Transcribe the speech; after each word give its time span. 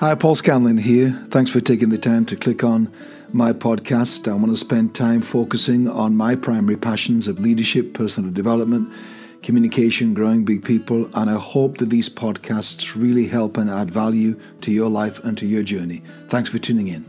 Hi, 0.00 0.14
Paul 0.14 0.36
Scanlon 0.36 0.78
here. 0.78 1.10
Thanks 1.24 1.50
for 1.50 1.60
taking 1.60 1.88
the 1.88 1.98
time 1.98 2.24
to 2.26 2.36
click 2.36 2.62
on 2.62 2.88
my 3.32 3.52
podcast. 3.52 4.30
I 4.30 4.34
want 4.34 4.50
to 4.50 4.56
spend 4.56 4.94
time 4.94 5.20
focusing 5.20 5.88
on 5.88 6.16
my 6.16 6.36
primary 6.36 6.76
passions 6.76 7.26
of 7.26 7.40
leadership, 7.40 7.94
personal 7.94 8.30
development, 8.30 8.92
communication, 9.42 10.14
growing 10.14 10.44
big 10.44 10.62
people, 10.62 11.10
and 11.16 11.28
I 11.28 11.34
hope 11.34 11.78
that 11.78 11.86
these 11.86 12.08
podcasts 12.08 12.94
really 12.94 13.26
help 13.26 13.56
and 13.56 13.68
add 13.68 13.90
value 13.90 14.38
to 14.60 14.70
your 14.70 14.88
life 14.88 15.18
and 15.24 15.36
to 15.36 15.46
your 15.46 15.64
journey. 15.64 16.04
Thanks 16.26 16.48
for 16.48 16.60
tuning 16.60 16.86
in. 16.86 17.04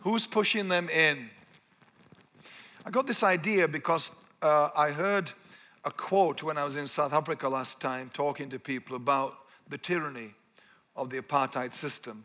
Who's 0.00 0.26
pushing 0.26 0.68
them 0.68 0.88
in? 0.88 1.28
I 2.86 2.90
got 2.90 3.06
this 3.06 3.22
idea 3.22 3.68
because 3.68 4.10
uh, 4.40 4.70
I 4.74 4.92
heard 4.92 5.32
a 5.84 5.90
quote 5.90 6.42
when 6.42 6.56
I 6.56 6.64
was 6.64 6.78
in 6.78 6.86
South 6.86 7.12
Africa 7.12 7.50
last 7.50 7.82
time 7.82 8.10
talking 8.14 8.48
to 8.48 8.58
people 8.58 8.96
about 8.96 9.41
the 9.72 9.78
tyranny 9.78 10.34
of 10.94 11.10
the 11.10 11.20
apartheid 11.20 11.74
system. 11.74 12.24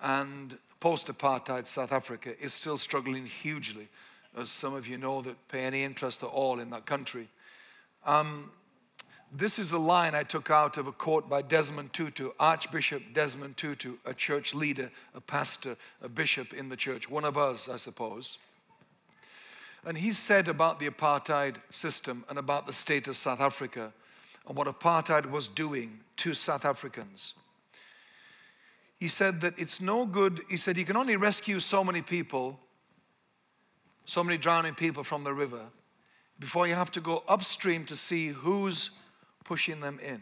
And 0.00 0.56
post 0.78 1.08
apartheid 1.08 1.66
South 1.66 1.92
Africa 1.92 2.34
is 2.40 2.52
still 2.52 2.76
struggling 2.76 3.26
hugely, 3.26 3.88
as 4.38 4.50
some 4.50 4.74
of 4.74 4.86
you 4.86 4.98
know 4.98 5.22
that 5.22 5.48
pay 5.48 5.60
any 5.60 5.82
interest 5.82 6.22
at 6.22 6.28
all 6.28 6.60
in 6.60 6.70
that 6.70 6.86
country. 6.86 7.28
Um, 8.06 8.50
this 9.34 9.58
is 9.58 9.72
a 9.72 9.78
line 9.78 10.14
I 10.14 10.24
took 10.24 10.50
out 10.50 10.76
of 10.76 10.86
a 10.86 10.92
quote 10.92 11.28
by 11.28 11.40
Desmond 11.40 11.94
Tutu, 11.94 12.30
Archbishop 12.38 13.02
Desmond 13.14 13.56
Tutu, 13.56 13.96
a 14.04 14.12
church 14.12 14.54
leader, 14.54 14.90
a 15.14 15.20
pastor, 15.20 15.76
a 16.02 16.08
bishop 16.08 16.52
in 16.52 16.68
the 16.68 16.76
church, 16.76 17.08
one 17.08 17.24
of 17.24 17.38
us, 17.38 17.68
I 17.68 17.76
suppose. 17.76 18.36
And 19.86 19.96
he 19.96 20.12
said 20.12 20.48
about 20.48 20.78
the 20.78 20.88
apartheid 20.88 21.56
system 21.70 22.24
and 22.28 22.38
about 22.38 22.66
the 22.66 22.72
state 22.72 23.08
of 23.08 23.16
South 23.16 23.40
Africa 23.40 23.92
and 24.48 24.56
what 24.56 24.66
apartheid 24.66 25.30
was 25.30 25.48
doing 25.48 26.00
to 26.16 26.34
South 26.34 26.64
Africans. 26.64 27.34
He 28.98 29.08
said 29.08 29.40
that 29.40 29.58
it's 29.58 29.80
no 29.80 30.06
good, 30.06 30.42
he 30.48 30.56
said, 30.56 30.76
you 30.76 30.84
can 30.84 30.96
only 30.96 31.16
rescue 31.16 31.58
so 31.58 31.82
many 31.82 32.02
people, 32.02 32.60
so 34.04 34.22
many 34.22 34.38
drowning 34.38 34.74
people 34.74 35.02
from 35.02 35.24
the 35.24 35.32
river, 35.32 35.62
before 36.38 36.66
you 36.66 36.74
have 36.74 36.90
to 36.92 37.00
go 37.00 37.22
upstream 37.28 37.84
to 37.86 37.96
see 37.96 38.28
who's 38.28 38.90
pushing 39.44 39.80
them 39.80 39.98
in. 40.00 40.20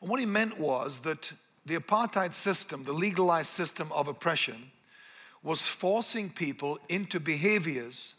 And 0.00 0.10
what 0.10 0.20
he 0.20 0.26
meant 0.26 0.58
was 0.58 1.00
that 1.00 1.32
the 1.64 1.76
apartheid 1.76 2.34
system, 2.34 2.84
the 2.84 2.92
legalized 2.92 3.48
system 3.48 3.90
of 3.92 4.08
oppression, 4.08 4.70
was 5.42 5.66
forcing 5.66 6.30
people 6.30 6.78
into 6.88 7.20
behaviors 7.20 8.16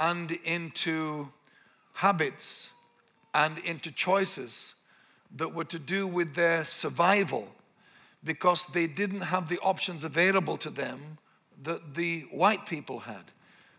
and 0.00 0.32
into 0.44 1.28
habits 1.94 2.70
and 3.38 3.58
into 3.58 3.92
choices 3.92 4.74
that 5.36 5.54
were 5.54 5.64
to 5.64 5.78
do 5.78 6.08
with 6.08 6.34
their 6.34 6.64
survival 6.64 7.46
because 8.24 8.64
they 8.66 8.88
didn't 8.88 9.20
have 9.20 9.48
the 9.48 9.60
options 9.60 10.02
available 10.02 10.56
to 10.56 10.70
them 10.70 11.18
that 11.62 11.94
the 11.94 12.22
white 12.32 12.66
people 12.66 12.98
had. 13.00 13.30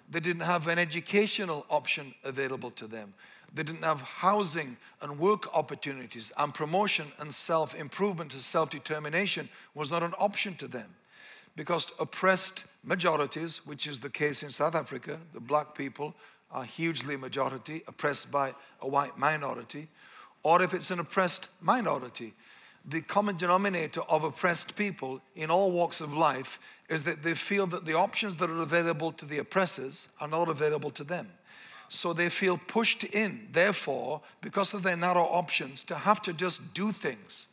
They 0.10 0.22
didn't 0.22 0.44
have 0.44 0.68
an 0.68 0.80
educational 0.80 1.66
option 1.70 2.16
available 2.24 2.72
to 2.72 2.88
them. 2.88 3.14
They 3.54 3.64
didn't 3.64 3.84
have 3.84 4.02
housing 4.02 4.78
and 5.02 5.20
work 5.20 5.54
opportunities, 5.54 6.32
and 6.38 6.54
promotion 6.54 7.08
and 7.20 7.34
self 7.34 7.76
improvement 7.76 8.34
and 8.34 8.42
self 8.42 8.70
determination 8.70 9.50
was 9.76 9.92
not 9.92 10.04
an 10.04 10.14
option 10.20 10.56
to 10.56 10.68
them. 10.68 10.96
Because 11.58 11.92
oppressed 12.00 12.66
majorities, 12.84 13.66
which 13.68 13.88
is 13.88 14.00
the 14.00 14.10
case 14.10 14.42
in 14.42 14.52
South 14.52 14.76
Africa, 14.76 15.20
the 15.34 15.42
black 15.42 15.76
people 15.76 16.16
are 16.52 16.64
hugely 16.64 17.16
majority, 17.16 17.84
oppressed 17.88 18.32
by 18.32 18.54
a 18.82 18.88
white 18.88 19.18
minority, 19.18 19.88
or 20.44 20.62
if 20.62 20.74
it's 20.74 20.92
an 20.92 21.00
oppressed 21.00 21.50
minority, 21.62 22.34
the 22.86 23.02
common 23.02 23.36
denominator 23.36 24.02
of 24.02 24.24
oppressed 24.24 24.76
people 24.76 25.22
in 25.36 25.52
all 25.52 25.72
walks 25.72 26.02
of 26.02 26.14
life 26.14 26.60
is 26.90 27.04
that 27.04 27.24
they 27.24 27.34
feel 27.34 27.68
that 27.68 27.86
the 27.86 27.94
options 27.94 28.38
that 28.38 28.50
are 28.50 28.62
available 28.62 29.12
to 29.12 29.26
the 29.26 29.38
oppressors 29.38 30.10
are 30.20 30.28
not 30.28 30.50
available 30.50 30.90
to 30.92 31.04
them. 31.04 31.28
So 31.90 32.14
they 32.14 32.30
feel 32.30 32.58
pushed 32.58 33.04
in, 33.04 33.48
therefore, 33.52 34.22
because 34.42 34.74
of 34.74 34.84
their 34.84 34.96
narrow 34.96 35.24
options, 35.24 35.84
to 35.86 35.96
have 35.96 36.22
to 36.22 36.34
just 36.34 36.74
do 36.74 36.92
things 36.92 37.48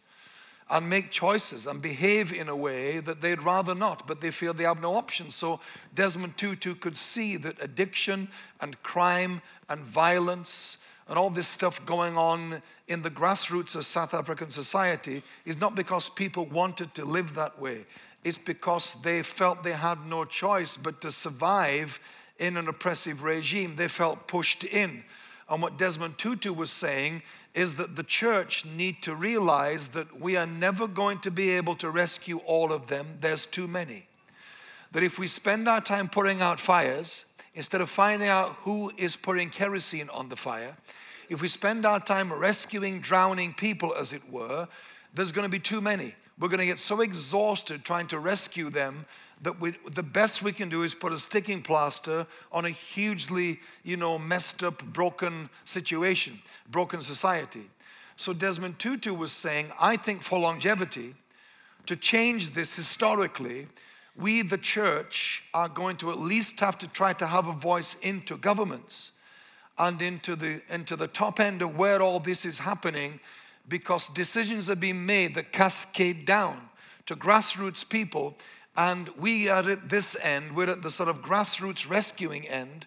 and 0.68 0.88
make 0.88 1.10
choices 1.10 1.66
and 1.66 1.80
behave 1.80 2.32
in 2.32 2.48
a 2.48 2.56
way 2.56 2.98
that 2.98 3.20
they'd 3.20 3.42
rather 3.42 3.74
not, 3.74 4.06
but 4.06 4.20
they 4.20 4.30
feel 4.30 4.52
they 4.52 4.64
have 4.64 4.80
no 4.80 4.96
options. 4.96 5.34
So 5.34 5.60
Desmond 5.94 6.36
Tutu 6.36 6.74
could 6.74 6.96
see 6.96 7.36
that 7.36 7.62
addiction 7.62 8.28
and 8.60 8.82
crime 8.82 9.42
and 9.68 9.80
violence 9.80 10.78
and 11.08 11.18
all 11.18 11.30
this 11.30 11.46
stuff 11.46 11.84
going 11.86 12.16
on 12.16 12.62
in 12.88 13.02
the 13.02 13.10
grassroots 13.10 13.76
of 13.76 13.86
South 13.86 14.12
African 14.12 14.50
society 14.50 15.22
is 15.44 15.60
not 15.60 15.76
because 15.76 16.08
people 16.08 16.46
wanted 16.46 16.94
to 16.94 17.04
live 17.04 17.34
that 17.34 17.60
way. 17.60 17.86
It's 18.24 18.38
because 18.38 18.94
they 19.02 19.22
felt 19.22 19.62
they 19.62 19.72
had 19.72 20.04
no 20.06 20.24
choice 20.24 20.76
but 20.76 21.00
to 21.02 21.12
survive 21.12 22.00
in 22.38 22.56
an 22.56 22.66
oppressive 22.66 23.22
regime. 23.22 23.76
They 23.76 23.86
felt 23.86 24.26
pushed 24.26 24.64
in. 24.64 25.04
And 25.48 25.62
what 25.62 25.78
Desmond 25.78 26.18
Tutu 26.18 26.52
was 26.52 26.70
saying 26.70 27.22
is 27.54 27.76
that 27.76 27.94
the 27.94 28.02
church 28.02 28.64
need 28.64 29.00
to 29.02 29.14
realize 29.14 29.88
that 29.88 30.20
we 30.20 30.36
are 30.36 30.46
never 30.46 30.88
going 30.88 31.20
to 31.20 31.30
be 31.30 31.50
able 31.50 31.76
to 31.76 31.90
rescue 31.90 32.38
all 32.38 32.72
of 32.72 32.88
them. 32.88 33.18
There's 33.20 33.46
too 33.46 33.68
many. 33.68 34.06
That 34.92 35.04
if 35.04 35.18
we 35.18 35.26
spend 35.26 35.68
our 35.68 35.80
time 35.80 36.08
putting 36.08 36.42
out 36.42 36.58
fires, 36.58 37.26
instead 37.54 37.80
of 37.80 37.88
finding 37.88 38.28
out 38.28 38.56
who 38.62 38.92
is 38.96 39.16
putting 39.16 39.50
kerosene 39.50 40.10
on 40.10 40.28
the 40.28 40.36
fire, 40.36 40.76
if 41.28 41.40
we 41.40 41.48
spend 41.48 41.86
our 41.86 42.00
time 42.00 42.32
rescuing 42.32 43.00
drowning 43.00 43.54
people, 43.54 43.94
as 43.94 44.12
it 44.12 44.28
were, 44.30 44.68
there's 45.14 45.32
going 45.32 45.44
to 45.44 45.50
be 45.50 45.58
too 45.58 45.80
many. 45.80 46.14
We're 46.38 46.48
going 46.48 46.60
to 46.60 46.66
get 46.66 46.78
so 46.78 47.00
exhausted 47.00 47.84
trying 47.84 48.08
to 48.08 48.18
rescue 48.18 48.68
them 48.68 49.06
that 49.42 49.60
we, 49.60 49.74
the 49.90 50.02
best 50.02 50.42
we 50.42 50.52
can 50.52 50.68
do 50.68 50.82
is 50.82 50.94
put 50.94 51.12
a 51.12 51.18
sticking 51.18 51.62
plaster 51.62 52.26
on 52.50 52.64
a 52.64 52.70
hugely, 52.70 53.60
you 53.84 53.96
know, 53.96 54.18
messed 54.18 54.64
up, 54.64 54.82
broken 54.84 55.50
situation, 55.64 56.40
broken 56.70 57.00
society. 57.00 57.68
So 58.16 58.32
Desmond 58.32 58.78
Tutu 58.78 59.12
was 59.12 59.32
saying, 59.32 59.70
I 59.80 59.96
think 59.96 60.22
for 60.22 60.38
longevity, 60.38 61.14
to 61.84 61.96
change 61.96 62.50
this 62.50 62.74
historically, 62.74 63.68
we, 64.16 64.42
the 64.42 64.58
church, 64.58 65.44
are 65.52 65.68
going 65.68 65.96
to 65.98 66.10
at 66.10 66.18
least 66.18 66.60
have 66.60 66.78
to 66.78 66.88
try 66.88 67.12
to 67.12 67.26
have 67.26 67.46
a 67.46 67.52
voice 67.52 67.94
into 68.00 68.36
governments 68.38 69.12
and 69.78 70.00
into 70.00 70.34
the, 70.34 70.62
into 70.70 70.96
the 70.96 71.06
top 71.06 71.38
end 71.38 71.60
of 71.60 71.76
where 71.76 72.00
all 72.00 72.18
this 72.18 72.46
is 72.46 72.60
happening 72.60 73.20
because 73.68 74.08
decisions 74.08 74.70
are 74.70 74.76
being 74.76 75.04
made 75.04 75.34
that 75.34 75.52
cascade 75.52 76.24
down 76.24 76.70
to 77.04 77.14
grassroots 77.14 77.86
people 77.86 78.34
and 78.76 79.08
we 79.18 79.48
are 79.48 79.68
at 79.68 79.88
this 79.88 80.16
end, 80.22 80.54
we're 80.54 80.70
at 80.70 80.82
the 80.82 80.90
sort 80.90 81.08
of 81.08 81.22
grassroots 81.22 81.88
rescuing 81.88 82.46
end, 82.46 82.86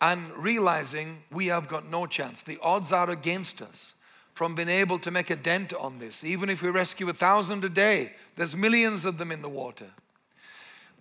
and 0.00 0.36
realizing 0.36 1.22
we 1.30 1.46
have 1.46 1.68
got 1.68 1.90
no 1.90 2.06
chance. 2.06 2.40
The 2.40 2.58
odds 2.62 2.92
are 2.92 3.10
against 3.10 3.60
us 3.60 3.94
from 4.34 4.54
being 4.54 4.68
able 4.68 4.98
to 5.00 5.10
make 5.10 5.30
a 5.30 5.36
dent 5.36 5.72
on 5.72 5.98
this. 5.98 6.22
Even 6.22 6.48
if 6.48 6.62
we 6.62 6.70
rescue 6.70 7.08
a 7.08 7.12
thousand 7.12 7.64
a 7.64 7.68
day, 7.68 8.12
there's 8.36 8.56
millions 8.56 9.04
of 9.04 9.18
them 9.18 9.32
in 9.32 9.42
the 9.42 9.48
water. 9.48 9.86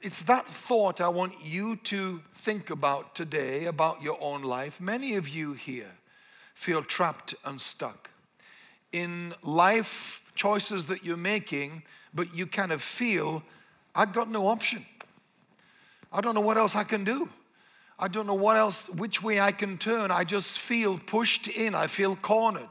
It's 0.02 0.24
that 0.24 0.48
thought 0.48 1.02
I 1.02 1.10
want 1.10 1.34
you 1.44 1.76
to 1.76 2.22
think 2.34 2.70
about 2.70 3.14
today 3.14 3.66
about 3.66 4.02
your 4.02 4.18
own 4.22 4.42
life. 4.42 4.82
Many 4.82 5.16
of 5.16 5.30
you 5.30 5.54
here 5.54 5.92
feel 6.54 6.84
trapped 6.84 7.36
and 7.46 7.62
stuck 7.62 8.10
in 8.92 9.34
life 9.44 10.24
choices 10.34 10.86
that 10.88 11.04
you're 11.04 11.18
making, 11.18 11.84
but 12.14 12.34
you 12.34 12.48
kind 12.48 12.72
of 12.72 12.82
feel 12.82 13.44
I've 13.98 14.14
got 14.14 14.30
no 14.30 14.48
option. 14.48 14.86
I 16.14 16.22
don't 16.22 16.36
know 16.36 16.42
what 16.42 16.58
else 16.58 16.76
I 16.76 16.84
can 16.84 17.04
do. 17.04 17.30
I 17.98 18.08
don't 18.08 18.28
know 18.28 18.36
what 18.36 18.56
else, 18.56 18.90
which 18.90 19.24
way 19.24 19.40
I 19.40 19.52
can 19.52 19.80
turn. 19.80 20.12
I 20.12 20.24
just 20.24 20.60
feel 20.60 21.00
pushed 21.00 21.48
in. 21.48 21.74
I 21.74 21.88
feel 21.88 22.16
cornered. 22.16 22.70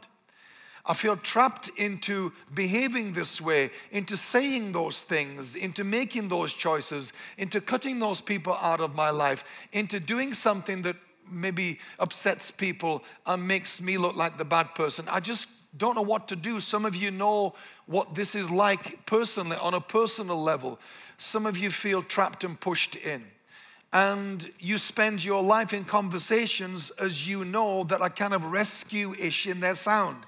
I 0.89 0.95
feel 0.95 1.17
trapped 1.17 1.69
into 1.77 2.33
behaving 2.55 3.15
this 3.15 3.41
way, 3.41 3.73
into 3.91 4.17
saying 4.17 4.71
those 4.71 5.03
things, 5.03 5.57
into 5.57 5.83
making 5.83 6.29
those 6.29 6.55
choices, 6.55 7.13
into 7.37 7.61
cutting 7.61 7.99
those 7.99 8.21
people 8.21 8.55
out 8.63 8.81
of 8.81 8.95
my 8.95 9.11
life, 9.11 9.67
into 9.73 9.99
doing 9.99 10.33
something 10.33 10.83
that 10.83 10.95
maybe 11.29 11.81
upsets 11.99 12.53
people 12.53 13.03
and 13.27 13.49
makes 13.49 13.83
me 13.83 13.99
look 13.99 14.15
like 14.15 14.39
the 14.39 14.45
bad 14.45 14.77
person. 14.77 15.07
I 15.11 15.19
just 15.19 15.49
don't 15.77 15.97
know 15.97 16.03
what 16.03 16.29
to 16.29 16.37
do. 16.37 16.61
Some 16.61 16.85
of 16.85 16.95
you 16.95 17.11
know 17.11 17.55
what 17.87 18.15
this 18.15 18.35
is 18.35 18.51
like 18.51 19.05
personally, 19.07 19.57
on 19.57 19.75
a 19.75 19.81
personal 19.81 20.41
level. 20.41 20.79
Some 21.19 21.47
of 21.47 21.57
you 21.57 21.71
feel 21.71 22.03
trapped 22.03 22.45
and 22.45 22.59
pushed 22.59 22.97
in. 22.97 23.25
And 23.93 24.51
you 24.59 24.79
spend 24.79 25.25
your 25.25 25.43
life 25.43 25.73
in 25.73 25.85
conversations 25.85 26.91
as 27.01 27.27
you 27.27 27.45
know 27.45 27.85
that 27.85 28.03
are 28.03 28.11
kind 28.11 28.35
of 28.35 28.45
rescue 28.45 29.15
ish 29.19 29.47
in 29.47 29.61
their 29.61 29.75
sound. 29.75 30.25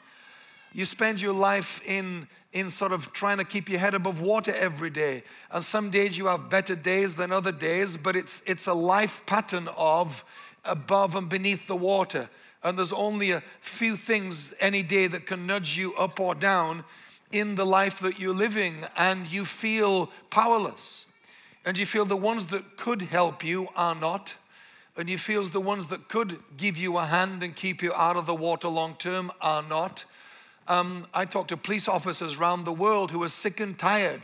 You 0.73 0.85
spend 0.85 1.20
your 1.20 1.32
life 1.32 1.82
in, 1.85 2.29
in 2.52 2.70
sort 2.70 2.93
of 2.93 3.12
trying 3.12 3.38
to 3.38 3.44
keep 3.44 3.69
your 3.69 3.81
head 3.81 3.94
above 3.94 4.20
water 4.20 4.55
every 4.55 4.90
day. 4.90 5.23
And 5.50 5.64
some 5.64 5.90
days 5.90 6.17
you 6.17 6.26
have 6.26 6.50
better 6.50 6.75
days 6.75 7.14
than 7.14 7.32
other 7.32 7.52
days, 7.52 7.96
but 7.96 8.17
it's, 8.17 8.43
it's 8.46 8.67
a 8.67 8.75
life 8.75 9.23
pattern 9.26 9.69
of 9.76 10.25
above 10.64 11.17
and 11.17 11.29
beneath 11.29 11.67
the 11.67 11.76
water. 11.76 12.29
And 12.62 12.76
there's 12.76 12.93
only 12.93 13.31
a 13.31 13.43
few 13.61 13.96
things 13.96 14.55
any 14.61 14.82
day 14.82 15.06
that 15.06 15.26
can 15.26 15.46
nudge 15.46 15.76
you 15.76 15.94
up 15.94 16.20
or 16.20 16.35
down 16.35 16.85
in 17.33 17.55
the 17.55 17.67
life 17.67 18.01
that 18.01 18.19
you're 18.19 18.35
living 18.35 18.87
and 18.97 19.31
you 19.31 19.45
feel 19.45 20.11
powerless. 20.31 21.07
And 21.65 21.77
you 21.77 21.87
feel 21.87 22.05
the 22.05 22.17
ones 22.17 22.47
that 22.47 22.77
could 22.77 23.03
help 23.03 23.45
you 23.45 23.69
are 23.77 23.95
not. 23.95 24.35
And 24.97 25.09
you 25.09 25.19
feel 25.19 25.45
the 25.45 25.61
ones 25.61 25.87
that 25.87 26.09
could 26.09 26.39
give 26.57 26.77
you 26.77 26.97
a 26.97 27.05
hand 27.05 27.43
and 27.43 27.55
keep 27.55 27.83
you 27.83 27.93
out 27.93 28.17
of 28.17 28.27
the 28.27 28.35
water 28.35 28.69
long 28.69 28.95
term 28.97 29.31
are 29.41 29.63
not. 29.63 30.05
Um, 30.67 31.07
I 31.15 31.25
talk 31.25 31.49
to 31.49 31.57
police 31.57 31.89
officers 31.89 32.39
around 32.39 32.65
the 32.65 32.73
world 32.73 33.11
who 33.11 33.23
are 33.23 33.29
sick 33.29 33.61
and 33.61 33.79
tired. 33.79 34.23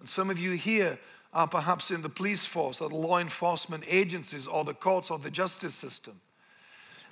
And 0.00 0.08
some 0.08 0.28
of 0.30 0.38
you 0.38 0.52
here 0.52 0.98
are 1.32 1.48
perhaps 1.48 1.90
in 1.90 2.02
the 2.02 2.08
police 2.08 2.44
force 2.44 2.80
or 2.80 2.88
the 2.88 2.96
law 2.96 3.18
enforcement 3.18 3.84
agencies 3.86 4.46
or 4.46 4.64
the 4.64 4.74
courts 4.74 5.10
or 5.10 5.18
the 5.18 5.30
justice 5.30 5.74
system. 5.74 6.20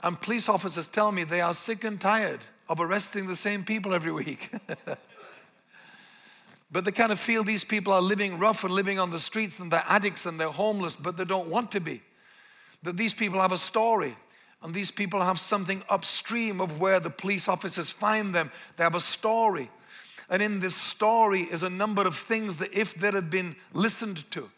And 0.02 0.20
police 0.20 0.48
officers 0.48 0.88
tell 0.88 1.12
me 1.12 1.24
they 1.24 1.40
are 1.40 1.54
sick 1.54 1.84
and 1.84 2.00
tired 2.00 2.40
of 2.70 2.80
arresting 2.80 3.26
the 3.26 3.34
same 3.34 3.64
people 3.64 3.92
every 3.92 4.12
week. 4.12 4.52
but 6.70 6.84
they 6.84 6.92
kind 6.92 7.10
of 7.10 7.18
feel 7.18 7.42
these 7.42 7.64
people 7.64 7.92
are 7.92 8.00
living 8.00 8.38
rough 8.38 8.62
and 8.62 8.72
living 8.72 9.00
on 9.00 9.10
the 9.10 9.18
streets 9.18 9.58
and 9.58 9.72
they're 9.72 9.82
addicts 9.88 10.24
and 10.24 10.38
they're 10.38 10.50
homeless, 10.50 10.94
but 10.94 11.16
they 11.16 11.24
don't 11.24 11.48
want 11.48 11.72
to 11.72 11.80
be. 11.80 12.00
That 12.84 12.96
these 12.96 13.12
people 13.12 13.40
have 13.40 13.50
a 13.50 13.58
story 13.58 14.16
and 14.62 14.72
these 14.72 14.92
people 14.92 15.20
have 15.20 15.40
something 15.40 15.82
upstream 15.88 16.60
of 16.60 16.80
where 16.80 17.00
the 17.00 17.10
police 17.10 17.48
officers 17.48 17.90
find 17.90 18.32
them. 18.32 18.52
They 18.76 18.84
have 18.84 18.94
a 18.94 19.00
story. 19.00 19.68
And 20.28 20.40
in 20.40 20.60
this 20.60 20.76
story 20.76 21.48
is 21.50 21.64
a 21.64 21.70
number 21.70 22.06
of 22.06 22.14
things 22.14 22.58
that, 22.58 22.72
if 22.72 22.94
they 22.94 23.10
had 23.10 23.30
been 23.30 23.56
listened 23.72 24.30
to, 24.30 24.48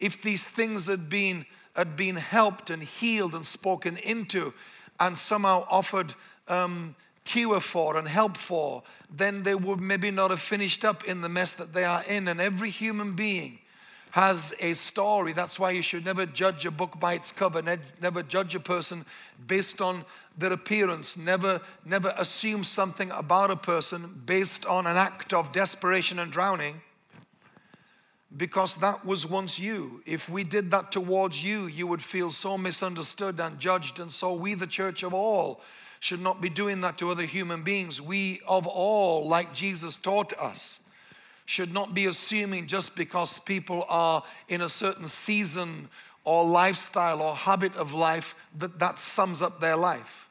if 0.00 0.22
these 0.22 0.48
things 0.48 0.86
had 0.86 1.10
been, 1.10 1.44
had 1.76 1.96
been 1.96 2.16
helped 2.16 2.70
and 2.70 2.82
healed 2.82 3.34
and 3.34 3.44
spoken 3.44 3.98
into, 3.98 4.54
and 4.98 5.18
somehow 5.18 5.66
offered 5.68 6.14
um, 6.48 6.94
cure 7.24 7.60
for 7.60 7.96
and 7.96 8.08
help 8.08 8.36
for, 8.36 8.82
then 9.10 9.42
they 9.42 9.54
would 9.54 9.80
maybe 9.80 10.10
not 10.10 10.30
have 10.30 10.40
finished 10.40 10.84
up 10.84 11.04
in 11.04 11.20
the 11.20 11.28
mess 11.28 11.52
that 11.54 11.72
they 11.72 11.84
are 11.84 12.02
in. 12.04 12.28
And 12.28 12.40
every 12.40 12.70
human 12.70 13.14
being 13.14 13.58
has 14.12 14.54
a 14.60 14.74
story. 14.74 15.32
That's 15.32 15.58
why 15.58 15.70
you 15.70 15.82
should 15.82 16.04
never 16.04 16.26
judge 16.26 16.66
a 16.66 16.70
book 16.70 17.00
by 17.00 17.14
its 17.14 17.32
cover, 17.32 17.62
never 18.00 18.22
judge 18.22 18.54
a 18.54 18.60
person 18.60 19.04
based 19.46 19.80
on 19.80 20.04
their 20.36 20.52
appearance, 20.52 21.16
never, 21.16 21.60
never 21.84 22.14
assume 22.18 22.64
something 22.64 23.10
about 23.10 23.50
a 23.50 23.56
person 23.56 24.22
based 24.26 24.66
on 24.66 24.86
an 24.86 24.96
act 24.96 25.32
of 25.32 25.52
desperation 25.52 26.18
and 26.18 26.30
drowning. 26.30 26.80
Because 28.34 28.76
that 28.76 29.04
was 29.04 29.26
once 29.26 29.58
you. 29.58 30.02
If 30.06 30.28
we 30.28 30.42
did 30.42 30.70
that 30.70 30.90
towards 30.90 31.44
you, 31.44 31.66
you 31.66 31.86
would 31.86 32.02
feel 32.02 32.30
so 32.30 32.56
misunderstood 32.56 33.38
and 33.38 33.58
judged. 33.58 34.00
And 34.00 34.10
so, 34.10 34.32
we, 34.32 34.54
the 34.54 34.66
church 34.66 35.02
of 35.02 35.12
all, 35.12 35.60
should 36.02 36.20
not 36.20 36.40
be 36.40 36.48
doing 36.48 36.80
that 36.80 36.98
to 36.98 37.12
other 37.12 37.22
human 37.22 37.62
beings. 37.62 38.02
We, 38.02 38.40
of 38.48 38.66
all, 38.66 39.28
like 39.28 39.54
Jesus 39.54 39.94
taught 39.94 40.32
us, 40.36 40.80
should 41.44 41.72
not 41.72 41.94
be 41.94 42.06
assuming 42.06 42.66
just 42.66 42.96
because 42.96 43.38
people 43.38 43.86
are 43.88 44.24
in 44.48 44.62
a 44.62 44.68
certain 44.68 45.06
season 45.06 45.88
or 46.24 46.44
lifestyle 46.44 47.22
or 47.22 47.36
habit 47.36 47.76
of 47.76 47.94
life 47.94 48.34
that 48.58 48.80
that 48.80 48.98
sums 48.98 49.42
up 49.42 49.60
their 49.60 49.76
life. 49.76 50.28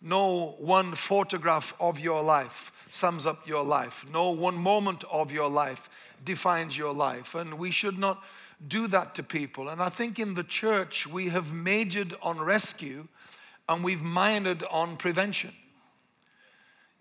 No 0.00 0.56
one 0.60 0.94
photograph 0.94 1.74
of 1.78 2.00
your 2.00 2.22
life 2.22 2.72
sums 2.88 3.26
up 3.26 3.46
your 3.46 3.64
life. 3.64 4.06
No 4.10 4.30
one 4.30 4.56
moment 4.56 5.04
of 5.12 5.30
your 5.30 5.50
life 5.50 5.90
defines 6.24 6.78
your 6.78 6.94
life. 6.94 7.34
And 7.34 7.58
we 7.58 7.70
should 7.70 7.98
not 7.98 8.24
do 8.66 8.86
that 8.88 9.14
to 9.16 9.22
people. 9.22 9.68
And 9.68 9.82
I 9.82 9.90
think 9.90 10.18
in 10.18 10.32
the 10.32 10.42
church, 10.42 11.06
we 11.06 11.28
have 11.28 11.52
majored 11.52 12.14
on 12.22 12.40
rescue 12.40 13.08
and 13.68 13.82
we've 13.84 14.00
minored 14.00 14.62
on 14.70 14.96
prevention. 14.96 15.52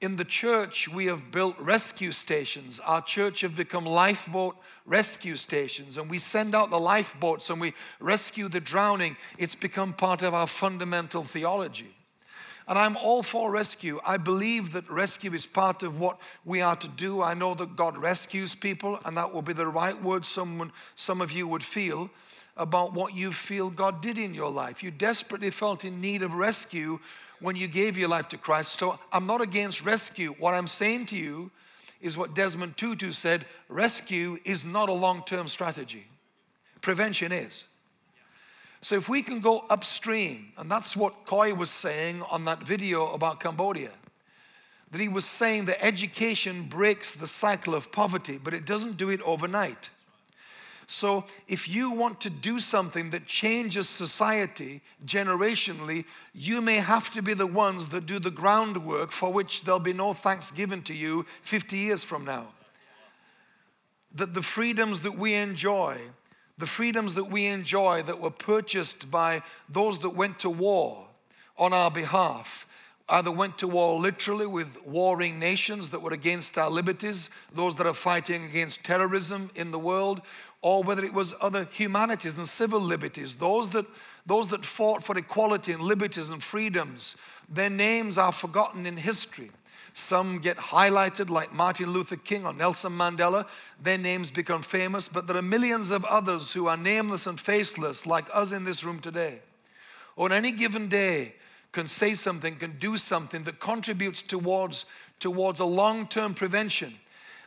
In 0.01 0.17
the 0.17 0.25
church, 0.25 0.89
we 0.89 1.05
have 1.05 1.31
built 1.31 1.57
rescue 1.57 2.11
stations. 2.11 2.79
Our 2.81 3.01
church 3.01 3.41
have 3.41 3.55
become 3.55 3.85
lifeboat 3.85 4.57
rescue 4.85 5.37
stations, 5.37 5.97
and 5.97 6.09
we 6.09 6.19
send 6.19 6.53
out 6.53 6.69
the 6.69 6.79
lifeboats 6.79 7.49
and 7.49 7.61
we 7.61 7.73
rescue 7.99 8.49
the 8.49 8.59
drowning. 8.59 9.15
It's 9.37 9.55
become 9.55 9.93
part 9.93 10.21
of 10.21 10.33
our 10.33 10.47
fundamental 10.47 11.23
theology. 11.23 11.94
And 12.67 12.79
I'm 12.79 12.97
all 12.97 13.21
for 13.21 13.51
rescue. 13.51 13.99
I 14.05 14.17
believe 14.17 14.73
that 14.73 14.89
rescue 14.89 15.33
is 15.33 15.45
part 15.45 15.83
of 15.83 15.99
what 15.99 16.19
we 16.43 16.61
are 16.61 16.75
to 16.75 16.87
do. 16.87 17.21
I 17.21 17.35
know 17.35 17.53
that 17.53 17.75
God 17.75 17.97
rescues 17.97 18.55
people, 18.55 18.99
and 19.05 19.15
that 19.17 19.33
will 19.33 19.43
be 19.43 19.53
the 19.53 19.67
right 19.67 20.01
word 20.01 20.25
someone, 20.25 20.71
some 20.95 21.21
of 21.21 21.31
you 21.31 21.47
would 21.47 21.63
feel 21.63 22.09
about 22.57 22.93
what 22.93 23.13
you 23.13 23.31
feel 23.31 23.69
God 23.69 24.01
did 24.01 24.17
in 24.17 24.33
your 24.33 24.49
life. 24.49 24.81
You 24.81 24.89
desperately 24.89 25.51
felt 25.51 25.85
in 25.85 26.01
need 26.01 26.23
of 26.23 26.33
rescue 26.33 26.99
when 27.39 27.55
you 27.55 27.67
gave 27.67 27.97
your 27.97 28.09
life 28.09 28.29
to 28.29 28.37
Christ. 28.37 28.79
So 28.79 28.97
I'm 29.11 29.27
not 29.27 29.41
against 29.41 29.85
rescue. 29.85 30.35
What 30.39 30.53
I'm 30.53 30.67
saying 30.67 31.07
to 31.07 31.17
you 31.17 31.51
is 32.01 32.17
what 32.17 32.33
Desmond 32.33 32.77
Tutu 32.77 33.11
said 33.11 33.45
rescue 33.67 34.39
is 34.45 34.63
not 34.63 34.89
a 34.89 34.93
long 34.93 35.23
term 35.23 35.47
strategy, 35.47 36.07
prevention 36.81 37.31
is. 37.31 37.65
So 38.85 38.93
if 38.93 39.09
we 39.09 39.23
can 39.23 39.39
go 39.39 39.65
upstream, 39.67 40.51
and 40.59 40.69
that's 40.69 40.95
what 40.95 41.25
Koi 41.25 41.55
was 41.55 41.71
saying 41.71 42.21
on 42.29 42.45
that 42.45 42.61
video 42.61 43.11
about 43.13 43.39
Cambodia, 43.39 43.89
that 44.91 45.01
he 45.01 45.07
was 45.07 45.25
saying 45.25 45.65
that 45.65 45.83
education 45.83 46.67
breaks 46.69 47.15
the 47.15 47.25
cycle 47.25 47.73
of 47.73 47.91
poverty, 47.91 48.37
but 48.37 48.53
it 48.53 48.63
doesn't 48.63 48.97
do 48.97 49.09
it 49.09 49.21
overnight. 49.23 49.89
So, 50.85 51.25
if 51.47 51.67
you 51.67 51.89
want 51.89 52.21
to 52.21 52.29
do 52.29 52.59
something 52.59 53.09
that 53.09 53.25
changes 53.25 53.89
society 53.89 54.81
generationally, 55.03 56.05
you 56.35 56.61
may 56.61 56.75
have 56.75 57.09
to 57.13 57.23
be 57.23 57.33
the 57.33 57.47
ones 57.47 57.87
that 57.87 58.05
do 58.05 58.19
the 58.19 58.29
groundwork 58.29 59.11
for 59.11 59.33
which 59.33 59.63
there'll 59.63 59.79
be 59.79 59.93
no 59.93 60.13
thanks 60.13 60.51
given 60.51 60.83
to 60.83 60.93
you 60.93 61.25
50 61.41 61.75
years 61.75 62.03
from 62.03 62.23
now. 62.23 62.49
That 64.13 64.35
the 64.35 64.43
freedoms 64.43 64.99
that 64.99 65.17
we 65.17 65.33
enjoy, 65.33 66.01
the 66.57 66.65
freedoms 66.65 67.15
that 67.15 67.25
we 67.31 67.45
enjoy 67.45 68.01
that 68.03 68.21
were 68.21 68.31
purchased 68.31 69.11
by 69.11 69.43
those 69.67 69.99
that 69.99 70.11
went 70.11 70.39
to 70.39 70.49
war 70.49 71.07
on 71.57 71.73
our 71.73 71.91
behalf, 71.91 72.67
either 73.09 73.31
went 73.31 73.57
to 73.57 73.67
war 73.67 73.99
literally 73.99 74.45
with 74.47 74.81
warring 74.85 75.37
nations 75.37 75.89
that 75.89 76.01
were 76.01 76.13
against 76.13 76.57
our 76.57 76.69
liberties, 76.69 77.29
those 77.53 77.75
that 77.75 77.85
are 77.85 77.93
fighting 77.93 78.45
against 78.45 78.83
terrorism 78.83 79.51
in 79.55 79.71
the 79.71 79.79
world, 79.79 80.21
or 80.61 80.81
whether 80.81 81.05
it 81.05 81.13
was 81.13 81.33
other 81.41 81.67
humanities 81.71 82.37
and 82.37 82.47
civil 82.47 82.79
liberties, 82.79 83.35
those 83.35 83.69
that, 83.69 83.85
those 84.25 84.47
that 84.47 84.65
fought 84.65 85.03
for 85.03 85.17
equality 85.17 85.71
and 85.71 85.83
liberties 85.83 86.29
and 86.29 86.41
freedoms, 86.41 87.17
their 87.47 87.69
names 87.69 88.17
are 88.17 88.31
forgotten 88.31 88.85
in 88.85 88.97
history. 88.97 89.51
Some 89.97 90.39
get 90.39 90.57
highlighted, 90.57 91.29
like 91.29 91.53
Martin 91.53 91.93
Luther 91.93 92.17
King 92.17 92.45
or 92.45 92.53
Nelson 92.53 92.91
Mandela. 92.91 93.47
Their 93.81 93.97
names 93.97 94.29
become 94.29 94.61
famous, 94.61 95.07
but 95.07 95.25
there 95.25 95.37
are 95.37 95.41
millions 95.41 95.89
of 95.89 96.03
others 96.03 96.51
who 96.51 96.67
are 96.67 96.75
nameless 96.75 97.25
and 97.27 97.39
faceless, 97.39 98.05
like 98.05 98.25
us 98.33 98.51
in 98.51 98.65
this 98.65 98.83
room 98.83 98.99
today. 98.99 99.39
On 100.17 100.33
any 100.33 100.51
given 100.51 100.89
day, 100.89 101.35
can 101.71 101.87
say 101.87 102.13
something, 102.13 102.57
can 102.57 102.77
do 102.77 102.97
something 102.97 103.43
that 103.43 103.61
contributes 103.61 104.21
towards, 104.21 104.85
towards 105.21 105.61
a 105.61 105.65
long 105.65 106.07
term 106.07 106.33
prevention. 106.33 106.95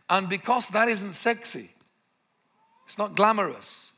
And 0.09 0.27
because 0.27 0.69
that 0.69 0.89
isn't 0.89 1.13
sexy, 1.13 1.69
it's 2.87 2.97
not 2.97 3.15
glamorous. 3.15 3.93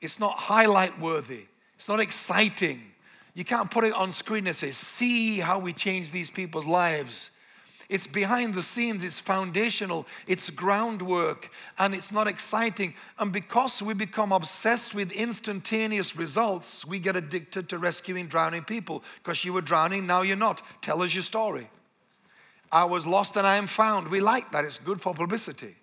It's 0.00 0.18
not 0.18 0.38
highlight 0.38 0.98
worthy. 0.98 1.44
It's 1.74 1.88
not 1.88 2.00
exciting. 2.00 2.80
You 3.34 3.44
can't 3.44 3.70
put 3.70 3.84
it 3.84 3.92
on 3.92 4.10
screen 4.10 4.46
and 4.46 4.56
say, 4.56 4.70
see 4.70 5.40
how 5.40 5.58
we 5.58 5.74
change 5.74 6.12
these 6.12 6.30
people's 6.30 6.66
lives. 6.66 7.32
It's 7.88 8.06
behind 8.06 8.54
the 8.54 8.62
scenes, 8.62 9.04
it's 9.04 9.20
foundational, 9.20 10.06
it's 10.26 10.50
groundwork, 10.50 11.50
and 11.78 11.94
it's 11.94 12.10
not 12.10 12.26
exciting. 12.26 12.94
And 13.18 13.32
because 13.32 13.82
we 13.82 13.94
become 13.94 14.32
obsessed 14.32 14.94
with 14.94 15.12
instantaneous 15.12 16.16
results, 16.16 16.86
we 16.86 16.98
get 16.98 17.16
addicted 17.16 17.68
to 17.68 17.78
rescuing 17.78 18.26
drowning 18.26 18.64
people. 18.64 19.02
Because 19.22 19.44
you 19.44 19.52
were 19.52 19.60
drowning, 19.60 20.06
now 20.06 20.22
you're 20.22 20.36
not. 20.36 20.62
Tell 20.80 21.02
us 21.02 21.14
your 21.14 21.22
story. 21.22 21.68
I 22.72 22.84
was 22.84 23.06
lost 23.06 23.36
and 23.36 23.46
I 23.46 23.56
am 23.56 23.66
found. 23.66 24.08
We 24.08 24.20
like 24.20 24.50
that, 24.52 24.64
it's 24.64 24.78
good 24.78 25.00
for 25.00 25.14
publicity. 25.14 25.76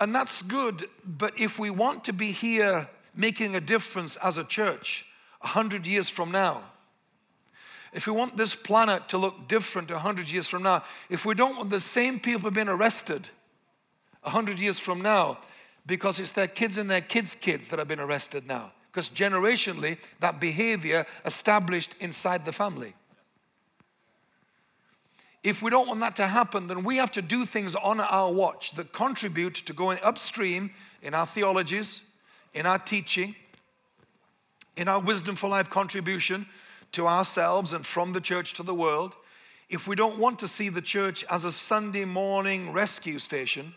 And 0.00 0.14
that's 0.14 0.42
good, 0.42 0.88
but 1.04 1.38
if 1.38 1.58
we 1.58 1.70
want 1.70 2.04
to 2.04 2.12
be 2.12 2.32
here 2.32 2.88
making 3.14 3.56
a 3.56 3.60
difference 3.60 4.16
as 4.16 4.36
a 4.38 4.44
church 4.44 5.06
a 5.42 5.48
hundred 5.48 5.86
years 5.86 6.08
from 6.08 6.30
now, 6.30 6.62
if 7.92 8.06
we 8.06 8.12
want 8.12 8.36
this 8.36 8.54
planet 8.54 9.08
to 9.08 9.18
look 9.18 9.48
different 9.48 9.90
a 9.90 9.98
hundred 9.98 10.30
years 10.30 10.46
from 10.46 10.62
now, 10.62 10.82
if 11.08 11.24
we 11.24 11.34
don't 11.34 11.56
want 11.56 11.70
the 11.70 11.80
same 11.80 12.20
people 12.20 12.50
being 12.50 12.68
arrested 12.68 13.28
a 14.24 14.30
hundred 14.30 14.60
years 14.60 14.78
from 14.78 15.00
now, 15.00 15.38
because 15.86 16.18
it's 16.18 16.32
their 16.32 16.48
kids 16.48 16.78
and 16.78 16.90
their 16.90 17.00
kids' 17.00 17.34
kids 17.34 17.68
that 17.68 17.78
have 17.78 17.88
been 17.88 18.00
arrested 18.00 18.46
now, 18.46 18.72
because 18.90 19.08
generationally 19.08 19.98
that 20.20 20.40
behavior 20.40 21.06
established 21.24 21.94
inside 22.00 22.44
the 22.44 22.52
family. 22.52 22.94
If 25.44 25.62
we 25.62 25.70
don't 25.70 25.86
want 25.86 26.00
that 26.00 26.16
to 26.16 26.26
happen, 26.26 26.66
then 26.66 26.82
we 26.82 26.96
have 26.96 27.12
to 27.12 27.22
do 27.22 27.46
things 27.46 27.76
on 27.76 28.00
our 28.00 28.32
watch 28.32 28.72
that 28.72 28.92
contribute 28.92 29.54
to 29.66 29.72
going 29.72 29.98
upstream 30.02 30.72
in 31.02 31.14
our 31.14 31.26
theologies, 31.26 32.02
in 32.52 32.66
our 32.66 32.80
teaching, 32.80 33.36
in 34.76 34.88
our 34.88 34.98
wisdom 34.98 35.36
for 35.36 35.48
life 35.48 35.70
contribution 35.70 36.46
to 36.92 37.06
ourselves 37.06 37.72
and 37.72 37.84
from 37.84 38.12
the 38.12 38.20
church 38.20 38.54
to 38.54 38.62
the 38.62 38.74
world, 38.74 39.16
if 39.68 39.88
we 39.88 39.96
don't 39.96 40.18
want 40.18 40.38
to 40.38 40.48
see 40.48 40.68
the 40.68 40.82
church 40.82 41.24
as 41.30 41.44
a 41.44 41.50
Sunday 41.50 42.04
morning 42.04 42.72
rescue 42.72 43.18
station, 43.18 43.74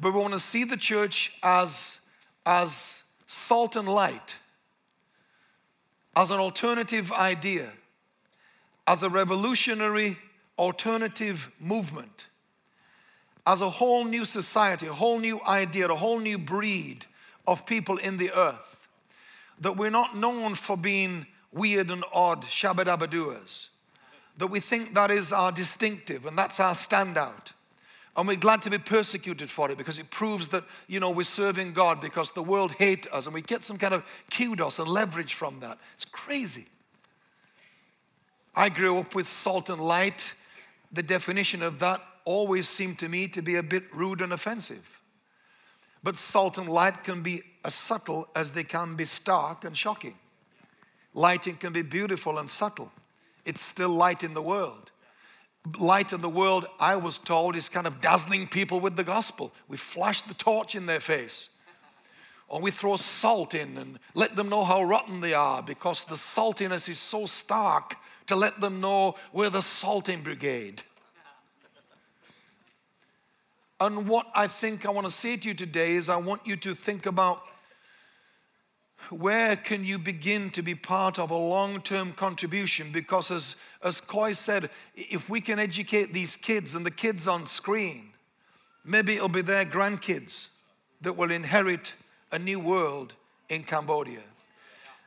but 0.00 0.14
we 0.14 0.20
want 0.20 0.32
to 0.32 0.40
see 0.40 0.64
the 0.64 0.78
church 0.78 1.32
as, 1.42 2.08
as 2.46 3.04
salt 3.26 3.76
and 3.76 3.88
light, 3.88 4.38
as 6.16 6.30
an 6.30 6.38
alternative 6.38 7.12
idea, 7.12 7.70
as 8.86 9.02
a 9.02 9.10
revolutionary 9.10 10.16
alternative 10.58 11.52
movement, 11.60 12.26
as 13.46 13.60
a 13.60 13.70
whole 13.70 14.04
new 14.04 14.24
society, 14.24 14.86
a 14.86 14.92
whole 14.92 15.18
new 15.18 15.40
idea, 15.46 15.86
a 15.88 15.94
whole 15.94 16.18
new 16.18 16.38
breed 16.38 17.06
of 17.46 17.66
people 17.66 17.98
in 17.98 18.16
the 18.16 18.32
earth. 18.32 18.88
That 19.60 19.76
we're 19.76 19.90
not 19.90 20.16
known 20.16 20.54
for 20.54 20.76
being 20.76 21.26
weird 21.52 21.90
and 21.90 22.04
odd 22.12 22.42
shabba 22.42 23.68
That 24.38 24.46
we 24.46 24.60
think 24.60 24.94
that 24.94 25.10
is 25.10 25.32
our 25.32 25.52
distinctive 25.52 26.26
and 26.26 26.38
that's 26.38 26.60
our 26.60 26.74
standout. 26.74 27.52
And 28.16 28.26
we're 28.26 28.36
glad 28.36 28.60
to 28.62 28.70
be 28.70 28.78
persecuted 28.78 29.48
for 29.48 29.70
it 29.70 29.78
because 29.78 29.98
it 29.98 30.10
proves 30.10 30.48
that, 30.48 30.64
you 30.88 30.98
know, 30.98 31.10
we're 31.10 31.22
serving 31.22 31.72
God 31.72 32.00
because 32.00 32.32
the 32.32 32.42
world 32.42 32.72
hates 32.72 33.06
us 33.12 33.26
and 33.26 33.34
we 33.34 33.40
get 33.40 33.62
some 33.62 33.78
kind 33.78 33.94
of 33.94 34.04
kudos 34.30 34.78
and 34.78 34.88
leverage 34.88 35.34
from 35.34 35.60
that. 35.60 35.78
It's 35.94 36.04
crazy. 36.04 36.66
I 38.54 38.68
grew 38.68 38.98
up 38.98 39.14
with 39.14 39.28
salt 39.28 39.70
and 39.70 39.80
light. 39.80 40.34
The 40.92 41.04
definition 41.04 41.62
of 41.62 41.78
that 41.78 42.02
always 42.24 42.68
seemed 42.68 42.98
to 42.98 43.08
me 43.08 43.28
to 43.28 43.42
be 43.42 43.54
a 43.54 43.62
bit 43.62 43.84
rude 43.94 44.20
and 44.20 44.32
offensive. 44.32 45.00
But 46.02 46.16
salt 46.16 46.58
and 46.58 46.68
light 46.68 47.04
can 47.04 47.22
be 47.22 47.42
as 47.64 47.74
subtle 47.74 48.28
as 48.34 48.52
they 48.52 48.64
can 48.64 48.96
be 48.96 49.04
stark 49.04 49.64
and 49.64 49.76
shocking. 49.76 50.14
Lighting 51.14 51.56
can 51.56 51.72
be 51.72 51.82
beautiful 51.82 52.38
and 52.38 52.48
subtle. 52.48 52.92
It's 53.44 53.60
still 53.60 53.90
light 53.90 54.22
in 54.22 54.34
the 54.34 54.42
world. 54.42 54.90
Light 55.78 56.12
in 56.12 56.20
the 56.20 56.28
world, 56.28 56.66
I 56.78 56.96
was 56.96 57.18
told, 57.18 57.56
is 57.56 57.68
kind 57.68 57.86
of 57.86 58.00
dazzling 58.00 58.46
people 58.46 58.80
with 58.80 58.96
the 58.96 59.04
gospel. 59.04 59.52
We 59.68 59.76
flash 59.76 60.22
the 60.22 60.34
torch 60.34 60.74
in 60.74 60.86
their 60.86 61.00
face. 61.00 61.50
Or 62.48 62.60
we 62.60 62.70
throw 62.70 62.96
salt 62.96 63.54
in 63.54 63.76
and 63.76 63.98
let 64.14 64.36
them 64.36 64.48
know 64.48 64.64
how 64.64 64.82
rotten 64.82 65.20
they 65.20 65.34
are 65.34 65.62
because 65.62 66.04
the 66.04 66.16
saltiness 66.16 66.88
is 66.88 66.98
so 66.98 67.26
stark 67.26 67.96
to 68.26 68.36
let 68.36 68.60
them 68.60 68.80
know 68.80 69.16
we're 69.32 69.50
the 69.50 69.62
salting 69.62 70.22
brigade. 70.22 70.82
And 73.80 74.08
what 74.08 74.26
I 74.34 74.46
think 74.46 74.84
I 74.84 74.90
want 74.90 75.06
to 75.06 75.10
say 75.10 75.36
to 75.36 75.48
you 75.48 75.54
today 75.54 75.92
is 75.92 76.08
I 76.08 76.16
want 76.16 76.46
you 76.46 76.56
to 76.56 76.74
think 76.74 77.06
about 77.06 77.42
where 79.08 79.56
can 79.56 79.84
you 79.84 79.98
begin 79.98 80.50
to 80.50 80.62
be 80.62 80.74
part 80.74 81.18
of 81.18 81.30
a 81.30 81.36
long-term 81.36 82.12
contribution? 82.12 82.92
Because 82.92 83.30
as, 83.30 83.56
as 83.82 84.00
Coy 84.00 84.32
said 84.32 84.70
if 84.94 85.28
we 85.28 85.40
can 85.40 85.58
educate 85.58 86.12
these 86.12 86.36
kids 86.36 86.74
and 86.74 86.84
the 86.84 86.90
kids 86.90 87.26
on 87.26 87.46
screen 87.46 88.10
maybe 88.84 89.14
it'll 89.14 89.28
be 89.28 89.42
their 89.42 89.64
grandkids 89.64 90.50
that 91.00 91.16
will 91.16 91.30
inherit 91.30 91.94
a 92.32 92.38
new 92.38 92.60
world 92.60 93.14
in 93.48 93.62
Cambodia. 93.62 94.20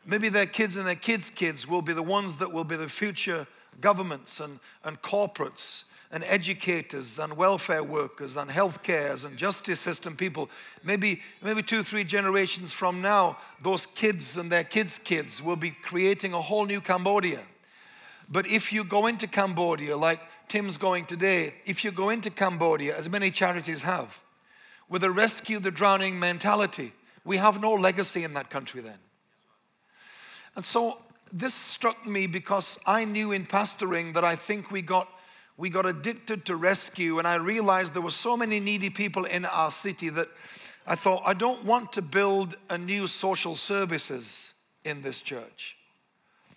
Maybe 0.05 0.29
their 0.29 0.45
kids 0.45 0.75
and 0.75 0.87
their 0.87 0.95
kids 0.95 1.29
kids 1.29 1.67
will 1.67 1.81
be 1.81 1.93
the 1.93 2.03
ones 2.03 2.35
that 2.37 2.51
will 2.51 2.63
be 2.63 2.75
the 2.75 2.87
future 2.89 3.47
governments 3.79 4.39
and, 4.39 4.59
and 4.83 5.01
corporates 5.01 5.85
and 6.13 6.23
educators 6.27 7.17
and 7.17 7.35
welfare 7.35 7.83
workers 7.83 8.37
and 8.37 8.51
healthcare 8.51 9.25
and 9.25 9.35
justice 9.35 9.79
system 9.79 10.15
people. 10.15 10.47
Maybe, 10.83 11.21
maybe 11.41 11.63
two, 11.63 11.81
three 11.81 12.03
generations 12.03 12.71
from 12.71 13.01
now, 13.01 13.37
those 13.63 13.87
kids 13.87 14.37
and 14.37 14.51
their 14.51 14.63
kids' 14.63 14.99
kids 14.99 15.41
will 15.41 15.55
be 15.55 15.71
creating 15.71 16.33
a 16.33 16.41
whole 16.41 16.67
new 16.67 16.81
Cambodia. 16.81 17.41
But 18.29 18.45
if 18.45 18.71
you 18.71 18.83
go 18.83 19.07
into 19.07 19.25
Cambodia, 19.25 19.97
like 19.97 20.19
Tim's 20.47 20.77
going 20.77 21.07
today, 21.07 21.55
if 21.65 21.83
you 21.83 21.91
go 21.91 22.11
into 22.11 22.29
Cambodia, 22.29 22.95
as 22.95 23.09
many 23.09 23.31
charities 23.31 23.81
have, 23.81 24.21
with 24.87 25.03
a 25.03 25.09
rescue 25.09 25.57
the 25.57 25.71
drowning 25.71 26.19
mentality, 26.19 26.93
we 27.25 27.37
have 27.37 27.59
no 27.59 27.73
legacy 27.73 28.23
in 28.23 28.35
that 28.35 28.51
country 28.51 28.81
then. 28.81 28.99
And 30.55 30.63
so 30.63 30.99
this 31.31 31.55
struck 31.55 32.05
me 32.05 32.27
because 32.27 32.79
I 32.85 33.03
knew 33.03 33.31
in 33.31 33.47
pastoring 33.47 34.13
that 34.13 34.23
I 34.23 34.35
think 34.35 34.69
we 34.69 34.83
got 34.83 35.07
we 35.57 35.69
got 35.69 35.85
addicted 35.85 36.45
to 36.45 36.55
rescue, 36.55 37.19
and 37.19 37.27
I 37.27 37.35
realized 37.35 37.93
there 37.93 38.01
were 38.01 38.09
so 38.09 38.35
many 38.35 38.59
needy 38.59 38.89
people 38.89 39.25
in 39.25 39.45
our 39.45 39.69
city 39.69 40.09
that 40.09 40.29
I 40.85 40.95
thought, 40.95 41.23
I 41.25 41.33
don't 41.33 41.63
want 41.63 41.93
to 41.93 42.01
build 42.01 42.57
a 42.69 42.77
new 42.77 43.07
social 43.07 43.55
services 43.55 44.53
in 44.83 45.01
this 45.01 45.21
church. 45.21 45.77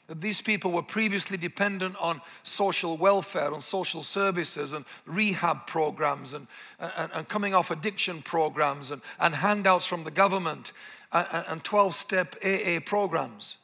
That 0.08 0.20
these 0.20 0.40
people 0.40 0.72
were 0.72 0.82
previously 0.82 1.36
dependent 1.36 1.96
on 2.00 2.20
social 2.42 2.96
welfare, 2.96 3.52
on 3.52 3.60
social 3.60 4.02
services, 4.02 4.72
and 4.72 4.84
rehab 5.04 5.66
programs, 5.66 6.32
and, 6.32 6.46
and, 6.78 7.10
and 7.12 7.28
coming 7.28 7.54
off 7.54 7.70
addiction 7.70 8.22
programs, 8.22 8.90
and, 8.90 9.02
and 9.20 9.34
handouts 9.34 9.86
from 9.86 10.04
the 10.04 10.10
government, 10.10 10.72
and 11.12 11.62
12 11.62 11.94
step 11.94 12.36
AA 12.44 12.78
programs. 12.84 13.58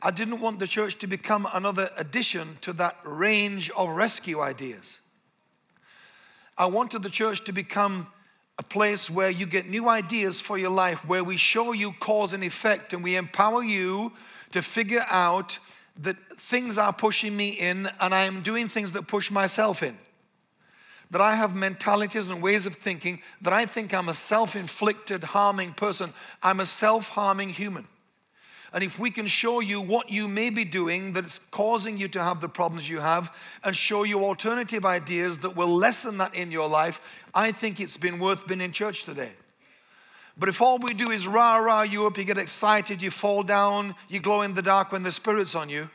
I 0.00 0.12
didn't 0.12 0.40
want 0.40 0.60
the 0.60 0.66
church 0.66 0.98
to 0.98 1.06
become 1.06 1.48
another 1.52 1.90
addition 1.96 2.58
to 2.60 2.72
that 2.74 2.96
range 3.04 3.70
of 3.70 3.90
rescue 3.90 4.40
ideas. 4.40 5.00
I 6.56 6.66
wanted 6.66 7.02
the 7.02 7.10
church 7.10 7.44
to 7.44 7.52
become 7.52 8.08
a 8.58 8.62
place 8.62 9.10
where 9.10 9.30
you 9.30 9.46
get 9.46 9.68
new 9.68 9.88
ideas 9.88 10.40
for 10.40 10.58
your 10.58 10.70
life, 10.70 11.06
where 11.06 11.22
we 11.22 11.36
show 11.36 11.72
you 11.72 11.92
cause 12.00 12.32
and 12.32 12.42
effect 12.42 12.92
and 12.92 13.02
we 13.02 13.16
empower 13.16 13.62
you 13.62 14.12
to 14.50 14.62
figure 14.62 15.04
out 15.08 15.58
that 16.00 16.16
things 16.36 16.78
are 16.78 16.92
pushing 16.92 17.36
me 17.36 17.50
in 17.50 17.90
and 18.00 18.14
I 18.14 18.24
am 18.24 18.42
doing 18.42 18.68
things 18.68 18.92
that 18.92 19.08
push 19.08 19.30
myself 19.30 19.82
in. 19.82 19.96
That 21.10 21.20
I 21.20 21.34
have 21.34 21.54
mentalities 21.54 22.28
and 22.28 22.42
ways 22.42 22.66
of 22.66 22.74
thinking 22.74 23.20
that 23.40 23.52
I 23.52 23.66
think 23.66 23.94
I'm 23.94 24.08
a 24.08 24.14
self 24.14 24.54
inflicted 24.54 25.24
harming 25.24 25.74
person, 25.74 26.12
I'm 26.42 26.60
a 26.60 26.66
self 26.66 27.10
harming 27.10 27.50
human. 27.50 27.86
And 28.72 28.84
if 28.84 28.98
we 28.98 29.10
can 29.10 29.26
show 29.26 29.60
you 29.60 29.80
what 29.80 30.10
you 30.10 30.28
may 30.28 30.50
be 30.50 30.64
doing 30.64 31.14
that's 31.14 31.38
causing 31.38 31.96
you 31.96 32.06
to 32.08 32.22
have 32.22 32.40
the 32.40 32.48
problems 32.48 32.88
you 32.88 33.00
have 33.00 33.34
and 33.64 33.74
show 33.74 34.02
you 34.02 34.24
alternative 34.24 34.84
ideas 34.84 35.38
that 35.38 35.56
will 35.56 35.74
lessen 35.74 36.18
that 36.18 36.34
in 36.34 36.52
your 36.52 36.68
life, 36.68 37.24
I 37.34 37.50
think 37.50 37.80
it's 37.80 37.96
been 37.96 38.18
worth 38.18 38.46
being 38.46 38.60
in 38.60 38.72
church 38.72 39.04
today. 39.04 39.32
But 40.38 40.48
if 40.48 40.60
all 40.60 40.78
we 40.78 40.94
do 40.94 41.10
is 41.10 41.26
rah 41.26 41.56
rah 41.56 41.82
you 41.82 42.06
up, 42.06 42.18
you 42.18 42.24
get 42.24 42.38
excited, 42.38 43.02
you 43.02 43.10
fall 43.10 43.42
down, 43.42 43.94
you 44.08 44.20
glow 44.20 44.42
in 44.42 44.54
the 44.54 44.62
dark 44.62 44.92
when 44.92 45.02
the 45.02 45.10
Spirit's 45.10 45.54
on 45.54 45.68
you, 45.68 45.88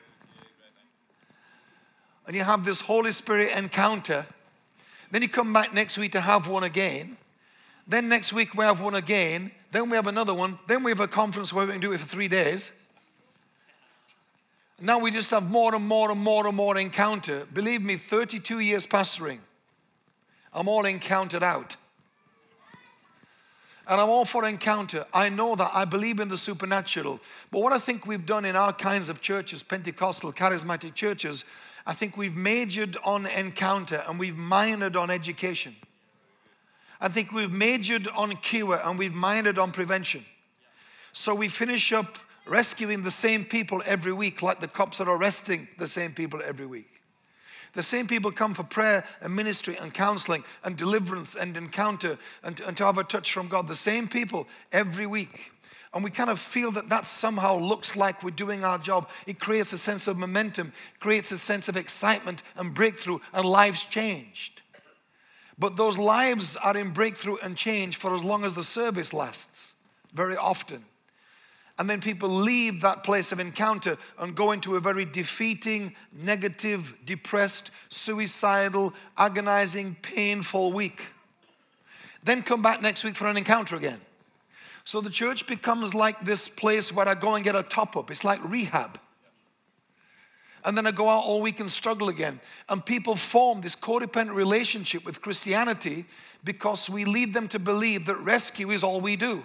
and 2.28 2.36
you 2.36 2.44
have 2.44 2.66
this 2.66 2.82
Holy 2.82 3.12
Spirit 3.12 3.56
encounter, 3.56 4.26
then 5.12 5.22
you 5.22 5.30
come 5.30 5.54
back 5.54 5.74
next 5.74 5.98
week 5.98 6.12
to 6.14 6.22
have 6.22 6.50
one 6.50 6.64
again. 6.64 7.18
Then 7.88 8.10
next 8.10 8.34
week 8.34 8.56
we 8.56 8.64
have 8.66 8.82
one 8.82 8.96
again. 8.96 9.52
Then 9.72 9.90
we 9.90 9.96
have 9.96 10.08
another 10.08 10.34
one. 10.34 10.60
Then 10.68 10.84
we 10.84 10.92
have 10.92 11.00
a 11.00 11.08
conference 11.08 11.52
where 11.52 11.66
we 11.66 11.72
can 11.74 11.82
do 11.82 11.92
it 11.92 12.00
for 12.00 12.08
three 12.08 12.28
days. 12.28 12.80
Now 14.80 15.00
we 15.00 15.12
just 15.12 15.32
have 15.32 15.50
more 15.50 15.76
and 15.76 15.88
more 15.88 16.12
and 16.12 16.20
more 16.20 16.48
and 16.48 16.56
more 16.56 16.78
encounter. 16.78 17.46
Believe 17.54 17.82
me, 17.82 17.96
32 17.96 18.60
years 18.60 18.86
pastoring, 18.86 19.40
I'm 20.54 20.68
all 20.68 20.86
encountered 20.86 21.44
out. 21.44 21.76
And 23.88 24.00
I'm 24.00 24.10
all 24.10 24.26
for 24.26 24.48
encounter. 24.48 25.06
I 25.14 25.28
know 25.28 25.56
that. 25.56 25.72
I 25.74 25.84
believe 25.84 26.20
in 26.20 26.30
the 26.30 26.38
supernatural. 26.38 27.20
But 27.52 27.62
what 27.62 27.74
I 27.74 27.80
think 27.80 28.06
we've 28.06 28.26
done 28.26 28.46
in 28.46 28.56
our 28.56 28.72
kinds 28.72 29.10
of 29.10 29.22
churches, 29.22 29.62
Pentecostal, 29.62 30.32
charismatic 30.32 30.96
churches, 30.96 31.44
I 31.86 31.94
think 31.94 32.16
we've 32.16 32.36
majored 32.36 32.96
on 33.04 33.26
encounter 33.26 34.04
and 34.08 34.18
we've 34.18 34.36
minored 34.36 34.96
on 34.96 35.10
education. 35.10 35.76
I 37.04 37.10
think 37.10 37.34
we've 37.34 37.52
majored 37.52 38.08
on 38.16 38.34
cure 38.38 38.80
and 38.82 38.98
we've 38.98 39.12
minored 39.12 39.62
on 39.62 39.74
prevention. 39.74 40.24
So 41.12 41.36
we 41.36 41.50
finish 41.50 41.92
up 41.92 42.18
rescuing 42.46 43.04
the 43.04 43.12
same 43.12 43.44
people 43.44 43.84
every 43.86 44.14
week, 44.14 44.42
like 44.42 44.62
the 44.62 44.70
cops 44.70 45.02
are 45.02 45.10
arresting 45.10 45.68
the 45.78 45.86
same 45.86 46.14
people 46.14 46.40
every 46.42 46.66
week. 46.66 47.02
The 47.74 47.84
same 47.84 48.08
people 48.08 48.32
come 48.32 48.54
for 48.54 48.64
prayer 48.64 49.04
and 49.20 49.36
ministry 49.36 49.76
and 49.76 49.94
counseling 49.94 50.46
and 50.64 50.78
deliverance 50.78 51.36
and 51.36 51.58
encounter 51.58 52.18
and, 52.42 52.62
and 52.62 52.78
to 52.78 52.86
have 52.86 52.98
a 52.98 53.04
touch 53.04 53.34
from 53.34 53.50
God. 53.50 53.68
The 53.68 53.76
same 53.76 54.08
people 54.08 54.48
every 54.72 55.06
week. 55.06 55.52
And 55.94 56.06
we 56.06 56.10
kind 56.10 56.30
of 56.30 56.40
feel 56.40 56.72
that 56.72 56.88
that 56.88 57.06
somehow 57.06 57.58
looks 57.58 57.98
like 57.98 58.24
we're 58.24 58.32
doing 58.32 58.64
our 58.64 58.78
job. 58.78 59.10
It 59.28 59.42
creates 59.42 59.74
a 59.74 59.78
sense 59.78 60.08
of 60.08 60.18
momentum, 60.18 60.72
creates 61.02 61.34
a 61.34 61.38
sense 61.38 61.68
of 61.68 61.76
excitement 61.76 62.44
and 62.56 62.74
breakthrough, 62.74 63.20
and 63.34 63.44
lives 63.44 63.84
changed. 63.84 64.63
But 65.58 65.78
those 65.78 65.98
lives 65.98 66.58
are 66.58 66.76
in 66.76 66.92
breakthrough 66.92 67.38
and 67.38 67.56
change 67.56 67.98
for 67.98 68.16
as 68.16 68.24
long 68.24 68.44
as 68.44 68.54
the 68.54 68.64
service 68.64 69.14
lasts, 69.14 69.76
very 70.14 70.36
often. 70.36 70.86
And 71.80 71.90
then 71.90 72.02
people 72.02 72.30
leave 72.30 72.82
that 72.82 73.04
place 73.04 73.32
of 73.32 73.40
encounter 73.40 73.98
and 74.20 74.36
go 74.36 74.52
into 74.52 74.76
a 74.76 74.80
very 74.80 75.06
defeating, 75.06 75.96
negative, 76.12 76.96
depressed, 77.04 77.72
suicidal, 77.90 78.94
agonizing, 79.18 79.98
painful 80.02 80.72
week. 80.72 81.02
Then 82.24 82.44
come 82.44 82.62
back 82.62 82.82
next 82.82 83.04
week 83.04 83.16
for 83.16 83.28
an 83.28 83.38
encounter 83.38 83.76
again. 83.76 84.02
So 84.86 85.02
the 85.02 85.10
church 85.10 85.48
becomes 85.48 85.96
like 85.96 86.24
this 86.26 86.48
place 86.48 86.92
where 86.92 87.08
I 87.08 87.16
go 87.16 87.36
and 87.36 87.44
get 87.44 87.56
a 87.56 87.64
top 87.64 87.98
up. 87.98 88.12
It's 88.12 88.24
like 88.24 88.44
rehab. 88.44 89.00
And 90.66 90.78
then 90.78 90.88
I 90.88 90.92
go 90.92 91.10
out 91.10 91.24
all 91.24 91.42
week 91.42 91.60
and 91.60 91.72
struggle 91.72 92.10
again. 92.10 92.40
And 92.70 92.86
people 92.86 93.16
form 93.16 93.62
this 93.62 93.76
codependent 93.76 94.36
relationship 94.36 95.06
with 95.06 95.22
Christianity 95.22 96.06
because 96.44 96.90
we 96.90 97.06
lead 97.06 97.34
them 97.34 97.48
to 97.50 97.60
believe 97.60 98.06
that 98.06 98.18
rescue 98.18 98.72
is 98.72 98.84
all 98.84 99.02
we 99.02 99.16
do. 99.16 99.44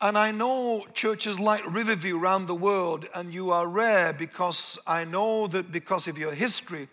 And 0.00 0.18
I 0.18 0.32
know 0.32 0.84
churches 0.92 1.40
like 1.40 1.62
Riverview 1.72 2.18
around 2.18 2.46
the 2.46 2.54
world, 2.54 3.06
and 3.14 3.32
you 3.32 3.50
are 3.52 3.66
rare 3.66 4.12
because 4.12 4.78
I 4.86 5.04
know 5.04 5.46
that 5.46 5.72
because 5.72 6.08
of 6.08 6.18
your 6.18 6.34
history 6.34 6.88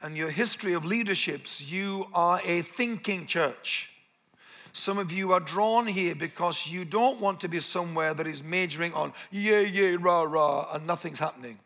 and 0.00 0.16
your 0.16 0.30
history 0.30 0.72
of 0.72 0.84
leaderships, 0.84 1.70
you 1.70 2.06
are 2.14 2.40
a 2.44 2.62
thinking 2.62 3.26
church. 3.26 3.90
Some 4.72 4.98
of 4.98 5.10
you 5.10 5.32
are 5.32 5.40
drawn 5.40 5.86
here 5.86 6.14
because 6.14 6.66
you 6.66 6.84
don't 6.84 7.20
want 7.20 7.40
to 7.40 7.48
be 7.48 7.60
somewhere 7.60 8.14
that 8.14 8.26
is 8.26 8.42
majoring 8.42 8.92
on 8.94 9.12
yeah, 9.30 9.60
yeah, 9.60 9.96
rah, 9.98 10.22
rah, 10.22 10.68
and 10.72 10.86
nothing's 10.86 11.18
happening. 11.18 11.58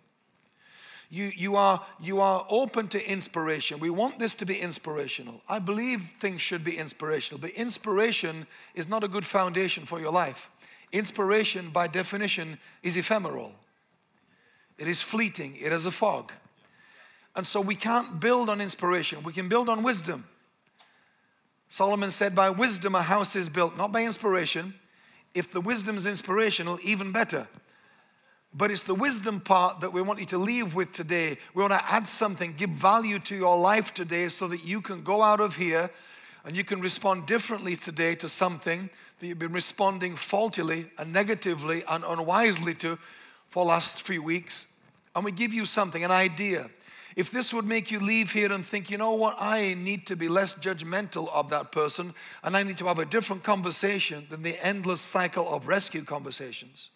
You, 1.13 1.33
you, 1.37 1.57
are, 1.57 1.85
you 2.01 2.21
are 2.21 2.47
open 2.49 2.87
to 2.89 3.05
inspiration. 3.05 3.81
We 3.81 3.91
want 3.91 4.21
this 4.21 4.37
to 4.37 4.47
be 4.47 4.61
inspirational. 4.61 5.41
I 5.49 5.59
believe 5.59 6.13
things 6.21 6.41
should 6.41 6.63
be 6.63 6.79
inspirational, 6.79 7.41
but 7.41 7.51
inspiration 7.51 8.47
is 8.77 8.89
not 8.89 9.03
a 9.03 9.09
good 9.09 9.27
foundation 9.27 9.87
for 9.87 9.99
your 9.99 10.13
life. 10.13 10.49
Inspiration, 10.93 11.71
by 11.71 11.89
definition, 11.89 12.59
is 12.85 12.97
ephemeral, 12.97 13.53
it 14.79 14.89
is 14.89 15.03
fleeting, 15.03 15.57
it 15.61 15.73
is 15.73 15.85
a 15.85 15.91
fog. 15.91 16.33
And 17.37 17.47
so 17.47 17.61
we 17.61 17.75
can't 17.75 18.21
build 18.21 18.49
on 18.49 18.61
inspiration, 18.61 19.23
we 19.25 19.33
can 19.33 19.49
build 19.49 19.69
on 19.69 19.83
wisdom. 19.83 20.25
Solomon 21.69 22.11
said, 22.11 22.35
By 22.35 22.51
wisdom 22.51 22.95
a 22.95 23.03
house 23.03 23.37
is 23.37 23.49
built, 23.49 23.77
not 23.77 23.93
by 23.93 24.05
inspiration. 24.05 24.75
If 25.35 25.53
the 25.53 25.61
wisdom 25.61 25.97
is 25.97 26.07
inspirational, 26.07 26.79
even 26.83 27.13
better. 27.13 27.47
But 28.53 28.71
it's 28.71 28.83
the 28.83 28.95
wisdom 28.95 29.41
part 29.41 29.81
that 29.81 29.93
we 29.93 30.03
want 30.03 30.19
you 30.19 30.27
to 30.27 30.39
leave 30.39 30.75
with 30.75 30.91
today. 30.91 31.39
We 31.55 31.63
want 31.63 31.73
to 31.73 31.93
add 31.93 32.09
something, 32.09 32.55
give 32.57 32.71
value 32.71 33.21
to 33.21 33.37
your 33.37 33.57
life 33.57 33.95
today 33.95 34.29
so 34.29 34.49
that 34.49 34.65
you 34.65 34.81
can 34.81 35.03
go 35.03 35.23
out 35.23 35.41
of 35.41 35.57
here 35.57 35.91
and 36.45 36.57
you 36.57 36.65
can 36.65 36.81
respond 36.81 37.27
differently 37.27 37.77
today 37.77 38.17
to 38.17 38.29
something 38.29 38.91
that 39.19 39.27
you've 39.27 39.39
been 39.39 39.53
responding 39.53 40.17
faultily 40.17 40.91
and 40.99 41.13
negatively 41.13 41.85
and 41.89 42.03
unwisely 42.05 42.75
to 42.75 42.99
for 43.49 43.65
last 43.65 44.03
few 44.03 44.23
weeks. 44.23 44.79
And 45.15 45.25
we 45.25 45.31
give 45.31 45.55
you 45.55 45.65
something, 45.65 46.03
an 46.03 46.11
idea. 46.11 46.71
If 47.15 47.31
this 47.31 47.53
would 47.55 47.67
make 47.67 47.91
you 47.91 48.01
leave 48.01 48.33
here 48.33 48.53
and 48.53 48.65
think, 48.65 48.91
you 48.91 48.99
know 48.99 49.13
what, 49.13 49.37
I 49.39 49.75
need 49.75 50.07
to 50.07 50.17
be 50.17 50.29
less 50.29 50.55
judgmental 50.55 51.29
of 51.33 51.51
that 51.51 51.71
person 51.71 52.15
and 52.43 52.57
I 52.57 52.65
need 52.65 52.79
to 52.79 52.87
have 52.87 52.99
a 52.99 53.05
different 53.05 53.45
conversation 53.45 54.27
than 54.29 54.43
the 54.43 54.59
endless 54.65 55.01
cycle 55.01 55.49
of 55.49 55.69
rescue 55.69 56.03
conversations 56.03 56.89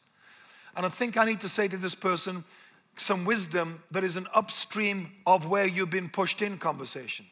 and 0.76 0.85
I 0.87 0.88
think 0.88 1.16
I 1.16 1.25
need 1.25 1.40
to 1.40 1.49
say 1.49 1.69
to 1.69 1.76
this 1.76 1.95
person 1.95 2.45
some 2.97 3.25
wisdom 3.25 3.83
that 3.90 4.04
is 4.04 4.16
an 4.16 4.26
upstream 4.35 5.12
of 5.26 5.47
where 5.47 5.66
you've 5.66 5.90
been 5.90 6.09
pushed 6.09 6.43
in 6.43 6.59
conversation. 6.59 7.26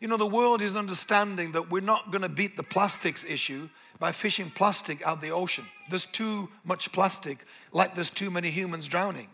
You 0.00 0.08
know, 0.08 0.16
the 0.16 0.26
world 0.26 0.60
is 0.60 0.76
understanding 0.76 1.52
that 1.52 1.70
we're 1.70 1.80
not 1.80 2.10
going 2.10 2.22
to 2.22 2.28
beat 2.28 2.56
the 2.56 2.62
plastics 2.62 3.24
issue 3.24 3.68
by 3.98 4.12
fishing 4.12 4.50
plastic 4.50 5.06
out 5.06 5.20
the 5.20 5.30
ocean. 5.30 5.64
There's 5.88 6.04
too 6.04 6.48
much 6.64 6.92
plastic, 6.92 7.38
like 7.72 7.94
there's 7.94 8.10
too 8.10 8.30
many 8.30 8.50
humans 8.50 8.88
drowning. 8.88 9.28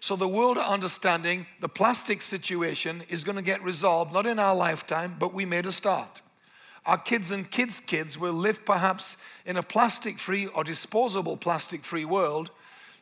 So 0.00 0.16
the 0.16 0.28
world 0.28 0.58
are 0.58 0.72
understanding 0.72 1.46
the 1.60 1.68
plastic 1.68 2.22
situation 2.22 3.02
is 3.08 3.24
going 3.24 3.36
to 3.36 3.42
get 3.42 3.62
resolved, 3.62 4.12
not 4.12 4.26
in 4.26 4.38
our 4.38 4.54
lifetime, 4.54 5.16
but 5.18 5.34
we 5.34 5.44
made 5.44 5.66
a 5.66 5.72
start. 5.72 6.22
Our 6.86 6.98
kids 6.98 7.32
and 7.32 7.50
kids' 7.50 7.80
kids 7.80 8.16
will 8.16 8.32
live 8.32 8.64
perhaps 8.64 9.16
in 9.44 9.56
a 9.56 9.62
plastic 9.62 10.18
free 10.18 10.46
or 10.46 10.62
disposable 10.62 11.36
plastic 11.36 11.82
free 11.82 12.04
world, 12.04 12.50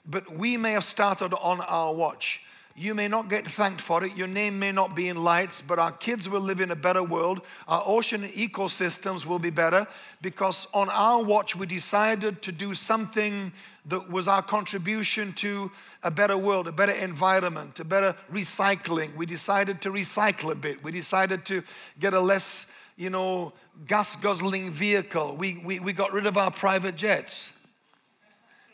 but 0.07 0.35
we 0.35 0.57
may 0.57 0.73
have 0.73 0.85
started 0.85 1.35
on 1.35 1.61
our 1.61 1.93
watch. 1.93 2.41
You 2.76 2.95
may 2.95 3.07
not 3.07 3.29
get 3.29 3.47
thanked 3.47 3.81
for 3.81 4.03
it. 4.03 4.17
Your 4.17 4.26
name 4.26 4.59
may 4.59 4.73
not 4.73 4.97
be 4.97 5.09
in 5.09 5.23
lights, 5.23 5.61
but 5.61 5.79
our 5.79 5.93
kids 5.93 6.29
will 6.29 6.41
live 6.41 6.61
in 6.61 6.73
a 6.73 6.76
better 6.76 7.05
world. 7.05 7.43
Our 7.69 7.83
ocean 7.87 8.29
ecosystems 8.31 9.25
will 9.26 9.38
be 9.38 9.50
better 9.50 9.87
because 10.21 10.67
on 10.75 10.89
our 10.89 11.23
watch 11.23 11.54
we 11.54 11.67
decided 11.67 12.43
to 12.43 12.50
do 12.50 12.75
something 12.75 13.52
that 13.87 14.11
was 14.11 14.26
our 14.26 14.43
contribution 14.43 15.35
to 15.35 15.71
a 16.02 16.11
better 16.11 16.37
world, 16.37 16.67
a 16.67 16.73
better 16.73 16.93
environment, 16.93 17.78
a 17.78 17.85
better 17.85 18.17
recycling. 18.32 19.15
We 19.15 19.26
decided 19.26 19.80
to 19.82 19.91
recycle 19.91 20.50
a 20.50 20.56
bit. 20.56 20.82
We 20.82 20.91
decided 20.91 21.45
to 21.47 21.63
get 22.00 22.13
a 22.13 22.21
less 22.21 22.73
you 22.97 23.11
know, 23.11 23.52
gas 23.87 24.17
guzzling 24.17 24.71
vehicle. 24.71 25.37
We, 25.37 25.59
we, 25.65 25.80
we 25.80 25.93
got 25.93 26.13
rid 26.13 26.26
of 26.26 26.37
our 26.37 26.50
private 26.50 26.97
jets. 26.97 27.59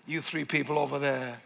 You 0.07 0.21
three 0.21 0.45
people 0.45 0.79
over 0.79 0.99
there. 0.99 1.41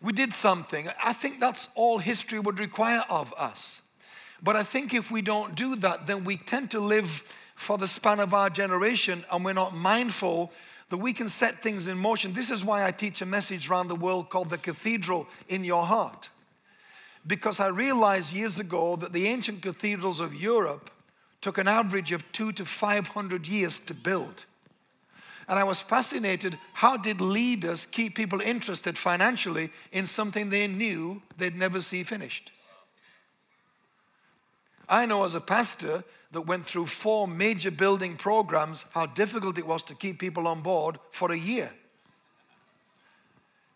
We 0.00 0.12
did 0.12 0.32
something. 0.32 0.88
I 1.02 1.12
think 1.12 1.38
that's 1.38 1.68
all 1.74 1.98
history 1.98 2.38
would 2.38 2.58
require 2.58 3.04
of 3.08 3.32
us. 3.36 3.88
But 4.42 4.56
I 4.56 4.64
think 4.64 4.92
if 4.92 5.10
we 5.10 5.22
don't 5.22 5.54
do 5.54 5.76
that, 5.76 6.06
then 6.06 6.24
we 6.24 6.36
tend 6.36 6.72
to 6.72 6.80
live 6.80 7.08
for 7.54 7.78
the 7.78 7.86
span 7.86 8.18
of 8.18 8.34
our 8.34 8.50
generation 8.50 9.24
and 9.30 9.44
we're 9.44 9.52
not 9.52 9.74
mindful 9.74 10.52
that 10.88 10.96
we 10.96 11.12
can 11.12 11.28
set 11.28 11.54
things 11.54 11.86
in 11.86 11.96
motion. 11.96 12.32
This 12.32 12.50
is 12.50 12.64
why 12.64 12.84
I 12.84 12.90
teach 12.90 13.22
a 13.22 13.26
message 13.26 13.70
around 13.70 13.88
the 13.88 13.96
world 13.96 14.28
called 14.28 14.50
the 14.50 14.58
cathedral 14.58 15.28
in 15.48 15.64
your 15.64 15.86
heart. 15.86 16.28
Because 17.24 17.60
I 17.60 17.68
realized 17.68 18.34
years 18.34 18.58
ago 18.58 18.96
that 18.96 19.12
the 19.12 19.28
ancient 19.28 19.62
cathedrals 19.62 20.18
of 20.18 20.34
Europe 20.34 20.90
took 21.42 21.58
an 21.58 21.68
average 21.68 22.12
of 22.12 22.30
two 22.32 22.52
to 22.52 22.64
500 22.64 23.46
years 23.46 23.78
to 23.80 23.94
build. 23.94 24.46
And 25.48 25.58
I 25.58 25.64
was 25.64 25.80
fascinated 25.80 26.56
how 26.72 26.96
did 26.96 27.20
leaders 27.20 27.84
keep 27.84 28.14
people 28.14 28.40
interested 28.40 28.96
financially 28.96 29.70
in 29.90 30.06
something 30.06 30.48
they 30.48 30.66
knew 30.66 31.20
they'd 31.36 31.56
never 31.56 31.80
see 31.80 32.04
finished? 32.04 32.52
I 34.88 35.04
know 35.04 35.24
as 35.24 35.34
a 35.34 35.40
pastor 35.40 36.04
that 36.30 36.42
went 36.42 36.64
through 36.64 36.86
four 36.86 37.28
major 37.28 37.70
building 37.70 38.16
programs 38.16 38.86
how 38.94 39.06
difficult 39.06 39.58
it 39.58 39.66
was 39.66 39.82
to 39.84 39.94
keep 39.94 40.18
people 40.18 40.46
on 40.46 40.62
board 40.62 40.98
for 41.10 41.32
a 41.32 41.38
year. 41.38 41.72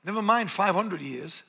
Never 0.05 0.23
mind 0.23 0.51
500 0.51 1.01
years. 1.01 1.43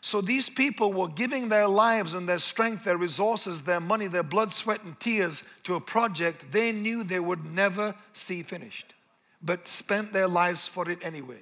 So 0.00 0.20
these 0.20 0.48
people 0.48 0.92
were 0.92 1.08
giving 1.08 1.48
their 1.48 1.66
lives 1.66 2.14
and 2.14 2.28
their 2.28 2.38
strength, 2.38 2.84
their 2.84 2.96
resources, 2.96 3.62
their 3.62 3.80
money, 3.80 4.06
their 4.06 4.22
blood, 4.22 4.52
sweat, 4.52 4.84
and 4.84 4.98
tears 5.00 5.42
to 5.64 5.74
a 5.74 5.80
project 5.80 6.52
they 6.52 6.72
knew 6.72 7.02
they 7.02 7.20
would 7.20 7.44
never 7.44 7.94
see 8.12 8.42
finished, 8.42 8.94
but 9.42 9.66
spent 9.66 10.12
their 10.12 10.28
lives 10.28 10.68
for 10.68 10.88
it 10.88 10.98
anyway. 11.02 11.40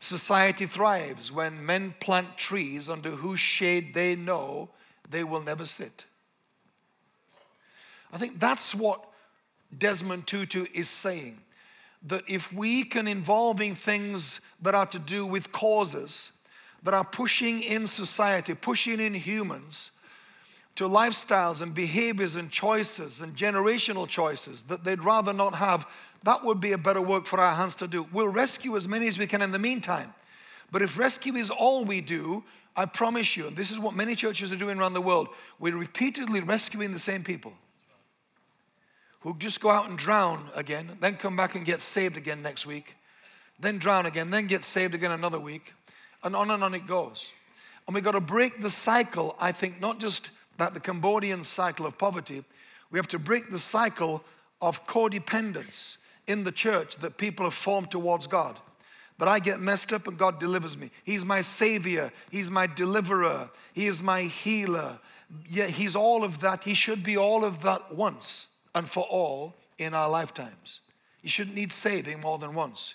Society 0.00 0.66
thrives 0.66 1.30
when 1.30 1.64
men 1.64 1.94
plant 2.00 2.36
trees 2.36 2.88
under 2.88 3.10
whose 3.10 3.38
shade 3.38 3.94
they 3.94 4.16
know 4.16 4.70
they 5.08 5.22
will 5.22 5.42
never 5.42 5.64
sit. 5.64 6.06
I 8.12 8.18
think 8.18 8.40
that's 8.40 8.74
what 8.74 9.04
Desmond 9.76 10.26
Tutu 10.26 10.64
is 10.74 10.88
saying. 10.88 11.38
That 12.02 12.24
if 12.26 12.52
we 12.52 12.84
can 12.84 13.06
involving 13.06 13.74
things 13.74 14.40
that 14.62 14.74
are 14.74 14.86
to 14.86 14.98
do 14.98 15.26
with 15.26 15.52
causes, 15.52 16.39
that 16.82 16.94
are 16.94 17.04
pushing 17.04 17.62
in 17.62 17.86
society, 17.86 18.54
pushing 18.54 19.00
in 19.00 19.14
humans 19.14 19.90
to 20.76 20.84
lifestyles 20.84 21.60
and 21.60 21.74
behaviors 21.74 22.36
and 22.36 22.50
choices 22.50 23.20
and 23.20 23.36
generational 23.36 24.08
choices 24.08 24.62
that 24.62 24.84
they'd 24.84 25.04
rather 25.04 25.32
not 25.32 25.54
have, 25.56 25.86
that 26.22 26.44
would 26.44 26.60
be 26.60 26.72
a 26.72 26.78
better 26.78 27.02
work 27.02 27.26
for 27.26 27.40
our 27.40 27.54
hands 27.54 27.74
to 27.74 27.86
do. 27.86 28.06
We'll 28.12 28.28
rescue 28.28 28.76
as 28.76 28.88
many 28.88 29.06
as 29.06 29.18
we 29.18 29.26
can 29.26 29.42
in 29.42 29.50
the 29.50 29.58
meantime. 29.58 30.14
But 30.70 30.82
if 30.82 30.98
rescue 30.98 31.34
is 31.34 31.50
all 31.50 31.84
we 31.84 32.00
do, 32.00 32.44
I 32.76 32.86
promise 32.86 33.36
you, 33.36 33.48
and 33.48 33.56
this 33.56 33.70
is 33.70 33.78
what 33.78 33.94
many 33.94 34.14
churches 34.14 34.52
are 34.52 34.56
doing 34.56 34.78
around 34.78 34.94
the 34.94 35.00
world, 35.00 35.28
we're 35.58 35.76
repeatedly 35.76 36.40
rescuing 36.40 36.92
the 36.92 36.98
same 36.98 37.24
people 37.24 37.52
who 39.20 39.36
just 39.36 39.60
go 39.60 39.68
out 39.68 39.88
and 39.88 39.98
drown 39.98 40.48
again, 40.54 40.96
then 41.00 41.16
come 41.16 41.36
back 41.36 41.54
and 41.54 41.66
get 41.66 41.80
saved 41.80 42.16
again 42.16 42.40
next 42.40 42.64
week, 42.64 42.96
then 43.58 43.76
drown 43.76 44.06
again, 44.06 44.30
then 44.30 44.46
get 44.46 44.64
saved 44.64 44.94
again 44.94 45.10
another 45.10 45.38
week 45.38 45.74
and 46.22 46.36
on 46.36 46.50
and 46.50 46.62
on 46.62 46.74
it 46.74 46.86
goes. 46.86 47.32
And 47.86 47.94
we've 47.94 48.04
got 48.04 48.12
to 48.12 48.20
break 48.20 48.60
the 48.60 48.70
cycle, 48.70 49.36
I 49.40 49.52
think, 49.52 49.80
not 49.80 49.98
just 49.98 50.30
that 50.58 50.74
the 50.74 50.80
Cambodian 50.80 51.42
cycle 51.42 51.86
of 51.86 51.98
poverty, 51.98 52.44
we 52.90 52.98
have 52.98 53.08
to 53.08 53.18
break 53.18 53.50
the 53.50 53.58
cycle 53.58 54.22
of 54.60 54.86
codependence 54.86 55.96
in 56.26 56.44
the 56.44 56.52
church 56.52 56.96
that 56.96 57.16
people 57.16 57.46
have 57.46 57.54
formed 57.54 57.90
towards 57.90 58.26
God. 58.26 58.58
That 59.18 59.28
I 59.28 59.38
get 59.38 59.60
messed 59.60 59.92
up 59.92 60.06
and 60.06 60.16
God 60.16 60.38
delivers 60.38 60.76
me. 60.76 60.90
He's 61.04 61.24
my 61.24 61.40
savior, 61.40 62.12
He's 62.30 62.50
my 62.50 62.66
deliverer, 62.66 63.50
He 63.72 63.86
is 63.86 64.02
my 64.02 64.22
healer. 64.22 64.98
Yeah, 65.46 65.66
He's 65.66 65.96
all 65.96 66.24
of 66.24 66.40
that. 66.40 66.64
He 66.64 66.74
should 66.74 67.02
be 67.02 67.16
all 67.16 67.44
of 67.44 67.62
that 67.62 67.94
once 67.94 68.48
and 68.74 68.88
for 68.88 69.04
all 69.04 69.54
in 69.78 69.94
our 69.94 70.08
lifetimes. 70.08 70.80
You 71.22 71.28
shouldn't 71.28 71.56
need 71.56 71.72
saving 71.72 72.20
more 72.20 72.38
than 72.38 72.54
once 72.54 72.94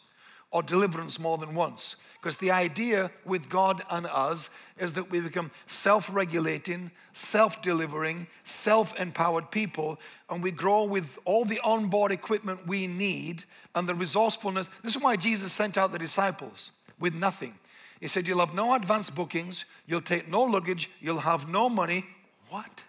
or 0.55 0.63
deliverance 0.63 1.19
more 1.19 1.37
than 1.37 1.53
once. 1.53 1.97
Because 2.13 2.37
the 2.37 2.49
idea 2.49 3.11
with 3.25 3.49
God 3.49 3.83
and 3.89 4.05
us 4.05 4.49
is 4.77 4.93
that 4.93 5.11
we 5.11 5.19
become 5.19 5.51
self 5.65 6.09
regulating, 6.09 6.91
self 7.11 7.61
delivering, 7.61 8.27
self 8.45 8.97
empowered 8.97 9.51
people, 9.51 9.99
and 10.29 10.41
we 10.41 10.51
grow 10.51 10.85
with 10.85 11.19
all 11.25 11.43
the 11.43 11.59
onboard 11.59 12.13
equipment 12.13 12.65
we 12.65 12.87
need 12.87 13.43
and 13.75 13.85
the 13.85 13.93
resourcefulness. 13.93 14.69
This 14.81 14.95
is 14.95 15.01
why 15.01 15.17
Jesus 15.17 15.51
sent 15.51 15.77
out 15.77 15.91
the 15.91 15.99
disciples 15.99 16.71
with 17.01 17.13
nothing. 17.13 17.55
He 17.99 18.07
said, 18.07 18.25
You'll 18.25 18.39
have 18.39 18.53
no 18.53 18.75
advance 18.75 19.09
bookings, 19.09 19.65
you'll 19.85 19.99
take 19.99 20.29
no 20.29 20.43
luggage, 20.43 20.89
you'll 21.01 21.17
have 21.17 21.49
no 21.49 21.67
money. 21.67 22.05
What? 22.49 22.85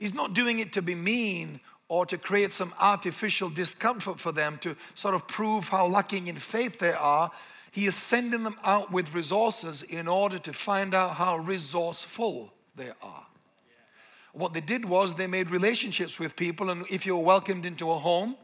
He's 0.00 0.14
not 0.14 0.34
doing 0.34 0.58
it 0.58 0.72
to 0.72 0.82
be 0.82 0.96
mean 0.96 1.60
or 1.90 2.06
to 2.06 2.16
create 2.16 2.52
some 2.52 2.72
artificial 2.78 3.50
discomfort 3.50 4.20
for 4.20 4.30
them 4.30 4.56
to 4.58 4.76
sort 4.94 5.12
of 5.12 5.26
prove 5.26 5.68
how 5.68 5.84
lacking 5.84 6.28
in 6.28 6.36
faith 6.36 6.78
they 6.78 6.92
are. 6.92 7.32
He 7.72 7.84
is 7.84 7.96
sending 7.96 8.44
them 8.44 8.54
out 8.64 8.92
with 8.92 9.12
resources 9.12 9.82
in 9.82 10.06
order 10.06 10.38
to 10.38 10.52
find 10.52 10.94
out 10.94 11.14
how 11.14 11.38
resourceful 11.38 12.52
they 12.76 12.90
are. 13.02 13.26
What 14.32 14.54
they 14.54 14.60
did 14.60 14.84
was 14.84 15.14
they 15.14 15.26
made 15.26 15.50
relationships 15.50 16.20
with 16.20 16.36
people, 16.36 16.70
and 16.70 16.86
if 16.88 17.04
you 17.04 17.16
were 17.16 17.24
welcomed 17.24 17.66
into 17.66 17.90
a 17.90 17.98
home, 17.98 18.36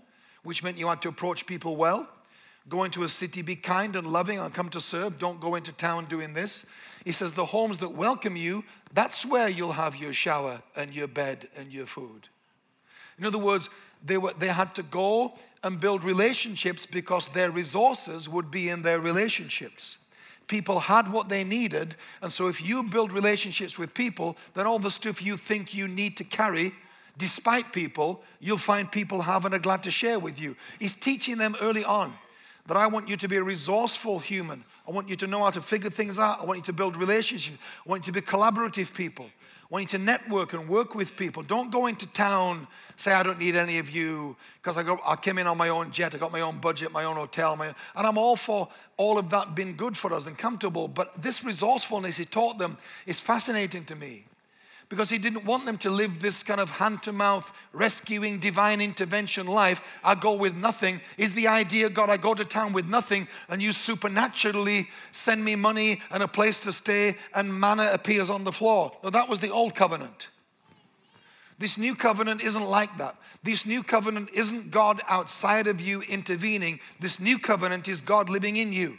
which 0.42 0.64
meant 0.64 0.76
you 0.76 0.88
had 0.88 1.00
to 1.02 1.08
approach 1.08 1.46
people 1.46 1.76
well, 1.76 2.08
go 2.68 2.82
into 2.82 3.04
a 3.04 3.08
city, 3.08 3.42
be 3.42 3.54
kind 3.54 3.94
and 3.94 4.08
loving, 4.08 4.40
and 4.40 4.52
come 4.52 4.70
to 4.70 4.80
serve. 4.80 5.20
Don't 5.20 5.40
go 5.40 5.54
into 5.54 5.70
town 5.70 6.06
doing 6.06 6.32
this. 6.32 6.66
He 7.04 7.12
says, 7.12 7.34
The 7.34 7.46
homes 7.46 7.78
that 7.78 7.92
welcome 7.92 8.34
you, 8.34 8.64
that's 8.92 9.24
where 9.24 9.48
you'll 9.48 9.72
have 9.72 9.94
your 9.94 10.12
shower 10.12 10.62
and 10.74 10.92
your 10.92 11.06
bed 11.06 11.48
and 11.56 11.72
your 11.72 11.86
food. 11.86 12.28
In 13.18 13.24
other 13.24 13.38
words, 13.38 13.70
they, 14.04 14.18
were, 14.18 14.32
they 14.38 14.48
had 14.48 14.74
to 14.74 14.82
go 14.82 15.34
and 15.62 15.80
build 15.80 16.04
relationships 16.04 16.86
because 16.86 17.28
their 17.28 17.50
resources 17.50 18.28
would 18.28 18.50
be 18.50 18.68
in 18.68 18.82
their 18.82 19.00
relationships. 19.00 19.98
People 20.48 20.78
had 20.78 21.10
what 21.10 21.28
they 21.28 21.42
needed, 21.42 21.96
and 22.22 22.32
so 22.32 22.46
if 22.46 22.62
you 22.62 22.84
build 22.84 23.10
relationships 23.10 23.78
with 23.78 23.94
people, 23.94 24.36
then 24.54 24.66
all 24.66 24.78
the 24.78 24.90
stuff 24.90 25.20
you 25.20 25.36
think 25.36 25.74
you 25.74 25.88
need 25.88 26.16
to 26.18 26.24
carry, 26.24 26.72
despite 27.18 27.72
people, 27.72 28.22
you'll 28.38 28.58
find 28.58 28.92
people 28.92 29.22
have 29.22 29.44
and 29.44 29.54
are 29.54 29.58
glad 29.58 29.82
to 29.82 29.90
share 29.90 30.20
with 30.20 30.40
you. 30.40 30.54
He's 30.78 30.94
teaching 30.94 31.38
them 31.38 31.56
early 31.60 31.84
on 31.84 32.12
that 32.66 32.76
I 32.76 32.86
want 32.86 33.08
you 33.08 33.16
to 33.16 33.28
be 33.28 33.36
a 33.36 33.42
resourceful 33.42 34.18
human. 34.18 34.64
I 34.86 34.90
want 34.90 35.08
you 35.08 35.16
to 35.16 35.26
know 35.26 35.42
how 35.42 35.50
to 35.50 35.60
figure 35.60 35.90
things 35.90 36.18
out. 36.18 36.40
I 36.40 36.44
want 36.44 36.58
you 36.58 36.64
to 36.64 36.72
build 36.72 36.96
relationships. 36.96 37.58
I 37.84 37.88
want 37.88 38.06
you 38.06 38.12
to 38.12 38.20
be 38.20 38.26
collaborative 38.26 38.92
people. 38.92 39.30
I 39.68 39.74
want 39.74 39.92
you 39.92 39.98
to 39.98 40.04
network 40.04 40.52
and 40.52 40.68
work 40.68 40.94
with 40.94 41.16
people. 41.16 41.42
Don't 41.42 41.72
go 41.72 41.86
into 41.86 42.06
town, 42.06 42.68
say, 42.94 43.12
I 43.12 43.24
don't 43.24 43.40
need 43.40 43.56
any 43.56 43.78
of 43.78 43.90
you, 43.90 44.36
because 44.62 44.78
I, 44.78 44.96
I 45.04 45.16
came 45.16 45.38
in 45.38 45.48
on 45.48 45.58
my 45.58 45.70
own 45.70 45.90
jet, 45.90 46.14
I 46.14 46.18
got 46.18 46.30
my 46.30 46.40
own 46.40 46.58
budget, 46.58 46.92
my 46.92 47.02
own 47.02 47.16
hotel, 47.16 47.56
my, 47.56 47.66
and 47.66 48.06
I'm 48.06 48.16
all 48.16 48.36
for 48.36 48.68
all 48.96 49.18
of 49.18 49.28
that 49.30 49.56
being 49.56 49.74
good 49.74 49.96
for 49.96 50.12
us 50.12 50.28
and 50.28 50.38
comfortable. 50.38 50.86
But 50.86 51.20
this 51.20 51.42
resourcefulness 51.42 52.16
he 52.16 52.24
taught 52.24 52.58
them 52.58 52.78
is 53.06 53.18
fascinating 53.18 53.84
to 53.86 53.96
me 53.96 54.24
because 54.88 55.10
he 55.10 55.18
didn't 55.18 55.44
want 55.44 55.66
them 55.66 55.78
to 55.78 55.90
live 55.90 56.20
this 56.20 56.42
kind 56.42 56.60
of 56.60 56.70
hand 56.70 57.02
to 57.02 57.12
mouth, 57.12 57.52
rescuing, 57.72 58.38
divine 58.38 58.80
intervention 58.80 59.46
life. 59.46 59.98
I 60.04 60.14
go 60.14 60.34
with 60.34 60.54
nothing. 60.54 61.00
Is 61.18 61.34
the 61.34 61.48
idea, 61.48 61.90
God, 61.90 62.08
I 62.08 62.16
go 62.16 62.34
to 62.34 62.44
town 62.44 62.72
with 62.72 62.86
nothing 62.86 63.26
and 63.48 63.62
you 63.62 63.72
supernaturally 63.72 64.88
send 65.10 65.44
me 65.44 65.56
money 65.56 66.00
and 66.10 66.22
a 66.22 66.28
place 66.28 66.60
to 66.60 66.72
stay 66.72 67.16
and 67.34 67.58
manna 67.58 67.90
appears 67.92 68.30
on 68.30 68.44
the 68.44 68.52
floor? 68.52 68.92
No, 69.02 69.10
that 69.10 69.28
was 69.28 69.40
the 69.40 69.50
old 69.50 69.74
covenant. 69.74 70.28
This 71.58 71.78
new 71.78 71.94
covenant 71.96 72.42
isn't 72.42 72.66
like 72.66 72.96
that. 72.98 73.16
This 73.42 73.64
new 73.64 73.82
covenant 73.82 74.28
isn't 74.34 74.70
God 74.70 75.00
outside 75.08 75.66
of 75.66 75.80
you 75.80 76.02
intervening. 76.02 76.80
This 77.00 77.18
new 77.18 77.38
covenant 77.38 77.88
is 77.88 78.02
God 78.02 78.28
living 78.28 78.56
in 78.56 78.72
you. 78.72 78.98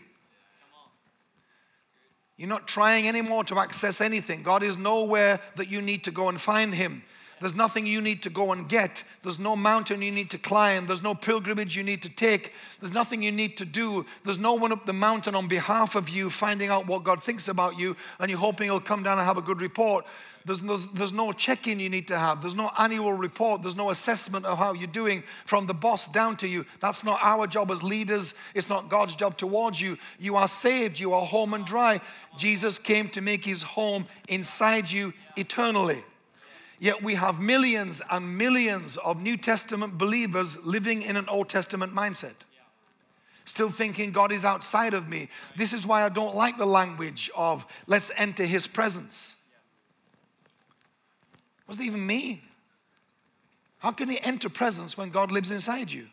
You're 2.37 2.49
not 2.49 2.67
trying 2.67 3.07
anymore 3.07 3.43
to 3.45 3.59
access 3.59 3.99
anything. 3.99 4.43
God 4.43 4.61
is 4.61 4.77
nowhere 4.77 5.39
that 5.55 5.69
you 5.69 5.81
need 5.81 6.03
to 6.03 6.11
go 6.11 6.29
and 6.29 6.39
find 6.39 6.73
Him. 6.73 7.03
There's 7.39 7.55
nothing 7.55 7.85
you 7.85 8.01
need 8.01 8.23
to 8.23 8.29
go 8.29 8.51
and 8.51 8.67
get. 8.67 9.03
There's 9.21 9.37
no 9.37 9.55
mountain 9.55 10.01
you 10.01 10.11
need 10.11 10.31
to 10.31 10.37
climb. 10.37 10.87
There's 10.87 11.03
no 11.03 11.13
pilgrimage 11.13 11.77
you 11.77 11.83
need 11.83 12.01
to 12.03 12.09
take. 12.09 12.53
There's 12.79 12.93
nothing 12.93 13.21
you 13.21 13.31
need 13.31 13.57
to 13.57 13.65
do. 13.65 14.05
There's 14.23 14.39
no 14.39 14.53
one 14.53 14.71
up 14.71 14.85
the 14.85 14.93
mountain 14.93 15.35
on 15.35 15.47
behalf 15.47 15.95
of 15.95 16.09
you 16.09 16.29
finding 16.29 16.69
out 16.69 16.87
what 16.87 17.03
God 17.03 17.21
thinks 17.21 17.47
about 17.47 17.77
you 17.77 17.95
and 18.19 18.29
you're 18.29 18.39
hoping 18.39 18.65
He'll 18.65 18.79
come 18.79 19.03
down 19.03 19.19
and 19.19 19.27
have 19.27 19.37
a 19.37 19.41
good 19.41 19.61
report. 19.61 20.05
There's 20.47 20.61
no, 20.61 20.77
there's 20.77 21.11
no 21.11 21.33
check 21.33 21.67
in 21.67 21.77
you 21.77 21.89
need 21.89 22.07
to 22.07 22.17
have. 22.17 22.39
There's 22.39 22.55
no 22.55 22.71
annual 22.79 23.11
report. 23.11 23.61
There's 23.61 23.75
no 23.75 23.89
assessment 23.89 24.45
of 24.45 24.57
how 24.57 24.71
you're 24.71 24.87
doing 24.87 25.23
from 25.45 25.67
the 25.67 25.73
boss 25.73 26.07
down 26.07 26.37
to 26.37 26.47
you. 26.47 26.65
That's 26.79 27.03
not 27.03 27.19
our 27.21 27.47
job 27.47 27.69
as 27.69 27.83
leaders. 27.83 28.33
It's 28.55 28.69
not 28.69 28.87
God's 28.87 29.13
job 29.13 29.37
towards 29.37 29.81
you. 29.81 29.97
You 30.17 30.37
are 30.37 30.47
saved. 30.47 30.99
You 30.99 31.13
are 31.13 31.25
home 31.25 31.53
and 31.53 31.65
dry. 31.65 31.99
Jesus 32.37 32.79
came 32.79 33.09
to 33.09 33.19
make 33.19 33.43
his 33.43 33.61
home 33.61 34.07
inside 34.29 34.89
you 34.89 35.13
eternally. 35.35 36.01
Yet 36.79 37.03
we 37.03 37.15
have 37.15 37.41
millions 37.41 38.01
and 38.09 38.37
millions 38.37 38.95
of 38.95 39.21
New 39.21 39.35
Testament 39.35 39.97
believers 39.97 40.65
living 40.65 41.01
in 41.01 41.17
an 41.17 41.27
Old 41.27 41.49
Testament 41.49 41.93
mindset 41.93 42.35
still 43.45 43.69
thinking 43.69 44.11
God 44.11 44.33
is 44.33 44.43
outside 44.43 44.93
of 44.93 45.07
me. 45.07 45.29
This 45.55 45.73
is 45.73 45.87
why 45.87 46.03
I 46.03 46.09
don't 46.09 46.35
like 46.35 46.57
the 46.57 46.65
language 46.65 47.31
of 47.33 47.65
let's 47.87 48.11
enter 48.17 48.43
his 48.43 48.67
presence. 48.67 49.37
What 51.67 51.73
does 51.73 51.77
that 51.79 51.83
even 51.83 52.07
mean? 52.07 52.41
How 53.79 53.91
can 53.91 54.09
you 54.09 54.17
enter 54.23 54.49
presence 54.49 54.97
when 54.97 55.09
God 55.09 55.31
lives 55.31 55.51
inside 55.51 55.91
you? 55.91 56.07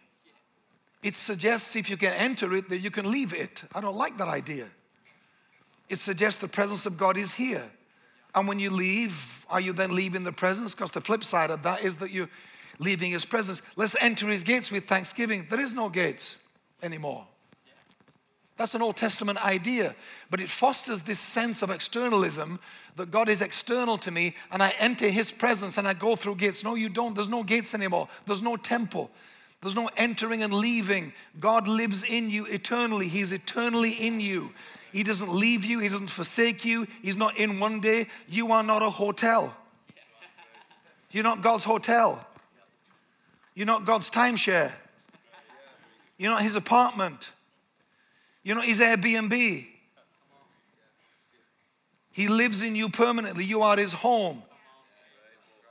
It 1.03 1.14
suggests 1.14 1.77
if 1.77 1.88
you 1.88 1.97
can 1.97 2.12
enter 2.12 2.55
it, 2.55 2.69
that 2.71 2.79
you 2.79 2.90
can 2.90 3.11
leave 3.11 3.33
it. 3.33 3.62
I 3.73 3.81
don't 3.81 3.97
like 3.97 4.19
that 4.19 4.27
idea. 4.27 4.69
It 5.88 5.99
suggests 5.99 6.40
the 6.40 6.49
presence 6.49 6.87
of 6.87 6.99
God 6.99 7.17
is 7.17 7.35
here. 7.35 7.64
And 8.35 8.49
when 8.49 8.59
you 8.59 8.71
leave, 8.71 9.47
are 9.49 9.61
you 9.61 9.73
then 9.73 9.95
leaving 9.95 10.25
the 10.25 10.33
presence? 10.33 10.75
Because 10.75 10.90
the 10.90 11.01
flip 11.01 11.23
side 11.23 11.51
of 11.51 11.62
that 11.62 11.85
is 11.85 11.97
that 11.97 12.11
you're 12.11 12.31
leaving 12.81 13.12
his 13.12 13.25
presence. 13.25 13.62
Let's 13.77 13.95
enter 14.01 14.27
his 14.27 14.43
gates 14.43 14.73
with 14.73 14.87
thanksgiving. 14.87 15.47
There 15.49 15.61
is 15.61 15.73
no 15.73 15.88
gates 15.88 16.43
anymore. 16.83 17.29
That's 18.57 18.75
an 18.75 18.83
Old 18.83 18.97
Testament 18.97 19.45
idea, 19.45 19.97
but 20.31 20.40
it 20.40 20.49
fosters 20.49 21.03
this 21.03 21.19
sense 21.19 21.62
of 21.62 21.71
externalism 21.71 22.61
that 22.97 23.11
God 23.11 23.29
is 23.29 23.43
external 23.43 23.99
to 23.99 24.12
me 24.12 24.37
and 24.53 24.62
I 24.62 24.73
enter 24.79 25.09
His 25.09 25.33
presence 25.33 25.77
and 25.77 25.88
I 25.88 25.95
go 25.95 26.14
through 26.14 26.37
gates. 26.37 26.62
No, 26.62 26.77
you 26.77 26.88
don't. 26.88 27.14
There's 27.14 27.29
no 27.29 27.43
gates 27.43 27.75
anymore. 27.75 28.09
There's 28.27 28.43
no 28.43 28.57
temple. 28.57 29.11
There's 29.61 29.75
no 29.75 29.90
entering 29.97 30.43
and 30.43 30.53
leaving. 30.53 31.12
God 31.40 31.67
lives 31.67 32.05
in 32.05 32.31
you 32.31 32.45
eternally. 32.45 33.09
He's 33.09 33.33
eternally 33.33 33.93
in 33.93 34.21
you. 34.21 34.53
He 34.93 35.03
doesn't 35.03 35.33
leave 35.33 35.64
you, 35.64 35.81
He 35.81 35.88
doesn't 35.88 36.11
forsake 36.11 36.64
you. 36.64 36.87
He's 37.03 37.17
not 37.17 37.37
in 37.37 37.59
one 37.59 37.81
day. 37.81 38.07
You 38.29 38.53
are 38.53 38.62
not 38.62 38.83
a 38.83 38.90
hotel. 38.90 39.57
You're 41.11 41.25
not 41.25 41.43
God's 41.43 41.64
hotel. 41.64 42.25
You're 43.55 43.67
not 43.67 43.85
God's 43.85 44.11
timeshare. 44.11 44.73
You're 46.19 46.31
not 46.31 46.43
His 46.43 46.55
apartment. 46.55 47.33
You're 48.45 48.57
not 48.57 48.67
His 48.67 48.81
Airbnb. 48.81 49.67
He 52.15 52.29
lives 52.29 52.63
in 52.63 52.77
you 52.77 52.91
permanently. 52.91 53.45
You 53.45 53.63
are 53.63 53.77
his 53.77 53.93
home. 53.93 54.45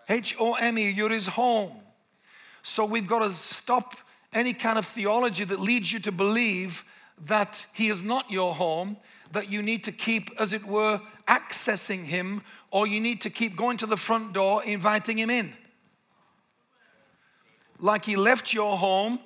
H 0.10 0.36
O 0.42 0.56
M 0.56 0.78
E, 0.78 0.90
you're 0.90 1.10
his 1.10 1.28
home. 1.28 1.72
So 2.64 2.84
we've 2.84 3.08
got 3.08 3.20
to 3.20 3.34
stop 3.34 3.96
any 4.34 4.52
kind 4.52 4.78
of 4.78 4.86
theology 4.86 5.46
that 5.46 5.62
leads 5.62 5.94
you 5.94 6.00
to 6.00 6.12
believe 6.12 6.84
that 7.28 7.66
he 7.74 7.88
is 7.88 8.04
not 8.04 8.30
your 8.30 8.54
home, 8.54 8.98
that 9.32 9.50
you 9.50 9.62
need 9.62 9.86
to 9.86 9.94
keep, 9.94 10.32
as 10.38 10.52
it 10.52 10.66
were, 10.66 11.00
accessing 11.30 12.04
him, 12.04 12.42
or 12.72 12.88
you 12.88 13.00
need 13.00 13.22
to 13.22 13.30
keep 13.30 13.56
going 13.56 13.78
to 13.78 13.86
the 13.86 13.96
front 13.96 14.34
door, 14.34 14.62
inviting 14.66 15.18
him 15.18 15.30
in. 15.30 15.54
Like 17.80 18.04
he 18.04 18.18
left 18.18 18.54
your 18.54 18.78
home, 18.78 19.20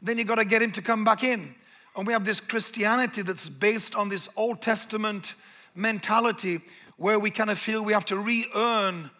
then 0.00 0.16
you've 0.16 0.28
got 0.28 0.36
to 0.36 0.46
get 0.46 0.62
him 0.62 0.72
to 0.72 0.80
come 0.80 1.04
back 1.04 1.22
in. 1.22 1.54
And 1.96 2.06
we 2.06 2.12
have 2.12 2.24
this 2.24 2.40
Christianity 2.40 3.22
that's 3.22 3.48
based 3.48 3.94
on 3.94 4.08
this 4.08 4.28
Old 4.36 4.62
Testament 4.62 5.34
mentality 5.74 6.60
where 6.96 7.18
we 7.18 7.30
kind 7.30 7.50
of 7.50 7.58
feel 7.58 7.84
we 7.84 7.92
have 7.92 8.04
to 8.06 8.16
re 8.16 8.46
earn 8.54 9.10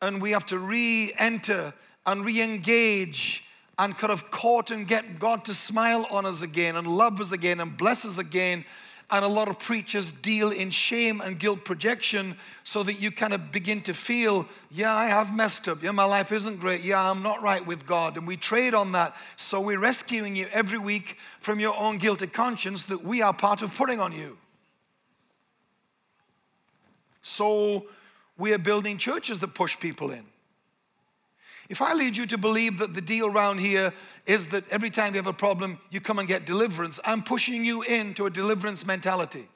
and 0.00 0.20
we 0.20 0.30
have 0.30 0.46
to 0.46 0.58
re 0.58 1.12
enter 1.18 1.72
and 2.06 2.24
re 2.24 2.40
engage 2.40 3.44
and 3.78 3.96
kind 3.96 4.12
of 4.12 4.30
court 4.30 4.70
and 4.70 4.86
get 4.86 5.18
God 5.18 5.44
to 5.46 5.54
smile 5.54 6.06
on 6.10 6.26
us 6.26 6.42
again 6.42 6.76
and 6.76 6.86
love 6.86 7.20
us 7.20 7.32
again 7.32 7.60
and 7.60 7.76
bless 7.76 8.04
us 8.04 8.18
again. 8.18 8.64
And 9.10 9.24
a 9.24 9.28
lot 9.28 9.48
of 9.48 9.58
preachers 9.58 10.10
deal 10.10 10.50
in 10.50 10.70
shame 10.70 11.20
and 11.20 11.38
guilt 11.38 11.64
projection 11.64 12.36
so 12.64 12.82
that 12.82 12.94
you 12.94 13.10
kind 13.10 13.32
of 13.34 13.52
begin 13.52 13.82
to 13.82 13.94
feel, 13.94 14.46
yeah, 14.70 14.94
I 14.94 15.06
have 15.06 15.34
messed 15.34 15.68
up. 15.68 15.82
Yeah, 15.82 15.90
my 15.90 16.04
life 16.04 16.32
isn't 16.32 16.58
great. 16.58 16.82
Yeah, 16.82 17.10
I'm 17.10 17.22
not 17.22 17.42
right 17.42 17.64
with 17.64 17.86
God. 17.86 18.16
And 18.16 18.26
we 18.26 18.36
trade 18.36 18.74
on 18.74 18.92
that. 18.92 19.14
So 19.36 19.60
we're 19.60 19.78
rescuing 19.78 20.36
you 20.36 20.48
every 20.52 20.78
week 20.78 21.18
from 21.40 21.60
your 21.60 21.76
own 21.78 21.98
guilty 21.98 22.26
conscience 22.26 22.84
that 22.84 23.04
we 23.04 23.20
are 23.20 23.34
part 23.34 23.62
of 23.62 23.74
putting 23.76 24.00
on 24.00 24.12
you. 24.12 24.38
So 27.22 27.86
we 28.36 28.52
are 28.52 28.58
building 28.58 28.98
churches 28.98 29.38
that 29.40 29.54
push 29.54 29.78
people 29.78 30.10
in. 30.10 30.24
If 31.68 31.80
I 31.80 31.94
lead 31.94 32.16
you 32.16 32.26
to 32.26 32.38
believe 32.38 32.78
that 32.78 32.94
the 32.94 33.00
deal 33.00 33.26
around 33.26 33.58
here 33.58 33.92
is 34.26 34.46
that 34.46 34.68
every 34.70 34.90
time 34.90 35.14
you 35.14 35.18
have 35.18 35.26
a 35.26 35.32
problem, 35.32 35.78
you 35.90 36.00
come 36.00 36.18
and 36.18 36.28
get 36.28 36.44
deliverance, 36.44 37.00
I'm 37.04 37.22
pushing 37.22 37.64
you 37.64 37.82
into 37.82 38.26
a 38.26 38.30
deliverance 38.30 38.86
mentality. 38.86 39.48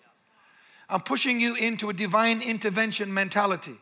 I'm 0.89 1.01
pushing 1.01 1.39
you 1.39 1.55
into 1.55 1.91
a 1.91 1.93
divine 1.93 2.41
intervention 2.41 3.13
mentality. 3.13 3.77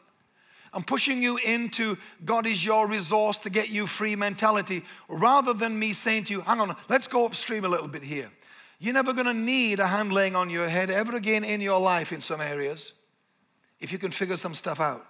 I'm 0.73 0.83
pushing 0.83 1.23
you 1.23 1.37
into 1.39 1.97
God 2.25 2.47
is 2.47 2.65
your 2.65 2.89
resource 2.89 3.39
to 3.39 3.51
get 3.51 3.71
you 3.71 3.87
free 3.87 4.17
mentality 4.17 4.85
rather 5.09 5.55
than 5.55 5.79
me 5.79 5.93
saying 5.93 6.25
to 6.25 6.35
you, 6.35 6.41
hang 6.41 6.61
on, 6.61 6.77
let's 6.89 7.07
go 7.07 7.25
upstream 7.25 7.65
a 7.65 7.69
little 7.69 7.89
bit 7.89 8.03
here. 8.03 8.31
You're 8.79 8.93
never 8.93 9.13
going 9.13 9.27
to 9.27 9.35
need 9.35 9.81
a 9.81 9.87
hand 9.87 10.13
laying 10.13 10.37
on 10.37 10.51
your 10.51 10.69
head 10.69 10.91
ever 10.91 11.17
again 11.17 11.45
in 11.45 11.61
your 11.61 11.81
life 11.81 12.13
in 12.13 12.21
some 12.21 12.41
areas 12.41 12.93
if 13.81 13.93
you 13.93 13.99
can 13.99 14.11
figure 14.11 14.37
some 14.37 14.55
stuff 14.55 14.81
out. 14.81 15.07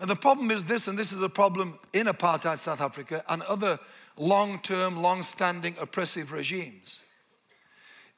And 0.00 0.10
the 0.10 0.16
problem 0.16 0.50
is 0.50 0.64
this, 0.64 0.88
and 0.88 0.98
this 0.98 1.12
is 1.12 1.18
the 1.18 1.28
problem 1.28 1.78
in 1.92 2.06
apartheid 2.06 2.58
South 2.58 2.80
Africa 2.80 3.24
and 3.28 3.42
other 3.42 3.78
long 4.16 4.58
term, 4.60 5.00
long 5.00 5.22
standing 5.22 5.76
oppressive 5.80 6.32
regimes, 6.32 7.00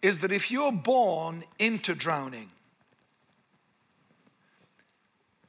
is 0.02 0.20
that 0.20 0.32
if 0.32 0.50
you're 0.50 0.72
born 0.72 1.44
into 1.58 1.94
drowning, 1.94 2.50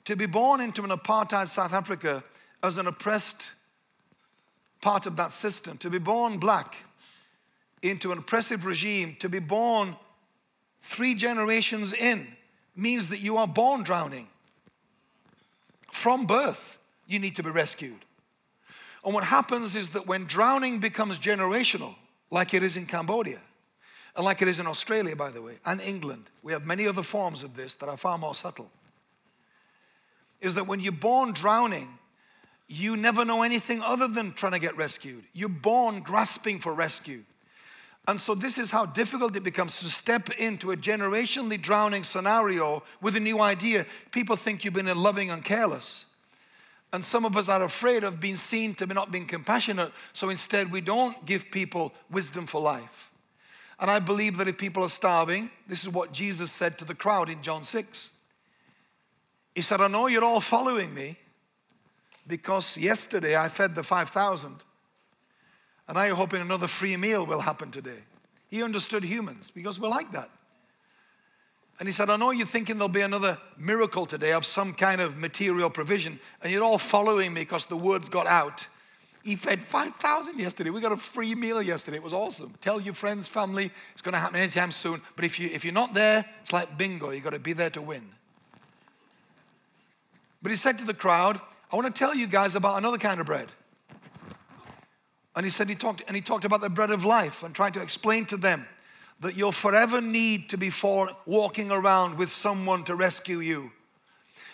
to 0.06 0.16
be 0.16 0.26
born 0.26 0.62
into 0.62 0.84
an 0.84 0.90
apartheid 0.90 1.48
South 1.48 1.74
Africa 1.74 2.24
as 2.64 2.78
an 2.78 2.88
oppressed 2.88 3.52
part 4.82 5.06
of 5.06 5.16
that 5.18 5.34
system, 5.34 5.78
to 5.78 5.90
be 5.90 5.98
born 5.98 6.38
black 6.38 6.86
into 7.82 8.12
an 8.12 8.18
oppressive 8.18 8.66
regime, 8.66 9.16
to 9.20 9.30
be 9.30 9.40
born 9.40 9.96
three 10.82 11.14
generations 11.14 11.94
in, 11.94 12.28
means 12.76 13.10
that 13.10 13.20
you 13.20 13.38
are 13.38 13.48
born 13.48 13.84
drowning. 13.84 14.28
From 15.98 16.28
birth, 16.28 16.78
you 17.08 17.18
need 17.18 17.36
to 17.38 17.44
be 17.44 17.50
rescued. 17.50 18.06
And 19.04 19.16
what 19.16 19.24
happens 19.24 19.76
is 19.76 19.90
that 19.90 20.06
when 20.06 20.26
drowning 20.26 20.80
becomes 20.80 21.18
generational, 21.18 21.96
like 22.30 22.54
it 22.54 22.62
is 22.62 22.78
in 22.78 22.86
Cambodia, 22.86 23.40
and 24.16 24.24
like 24.24 24.44
it 24.44 24.48
is 24.48 24.60
in 24.60 24.68
Australia, 24.68 25.16
by 25.16 25.32
the 25.32 25.42
way, 25.42 25.56
and 25.66 25.82
England, 25.82 26.30
we 26.44 26.52
have 26.52 26.68
many 26.68 26.88
other 26.88 27.02
forms 27.02 27.42
of 27.42 27.56
this 27.56 27.74
that 27.74 27.90
are 27.90 27.98
far 27.98 28.20
more 28.20 28.36
subtle, 28.36 28.70
is 30.40 30.54
that 30.54 30.68
when 30.68 30.80
you're 30.80 30.92
born 30.92 31.32
drowning, 31.34 31.98
you 32.68 32.96
never 32.96 33.26
know 33.26 33.42
anything 33.42 33.82
other 33.82 34.08
than 34.08 34.34
trying 34.34 34.52
to 34.52 34.60
get 34.60 34.78
rescued. 34.78 35.24
You're 35.34 35.50
born 35.50 36.02
grasping 36.02 36.60
for 36.60 36.76
rescue. 36.76 37.24
And 38.08 38.22
so, 38.22 38.34
this 38.34 38.58
is 38.58 38.72
how 38.72 38.86
difficult 38.86 39.36
it 39.36 39.44
becomes 39.44 39.80
to 39.82 39.90
step 39.90 40.30
into 40.40 40.72
a 40.72 40.78
generationally 40.78 41.62
drowning 41.62 42.04
scenario 42.04 42.84
with 43.02 43.18
a 43.18 43.20
new 43.20 43.42
idea. 43.42 43.86
People 44.12 44.38
think 44.38 44.64
you've 44.64 44.74
been 44.74 44.88
loving 44.96 45.30
and 45.30 45.44
careless. 45.44 46.06
And 46.94 47.04
some 47.04 47.26
of 47.26 47.36
us 47.36 47.50
are 47.50 47.62
afraid 47.64 48.06
of 48.06 48.22
being 48.22 48.38
seen 48.38 48.74
to 48.76 48.88
be 48.88 48.94
not 48.94 49.12
being 49.12 49.28
compassionate. 49.28 49.92
So, 50.14 50.30
instead, 50.30 50.72
we 50.72 50.80
don't 50.80 51.26
give 51.26 51.52
people 51.52 51.94
wisdom 52.10 52.46
for 52.46 52.62
life. 52.62 53.12
And 53.78 53.92
I 53.92 54.00
believe 54.00 54.38
that 54.38 54.48
if 54.48 54.58
people 54.58 54.84
are 54.84 54.90
starving, 54.90 55.50
this 55.68 55.86
is 55.86 55.94
what 55.94 56.14
Jesus 56.14 56.50
said 56.50 56.78
to 56.80 56.86
the 56.86 56.96
crowd 56.96 57.30
in 57.30 57.42
John 57.42 57.66
6. 57.66 58.12
He 59.54 59.62
said, 59.62 59.82
I 59.82 59.88
know 59.88 60.08
you're 60.08 60.24
all 60.24 60.40
following 60.40 60.94
me 60.94 61.18
because 62.26 62.78
yesterday 62.78 63.36
I 63.36 63.50
fed 63.50 63.76
the 63.76 63.84
5,000 63.84 64.64
and 65.88 65.98
I 65.98 66.10
hope 66.10 66.34
another 66.34 66.68
free 66.68 66.98
meal 66.98 67.26
will 67.26 67.42
happen 67.42 67.72
today. 67.72 68.00
He 68.50 68.64
understood 68.64 69.04
humans 69.04 69.52
because 69.52 69.80
we're 69.80 69.90
like 69.90 70.12
that. 70.12 70.30
And 71.80 71.88
he 71.88 71.94
said, 71.94 72.10
I 72.10 72.16
know 72.16 72.32
you're 72.32 72.48
thinking 72.48 72.78
there'll 72.78 72.90
be 72.90 73.02
another 73.02 73.38
miracle 73.58 74.06
today 74.06 74.34
of 74.34 74.46
some 74.46 74.74
kind 74.74 75.00
of 75.00 75.18
material 75.18 75.70
provision, 75.70 76.20
and 76.42 76.52
you're 76.52 76.64
all 76.64 76.80
following 76.80 77.34
me 77.34 77.42
because 77.42 77.66
the 77.66 77.78
words 77.78 78.10
got 78.10 78.26
out. 78.26 78.68
He 79.24 79.36
fed 79.36 79.62
5,000 79.62 80.40
yesterday. 80.40 80.70
We 80.70 80.82
got 80.82 80.94
a 80.94 80.98
free 80.98 81.36
meal 81.36 81.62
yesterday. 81.62 81.98
It 81.98 82.04
was 82.04 82.14
awesome. 82.14 82.54
Tell 82.62 82.80
your 82.80 82.94
friends, 82.94 83.28
family, 83.28 83.72
it's 83.92 84.02
going 84.02 84.14
to 84.14 84.20
happen 84.20 84.40
anytime 84.40 84.72
soon. 84.72 85.02
But 85.16 85.26
if, 85.26 85.40
you, 85.40 85.50
if 85.52 85.66
you're 85.66 85.74
not 85.74 85.94
there, 85.94 86.26
it's 86.42 86.54
like 86.54 86.78
bingo. 86.78 87.12
You've 87.12 87.26
got 87.26 87.32
to 87.32 87.40
be 87.40 87.54
there 87.54 87.70
to 87.72 87.82
win. 87.82 88.04
But 90.42 90.52
he 90.52 90.56
said 90.56 90.80
to 90.80 90.86
the 90.86 90.94
crowd, 90.94 91.42
I 91.72 91.76
want 91.76 91.94
to 91.94 92.00
tell 92.00 92.16
you 92.16 92.26
guys 92.26 92.56
about 92.56 92.78
another 92.78 92.98
kind 92.98 93.20
of 93.20 93.26
bread. 93.26 93.50
And 95.38 95.46
he 95.46 95.52
said 95.52 95.70
he 95.70 95.76
talked 95.76 96.02
and 96.08 96.16
he 96.16 96.22
talked 96.22 96.46
about 96.46 96.62
the 96.62 96.70
bread 96.70 96.90
of 96.90 97.06
life 97.06 97.44
and 97.44 97.54
trying 97.54 97.74
to 97.74 97.80
explain 97.80 98.26
to 98.26 98.38
them 98.38 98.66
that 99.20 99.38
you'll 99.38 99.52
forever 99.52 100.02
need 100.02 100.50
to 100.50 100.58
be 100.58 100.72
for, 100.72 101.12
walking 101.28 101.70
around 101.70 102.18
with 102.18 102.30
someone 102.30 102.84
to 102.86 102.96
rescue 102.96 103.38
you. 103.38 103.72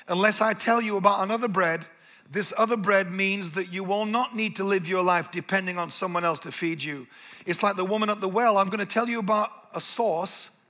Unless 0.10 0.42
I 0.42 0.52
tell 0.52 0.82
you 0.82 0.98
about 0.98 1.24
another 1.24 1.48
bread, 1.48 1.88
this 2.30 2.54
other 2.58 2.76
bread 2.76 3.10
means 3.10 3.52
that 3.52 3.72
you 3.72 3.86
will 3.86 4.06
not 4.06 4.36
need 4.36 4.58
to 4.58 4.66
live 4.66 4.86
your 4.86 5.06
life 5.06 5.32
depending 5.32 5.78
on 5.78 5.90
someone 5.90 6.26
else 6.26 6.40
to 6.40 6.52
feed 6.52 6.84
you. 6.84 7.08
It's 7.46 7.64
like 7.64 7.78
the 7.78 7.86
woman 7.86 8.10
at 8.10 8.20
the 8.20 8.28
well. 8.28 8.58
I'm 8.58 8.68
going 8.68 8.80
to 8.80 8.86
tell 8.86 9.08
you 9.08 9.20
about 9.20 9.52
a 9.74 9.80
source 9.80 10.66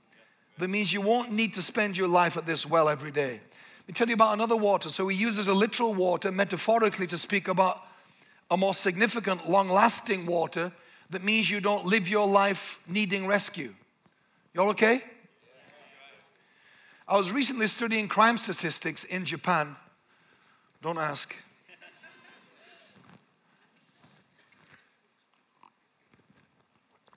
that 0.58 0.68
means 0.68 0.92
you 0.92 1.00
won't 1.00 1.32
need 1.32 1.54
to 1.54 1.62
spend 1.62 1.96
your 1.96 2.06
life 2.06 2.36
at 2.36 2.46
this 2.46 2.64
well 2.64 2.88
every 2.88 3.10
day. 3.10 3.32
Let 3.32 3.88
me 3.88 3.94
tell 3.94 4.06
you 4.06 4.14
about 4.14 4.34
another 4.34 4.56
water. 4.56 4.90
So 4.90 5.08
he 5.08 5.16
uses 5.16 5.48
a 5.48 5.54
literal 5.54 5.92
water 5.92 6.30
metaphorically 6.30 7.08
to 7.08 7.18
speak 7.18 7.48
about 7.48 7.82
a 8.50 8.56
more 8.56 8.74
significant, 8.74 9.48
long 9.48 9.68
lasting 9.68 10.26
water 10.26 10.72
that 11.10 11.22
means 11.22 11.50
you 11.50 11.60
don't 11.60 11.84
live 11.86 12.08
your 12.08 12.26
life 12.26 12.80
needing 12.88 13.26
rescue. 13.26 13.74
You 14.52 14.60
all 14.62 14.70
okay? 14.70 15.02
I 17.06 17.16
was 17.16 17.32
recently 17.32 17.66
studying 17.66 18.08
crime 18.08 18.38
statistics 18.38 19.04
in 19.04 19.24
Japan. 19.24 19.76
Don't 20.80 20.98
ask. 20.98 21.36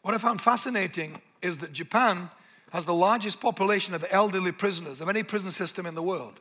What 0.02 0.14
I 0.14 0.18
found 0.18 0.42
fascinating 0.42 1.22
is 1.42 1.58
that 1.58 1.74
Japan 1.74 2.30
has 2.72 2.86
the 2.86 2.94
largest 2.94 3.40
population 3.40 3.94
of 3.94 4.06
elderly 4.10 4.52
prisoners 4.52 5.02
of 5.02 5.10
any 5.10 5.24
prison 5.24 5.52
system 5.52 5.86
in 5.86 5.96
the 5.96 6.04
world. 6.04 6.40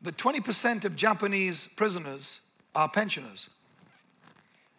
The 0.00 0.12
20% 0.12 0.84
of 0.84 0.96
Japanese 0.96 1.66
prisoners 1.66 2.41
are 2.74 2.88
pensioners. 2.88 3.50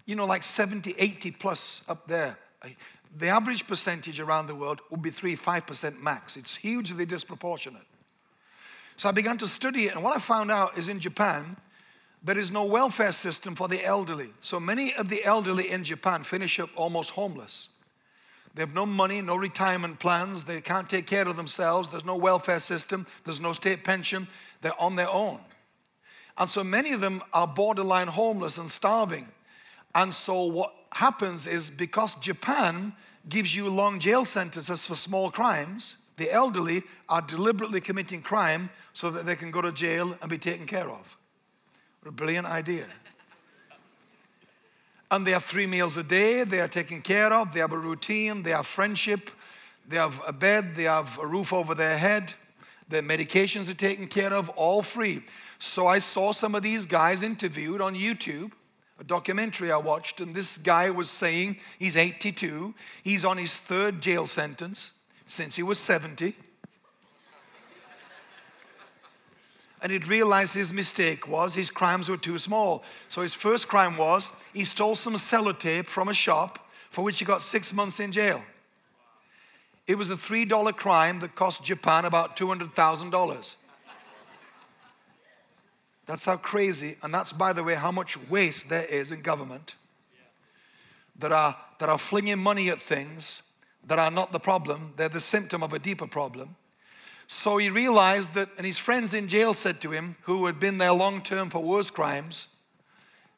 You 0.06 0.15
know, 0.15 0.25
like 0.25 0.43
70, 0.43 0.95
80 0.97 1.32
plus 1.32 1.86
up 1.88 2.08
there. 2.08 2.38
Eh, 2.63 2.69
the 3.15 3.27
average 3.27 3.67
percentage 3.67 4.19
around 4.19 4.47
the 4.47 4.56
world 4.56 4.82
would 4.89 5.01
be 5.01 5.12
3, 5.12 5.36
5% 5.36 6.01
max. 6.01 6.36
It's 6.36 6.56
hugely 6.56 7.06
disproportionate. 7.06 7.84
So 8.97 9.10
I 9.10 9.12
began 9.12 9.38
to 9.38 9.47
study 9.47 9.86
it, 9.86 9.95
and 9.95 10.03
what 10.03 10.15
I 10.15 10.19
found 10.19 10.51
out 10.51 10.77
is 10.77 10.89
in 10.89 10.99
Japan, 10.99 11.58
there 12.23 12.38
is 12.38 12.51
no 12.51 12.65
welfare 12.65 13.12
system 13.12 13.56
for 13.56 13.67
the 13.67 13.84
elderly. 13.84 14.29
So 14.41 14.60
many 14.60 14.93
of 14.95 15.10
the 15.10 15.23
elderly 15.25 15.69
in 15.69 15.84
Japan 15.84 16.23
finish 16.23 16.60
up 16.60 16.69
almost 16.75 17.12
homeless. 17.12 17.69
They 18.56 18.62
have 18.62 18.73
no 18.73 18.86
money, 18.86 19.21
no 19.21 19.36
retirement 19.36 19.99
plans, 19.99 20.43
they 20.43 20.62
can't 20.62 20.89
take 20.89 21.08
care 21.08 21.27
of 21.27 21.36
themselves, 21.36 21.89
there's 21.89 22.06
no 22.06 22.15
welfare 22.15 22.60
system, 22.60 23.08
there's 23.23 23.41
no 23.41 23.51
state 23.51 23.84
pension, 23.84 24.27
they're 24.62 24.79
on 24.79 24.95
their 24.95 25.10
own. 25.10 25.39
And 26.38 26.50
so 26.50 26.63
many 26.63 26.91
of 26.93 27.02
them 27.02 27.22
are 27.32 27.48
borderline 27.48 28.08
homeless 28.08 28.58
and 28.58 28.69
starving. 28.69 29.28
And 29.93 30.13
so 30.13 30.43
what 30.43 30.74
happens 30.91 31.46
is 31.46 31.69
because 31.69 32.15
Japan 32.15 32.93
gives 33.30 33.56
you 33.56 33.69
long 33.69 34.00
jail 34.00 34.26
sentences 34.26 34.88
for 34.88 34.96
small 34.96 35.32
crimes, 35.32 35.98
the 36.17 36.32
elderly 36.32 36.84
are 37.10 37.22
deliberately 37.22 37.82
committing 37.82 38.22
crime 38.22 38.69
so 38.93 39.10
that 39.12 39.26
they 39.26 39.36
can 39.36 39.52
go 39.52 39.62
to 39.62 39.72
jail 39.72 40.15
and 40.22 40.30
be 40.30 40.38
taken 40.38 40.65
care 40.65 40.89
of. 40.89 41.17
What 42.02 42.10
a 42.10 42.12
brilliant 42.12 42.48
idea. 42.48 42.86
And 45.10 45.28
they 45.28 45.32
have 45.32 45.43
three 45.43 45.67
meals 45.67 45.96
a 45.96 46.04
day, 46.04 46.43
they 46.43 46.60
are 46.60 46.67
taken 46.67 47.02
care 47.02 47.32
of, 47.32 47.54
they 47.54 47.60
have 47.60 47.72
a 47.72 47.78
routine, 47.78 48.41
they 48.41 48.50
have 48.52 48.65
friendship, 48.65 49.30
they 49.88 49.98
have 49.98 50.22
a 50.26 50.34
bed, 50.34 50.76
they 50.76 50.84
have 50.84 51.19
a 51.19 51.28
roof 51.28 51.54
over 51.54 51.76
their 51.76 51.98
head, 51.98 52.34
their 52.89 53.02
medications 53.02 53.69
are 53.69 53.76
taken 53.76 54.08
care 54.08 54.34
of, 54.34 54.50
all 54.50 54.82
free. 54.82 55.24
So 55.60 55.88
I 55.88 56.00
saw 56.00 56.32
some 56.32 56.56
of 56.56 56.63
these 56.63 56.86
guys 56.86 57.24
interviewed 57.24 57.82
on 57.82 57.96
YouTube, 57.96 58.52
a 59.00 59.04
documentary 59.04 59.72
I 59.72 59.78
watched, 59.78 60.22
and 60.22 60.36
this 60.36 60.58
guy 60.58 60.89
was 60.89 61.10
saying 61.10 61.58
he's 61.80 61.98
82, 61.98 62.74
he's 63.04 63.26
on 63.26 63.38
his 63.38 63.58
third 63.58 64.02
jail 64.02 64.26
sentence 64.26 65.00
since 65.26 65.56
he 65.56 65.63
was 65.63 65.80
70. 65.80 66.36
and 69.84 69.91
he'd 69.91 70.08
realized 70.08 70.56
his 70.56 70.72
mistake 70.72 71.28
was 71.28 71.54
his 71.54 71.69
crimes 71.69 72.08
were 72.08 72.17
too 72.17 72.38
small. 72.38 72.84
So 73.10 73.22
his 73.22 73.34
first 73.34 73.67
crime 73.67 73.98
was 73.98 74.32
he 74.54 74.63
stole 74.63 74.96
some 74.96 75.15
sellotape 75.15 75.88
from 75.88 76.08
a 76.08 76.13
shop 76.13 76.69
for 76.89 77.04
which 77.04 77.19
he 77.19 77.26
got 77.26 77.41
six 77.41 77.74
months 77.74 78.00
in 78.00 78.13
jail. 78.13 78.41
It 79.86 79.98
was 79.98 80.10
a 80.10 80.15
$3 80.15 80.76
crime 80.76 81.19
that 81.19 81.36
cost 81.36 81.63
Japan 81.63 82.06
about 82.06 82.38
$200,000. 82.38 83.56
That's 86.06 86.26
how 86.26 86.38
crazy, 86.38 86.98
and 87.02 87.13
that's, 87.13 87.32
by 87.32 87.54
the 87.54 87.63
way, 87.63 87.76
how 87.76 87.91
much 87.91 88.17
waste 88.30 88.69
there 88.69 88.86
is 88.86 89.12
in 89.12 89.22
government 89.22 89.76
that 91.17 91.32
are, 91.32 91.56
that 91.80 91.89
are 91.89 91.98
flinging 91.98 92.39
money 92.39 92.69
at 92.69 92.82
things 92.82 93.43
that 93.86 94.00
are 94.00 94.12
not 94.12 94.32
the 94.32 94.39
problem, 94.39 94.93
they're 94.96 95.10
the 95.10 95.19
symptom 95.19 95.63
of 95.63 95.74
a 95.74 95.80
deeper 95.80 96.08
problem. 96.08 96.56
So 97.28 97.58
he 97.58 97.69
realized 97.69 98.34
that, 98.34 98.50
and 98.58 98.65
his 98.65 98.78
friends 98.78 99.13
in 99.13 99.28
jail 99.28 99.54
said 99.54 99.82
to 99.82 99.91
him, 99.91 100.17
who 100.24 100.46
had 100.46 100.60
been 100.60 100.78
there 100.78 100.93
long 100.93 101.22
term 101.22 101.50
for 101.50 101.63
worse 101.63 101.89
crimes, 101.89 102.48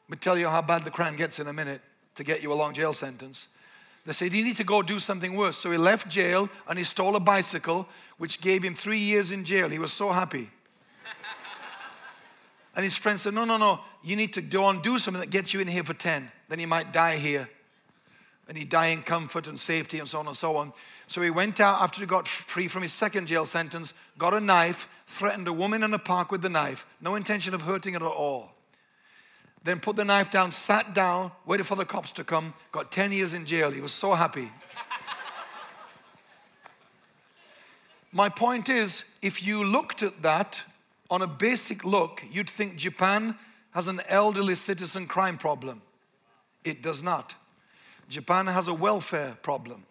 me 0.08 0.18
tell 0.18 0.38
you 0.38 0.48
how 0.48 0.62
bad 0.62 0.84
the 0.84 0.92
crime 0.92 1.16
gets 1.16 1.40
in 1.40 1.48
a 1.48 1.54
minute 1.54 1.82
to 2.16 2.24
get 2.24 2.44
you 2.44 2.52
a 2.52 2.56
long 2.56 2.74
jail 2.74 2.94
sentence. 2.94 3.48
They 4.06 4.14
said, 4.14 4.34
he 4.34 4.44
need 4.44 4.58
to 4.58 4.64
go 4.64 4.82
do 4.82 5.00
something 5.00 5.36
worse. 5.36 5.58
So 5.58 5.72
he 5.72 5.78
left 5.78 6.08
jail 6.08 6.50
and 6.68 6.78
he 6.78 6.84
stole 6.84 7.16
a 7.16 7.20
bicycle, 7.20 7.88
which 8.18 8.40
gave 8.40 8.64
him 8.64 8.76
three 8.76 9.00
years 9.00 9.32
in 9.32 9.44
jail. 9.44 9.70
He 9.70 9.80
was 9.80 9.92
so 9.92 10.12
happy. 10.12 10.50
And 12.76 12.84
his 12.84 12.98
friend 12.98 13.20
said, 13.20 13.34
No, 13.34 13.46
no, 13.46 13.58
no, 13.58 13.80
you 14.04 14.16
need 14.16 14.34
to 14.34 14.42
go 14.42 14.70
and 14.70 14.82
do 14.82 14.98
something 14.98 15.22
that 15.22 15.30
gets 15.30 15.54
you 15.54 15.60
in 15.62 15.68
here 15.68 15.84
for 15.84 15.94
10. 15.94 16.30
Then 16.50 16.60
you 16.60 16.68
might 16.68 16.92
die 16.92 17.16
here. 17.16 17.50
and 18.48 18.58
he'd 18.58 18.70
die 18.70 18.88
in 18.88 19.02
comfort 19.02 19.48
and 19.48 19.60
safety 19.60 20.00
and 20.00 20.08
so 20.08 20.20
on 20.20 20.28
and 20.28 20.38
so 20.38 20.58
on. 20.58 20.72
So 21.08 21.22
he 21.22 21.30
went 21.30 21.60
out 21.60 21.82
after 21.82 22.02
he 22.02 22.06
got 22.06 22.28
free 22.28 22.68
from 22.68 22.84
his 22.84 22.94
second 22.94 23.28
jail 23.28 23.46
sentence, 23.46 23.94
got 24.18 24.34
a 24.34 24.40
knife, 24.40 24.88
threatened 25.08 25.48
a 25.48 25.54
woman 25.54 25.84
in 25.84 25.94
a 25.94 26.00
park 26.00 26.32
with 26.32 26.42
the 26.42 26.50
knife, 26.50 26.86
no 27.02 27.16
intention 27.16 27.54
of 27.54 27.62
hurting 27.62 27.94
her 27.94 28.06
at 28.06 28.12
all. 28.12 28.55
Then 29.66 29.80
put 29.80 29.96
the 29.96 30.06
knife 30.06 30.30
down, 30.30 30.52
sat 30.52 30.94
down, 30.94 31.32
waited 31.44 31.66
for 31.66 31.76
the 31.76 31.86
cops 31.86 32.12
to 32.12 32.24
come, 32.24 32.54
got 32.72 32.92
10 32.92 33.12
years 33.12 33.34
in 33.34 33.48
jail. 33.48 33.72
He 33.72 33.82
was 33.82 33.92
so 33.92 34.14
happy. 34.14 34.52
My 38.12 38.30
point 38.30 38.70
is, 38.70 39.16
if 39.24 39.42
you 39.42 39.64
looked 39.64 40.04
at 40.04 40.22
that 40.22 40.64
on 41.10 41.24
a 41.24 41.28
basic 41.28 41.84
look, 41.84 42.24
you'd 42.32 42.50
think 42.50 42.76
Japan 42.76 43.36
has 43.72 43.88
an 43.88 44.02
elderly 44.08 44.54
citizen 44.54 45.08
crime 45.08 45.40
problem. 45.40 45.82
It 46.64 46.84
does 46.84 47.02
not. 47.02 47.34
Japan 48.08 48.46
has 48.46 48.68
a 48.68 48.74
welfare 48.74 49.36
problem 49.42 49.86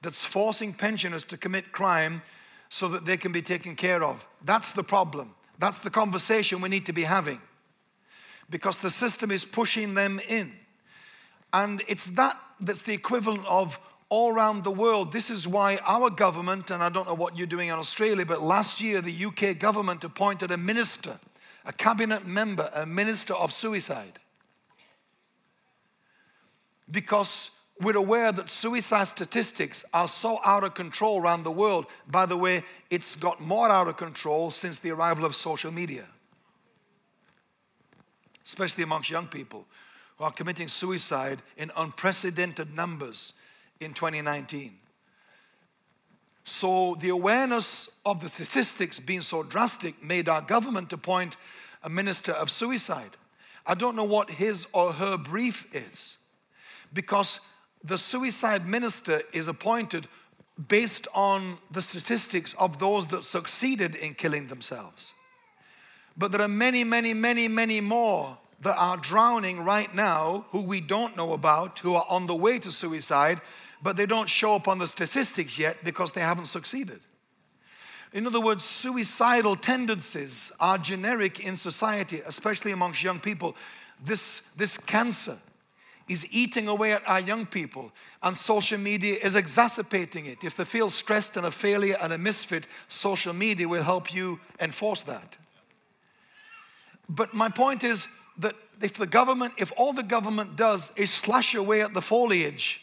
that's 0.00 0.24
forcing 0.24 0.72
pensioners 0.72 1.24
to 1.24 1.36
commit 1.36 1.72
crime 1.72 2.22
so 2.68 2.86
that 2.86 3.04
they 3.04 3.16
can 3.16 3.32
be 3.32 3.42
taken 3.42 3.74
care 3.74 4.04
of. 4.04 4.28
That's 4.44 4.70
the 4.70 4.84
problem. 4.84 5.34
That's 5.58 5.80
the 5.80 5.90
conversation 5.90 6.60
we 6.60 6.68
need 6.68 6.86
to 6.86 6.92
be 6.92 7.02
having 7.02 7.40
because 8.52 8.76
the 8.76 8.90
system 8.90 9.32
is 9.32 9.44
pushing 9.44 9.94
them 9.94 10.20
in. 10.28 10.52
And 11.52 11.82
it's 11.88 12.06
that 12.10 12.38
that's 12.60 12.82
the 12.82 12.94
equivalent 12.94 13.44
of 13.46 13.80
all 14.08 14.32
around 14.32 14.62
the 14.62 14.70
world. 14.70 15.10
This 15.10 15.28
is 15.30 15.48
why 15.48 15.78
our 15.84 16.08
government, 16.10 16.70
and 16.70 16.80
I 16.80 16.88
don't 16.88 17.08
know 17.08 17.14
what 17.14 17.36
you're 17.36 17.48
doing 17.48 17.68
in 17.68 17.74
Australia, 17.74 18.24
but 18.24 18.40
last 18.40 18.80
year 18.80 19.00
the 19.00 19.24
UK 19.24 19.58
government 19.58 20.04
appointed 20.04 20.52
a 20.52 20.56
minister, 20.56 21.18
a 21.64 21.72
cabinet 21.72 22.24
member, 22.24 22.70
a 22.72 22.86
minister 22.86 23.34
of 23.34 23.52
suicide 23.52 24.20
because 26.92 27.50
we're 27.80 27.96
aware 27.96 28.30
that 28.30 28.50
suicide 28.50 29.04
statistics 29.04 29.84
are 29.92 30.06
so 30.06 30.38
out 30.44 30.62
of 30.62 30.74
control 30.74 31.20
around 31.20 31.42
the 31.42 31.50
world. 31.50 31.86
By 32.06 32.26
the 32.26 32.36
way, 32.36 32.62
it's 32.90 33.16
got 33.16 33.40
more 33.40 33.70
out 33.70 33.88
of 33.88 33.96
control 33.96 34.50
since 34.50 34.78
the 34.78 34.90
arrival 34.90 35.24
of 35.24 35.34
social 35.34 35.72
media, 35.72 36.06
especially 38.44 38.84
amongst 38.84 39.10
young 39.10 39.26
people 39.26 39.66
who 40.18 40.24
are 40.24 40.30
committing 40.30 40.68
suicide 40.68 41.42
in 41.56 41.70
unprecedented 41.76 42.74
numbers 42.74 43.32
in 43.80 43.94
2019. 43.94 44.78
So, 46.44 46.96
the 47.00 47.10
awareness 47.10 48.00
of 48.04 48.20
the 48.20 48.28
statistics 48.28 48.98
being 48.98 49.22
so 49.22 49.42
drastic 49.42 50.02
made 50.02 50.28
our 50.28 50.42
government 50.42 50.92
appoint 50.92 51.36
a 51.82 51.88
minister 51.88 52.32
of 52.32 52.50
suicide. 52.50 53.10
I 53.64 53.74
don't 53.74 53.94
know 53.94 54.04
what 54.04 54.30
his 54.30 54.66
or 54.72 54.92
her 54.94 55.16
brief 55.16 55.72
is 55.74 56.18
because 56.92 57.40
the 57.84 57.98
suicide 57.98 58.66
minister 58.68 59.22
is 59.32 59.48
appointed 59.48 60.08
based 60.68 61.06
on 61.14 61.58
the 61.70 61.80
statistics 61.80 62.54
of 62.54 62.78
those 62.78 63.06
that 63.08 63.24
succeeded 63.24 63.94
in 63.94 64.14
killing 64.14 64.48
themselves. 64.48 65.14
But 66.16 66.32
there 66.32 66.42
are 66.42 66.48
many, 66.48 66.84
many, 66.84 67.14
many, 67.14 67.48
many 67.48 67.80
more 67.80 68.38
that 68.60 68.76
are 68.76 68.96
drowning 68.96 69.64
right 69.64 69.92
now 69.94 70.46
who 70.50 70.62
we 70.62 70.80
don't 70.80 71.16
know 71.16 71.32
about, 71.32 71.80
who 71.80 71.94
are 71.94 72.06
on 72.08 72.26
the 72.26 72.34
way 72.34 72.58
to 72.60 72.70
suicide, 72.70 73.40
but 73.82 73.96
they 73.96 74.06
don't 74.06 74.28
show 74.28 74.54
up 74.54 74.68
on 74.68 74.78
the 74.78 74.86
statistics 74.86 75.58
yet 75.58 75.82
because 75.82 76.12
they 76.12 76.20
haven't 76.20 76.46
succeeded. 76.46 77.00
In 78.12 78.26
other 78.26 78.40
words, 78.40 78.62
suicidal 78.62 79.56
tendencies 79.56 80.52
are 80.60 80.78
generic 80.78 81.40
in 81.40 81.56
society, 81.56 82.22
especially 82.26 82.70
amongst 82.70 83.02
young 83.02 83.18
people. 83.18 83.56
This, 84.04 84.50
this 84.56 84.76
cancer 84.76 85.38
is 86.08 86.32
eating 86.32 86.68
away 86.68 86.92
at 86.92 87.08
our 87.08 87.20
young 87.20 87.46
people, 87.46 87.90
and 88.22 88.36
social 88.36 88.78
media 88.78 89.16
is 89.22 89.34
exacerbating 89.34 90.26
it. 90.26 90.44
If 90.44 90.56
they 90.56 90.64
feel 90.64 90.90
stressed 90.90 91.36
and 91.36 91.46
a 91.46 91.50
failure 91.50 91.96
and 92.00 92.12
a 92.12 92.18
misfit, 92.18 92.66
social 92.86 93.32
media 93.32 93.66
will 93.66 93.82
help 93.82 94.14
you 94.14 94.40
enforce 94.60 95.02
that. 95.02 95.38
But 97.14 97.34
my 97.34 97.50
point 97.50 97.84
is 97.84 98.08
that 98.38 98.54
if 98.80 98.94
the 98.94 99.06
government, 99.06 99.52
if 99.58 99.70
all 99.76 99.92
the 99.92 100.02
government 100.02 100.56
does 100.56 100.96
is 100.96 101.10
slash 101.10 101.54
away 101.54 101.82
at 101.82 101.92
the 101.92 102.00
foliage 102.00 102.80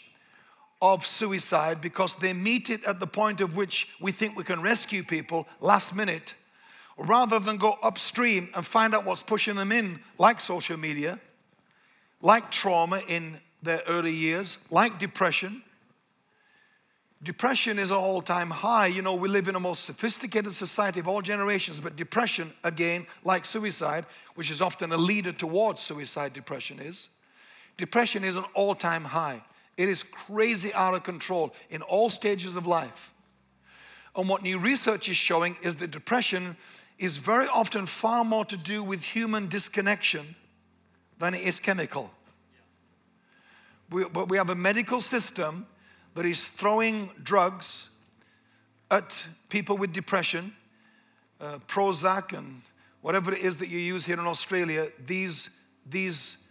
of 0.82 1.06
suicide 1.06 1.82
because 1.82 2.14
they 2.16 2.32
meet 2.32 2.70
it 2.70 2.84
at 2.84 3.00
the 3.00 3.08
point 3.08 3.42
of 3.42 3.56
which 3.56 3.88
we 4.00 4.12
think 4.12 4.38
we 4.38 4.44
can 4.44 4.62
rescue 4.62 5.04
people 5.04 5.48
last 5.62 5.96
minute, 5.96 6.36
rather 6.96 7.40
than 7.40 7.58
go 7.58 7.78
upstream 7.82 8.50
and 8.54 8.66
find 8.66 8.94
out 8.94 9.04
what's 9.04 9.24
pushing 9.24 9.56
them 9.56 9.72
in, 9.72 10.00
like 10.20 10.40
social 10.40 10.78
media, 10.78 11.20
like 12.22 12.52
trauma 12.52 13.02
in 13.08 13.40
their 13.64 13.82
early 13.88 14.14
years, 14.14 14.60
like 14.70 15.00
depression. 15.00 15.64
Depression 17.22 17.80
is 17.80 17.92
an 17.92 17.98
all 17.98 18.22
time 18.22 18.50
high. 18.50 18.88
You 18.88 19.02
know, 19.02 19.16
we 19.16 19.28
live 19.28 19.50
in 19.50 19.56
a 19.56 19.60
most 19.60 19.84
sophisticated 19.84 20.54
society 20.54 21.02
of 21.02 21.08
all 21.08 21.22
generations, 21.22 21.80
but 21.80 21.98
depression, 21.98 22.54
again, 22.64 23.08
like 23.26 23.44
suicide, 23.44 24.06
which 24.36 24.50
is 24.50 24.62
often 24.62 24.94
a 24.94 24.98
leader 24.98 25.34
towards 25.34 25.82
suicide, 25.82 26.32
depression 26.32 26.80
is. 26.80 27.10
Depression 27.76 28.24
is 28.24 28.38
an 28.38 28.46
all 28.54 28.74
time 28.74 29.04
high. 29.04 29.42
It 29.76 29.90
is 29.90 30.04
crazy 30.04 30.74
out 30.74 30.94
of 30.94 31.04
control 31.04 31.54
in 31.70 31.82
all 31.82 32.10
stages 32.10 32.56
of 32.56 32.66
life. 32.66 33.14
And 34.16 34.28
what 34.28 34.42
new 34.42 34.58
research 34.58 35.10
is 35.10 35.18
showing 35.18 35.58
is 35.62 35.76
that 35.76 35.92
depression 35.92 36.56
is 36.98 37.18
very 37.18 37.48
often 37.48 37.86
far 37.86 38.24
more 38.24 38.46
to 38.46 38.58
do 38.58 38.82
with 38.84 39.02
human 39.02 39.48
disconnection 39.48 40.36
than 41.18 41.34
it 41.34 41.42
is 41.42 41.60
chemical. 41.60 42.12
We, 43.90 44.06
but 44.06 44.30
we 44.30 44.38
have 44.38 44.50
a 44.50 44.56
medical 44.56 45.00
system 45.00 45.66
that 46.20 46.26
is 46.26 46.50
throwing 46.50 47.10
drugs 47.24 47.92
at 48.92 49.26
people 49.48 49.78
with 49.78 49.94
depression, 49.94 50.54
uh, 51.40 51.60
Prozac, 51.66 52.38
and 52.38 52.62
whatever 53.00 53.32
it 53.32 53.40
is 53.40 53.56
that 53.56 53.70
you 53.70 53.80
use 53.80 54.06
here 54.06 54.20
in 54.20 54.28
Australia. 54.28 54.90
These, 55.06 55.62
these 55.90 56.46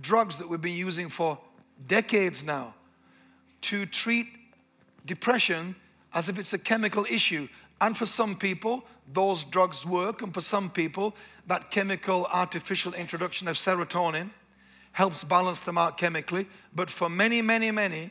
drugs 0.00 0.38
that 0.38 0.48
we've 0.48 0.62
been 0.62 0.78
using 0.78 1.10
for 1.10 1.38
decades 1.86 2.42
now 2.42 2.72
to 3.60 3.84
treat 3.84 4.28
depression 5.04 5.76
as 6.14 6.30
if 6.30 6.38
it's 6.38 6.54
a 6.54 6.58
chemical 6.58 7.04
issue. 7.04 7.48
And 7.82 7.94
for 7.94 8.06
some 8.06 8.34
people, 8.34 8.82
those 9.12 9.44
drugs 9.44 9.84
work, 9.84 10.22
and 10.22 10.32
for 10.32 10.40
some 10.40 10.70
people, 10.70 11.14
that 11.48 11.70
chemical 11.70 12.26
artificial 12.32 12.94
introduction 12.94 13.46
of 13.46 13.56
serotonin 13.56 14.30
helps 14.92 15.22
balance 15.22 15.60
them 15.60 15.76
out 15.76 15.98
chemically. 15.98 16.46
But 16.74 16.88
for 16.88 17.10
many, 17.10 17.42
many, 17.42 17.70
many, 17.70 18.10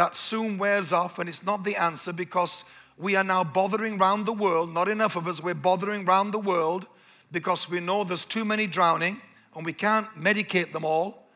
that 0.00 0.16
soon 0.16 0.56
wears 0.56 0.94
off, 0.94 1.18
and 1.18 1.28
it's 1.28 1.44
not 1.44 1.62
the 1.62 1.76
answer 1.76 2.10
because 2.10 2.64
we 2.96 3.16
are 3.16 3.22
now 3.22 3.44
bothering 3.44 4.00
around 4.00 4.24
the 4.24 4.32
world. 4.32 4.72
Not 4.72 4.88
enough 4.88 5.14
of 5.14 5.26
us, 5.26 5.42
we're 5.42 5.52
bothering 5.52 6.08
around 6.08 6.30
the 6.30 6.38
world 6.38 6.86
because 7.30 7.68
we 7.68 7.80
know 7.80 8.02
there's 8.02 8.24
too 8.24 8.46
many 8.46 8.66
drowning 8.66 9.20
and 9.54 9.66
we 9.66 9.74
can't 9.74 10.06
medicate 10.14 10.72
them 10.72 10.86
all. 10.86 11.26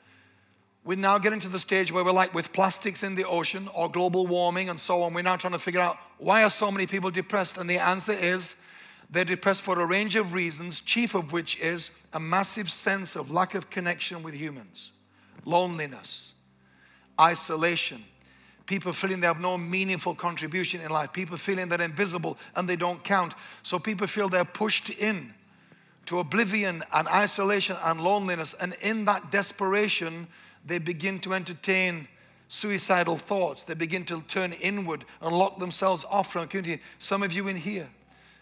We're 0.82 0.96
now 0.96 1.18
getting 1.18 1.40
to 1.40 1.50
the 1.50 1.58
stage 1.58 1.92
where 1.92 2.02
we're 2.02 2.12
like 2.12 2.32
with 2.32 2.54
plastics 2.54 3.02
in 3.02 3.16
the 3.16 3.26
ocean 3.26 3.68
or 3.74 3.90
global 3.90 4.26
warming 4.26 4.70
and 4.70 4.80
so 4.80 5.02
on. 5.02 5.12
We're 5.12 5.20
now 5.20 5.36
trying 5.36 5.52
to 5.52 5.58
figure 5.58 5.82
out 5.82 5.98
why 6.16 6.42
are 6.42 6.48
so 6.48 6.70
many 6.70 6.86
people 6.86 7.10
depressed? 7.10 7.58
And 7.58 7.68
the 7.68 7.76
answer 7.76 8.14
is 8.14 8.64
they're 9.10 9.26
depressed 9.26 9.60
for 9.60 9.78
a 9.78 9.84
range 9.84 10.16
of 10.16 10.32
reasons, 10.32 10.80
chief 10.80 11.14
of 11.14 11.34
which 11.34 11.60
is 11.60 11.90
a 12.14 12.20
massive 12.20 12.70
sense 12.72 13.14
of 13.14 13.30
lack 13.30 13.54
of 13.54 13.68
connection 13.68 14.22
with 14.22 14.32
humans, 14.32 14.90
loneliness, 15.44 16.32
isolation, 17.20 18.02
people 18.66 18.92
feeling 18.92 19.20
they 19.20 19.26
have 19.26 19.40
no 19.40 19.58
meaningful 19.58 20.14
contribution 20.14 20.80
in 20.80 20.90
life, 20.90 21.12
people 21.12 21.36
feeling 21.36 21.68
they're 21.68 21.80
invisible 21.80 22.38
and 22.56 22.68
they 22.68 22.76
don't 22.76 23.02
count. 23.04 23.34
So 23.62 23.78
people 23.78 24.06
feel 24.06 24.28
they're 24.28 24.44
pushed 24.44 24.90
in 24.90 25.34
to 26.06 26.18
oblivion 26.18 26.82
and 26.92 27.08
isolation 27.08 27.76
and 27.84 28.00
loneliness. 28.00 28.54
And 28.54 28.76
in 28.80 29.04
that 29.06 29.30
desperation, 29.30 30.28
they 30.64 30.78
begin 30.78 31.18
to 31.20 31.34
entertain 31.34 32.08
suicidal 32.48 33.16
thoughts. 33.16 33.64
They 33.64 33.74
begin 33.74 34.04
to 34.06 34.22
turn 34.22 34.52
inward 34.54 35.04
and 35.20 35.36
lock 35.36 35.58
themselves 35.58 36.04
off 36.10 36.32
from 36.32 36.48
community. 36.48 36.82
Some 36.98 37.22
of 37.22 37.32
you 37.32 37.48
in 37.48 37.56
here 37.56 37.88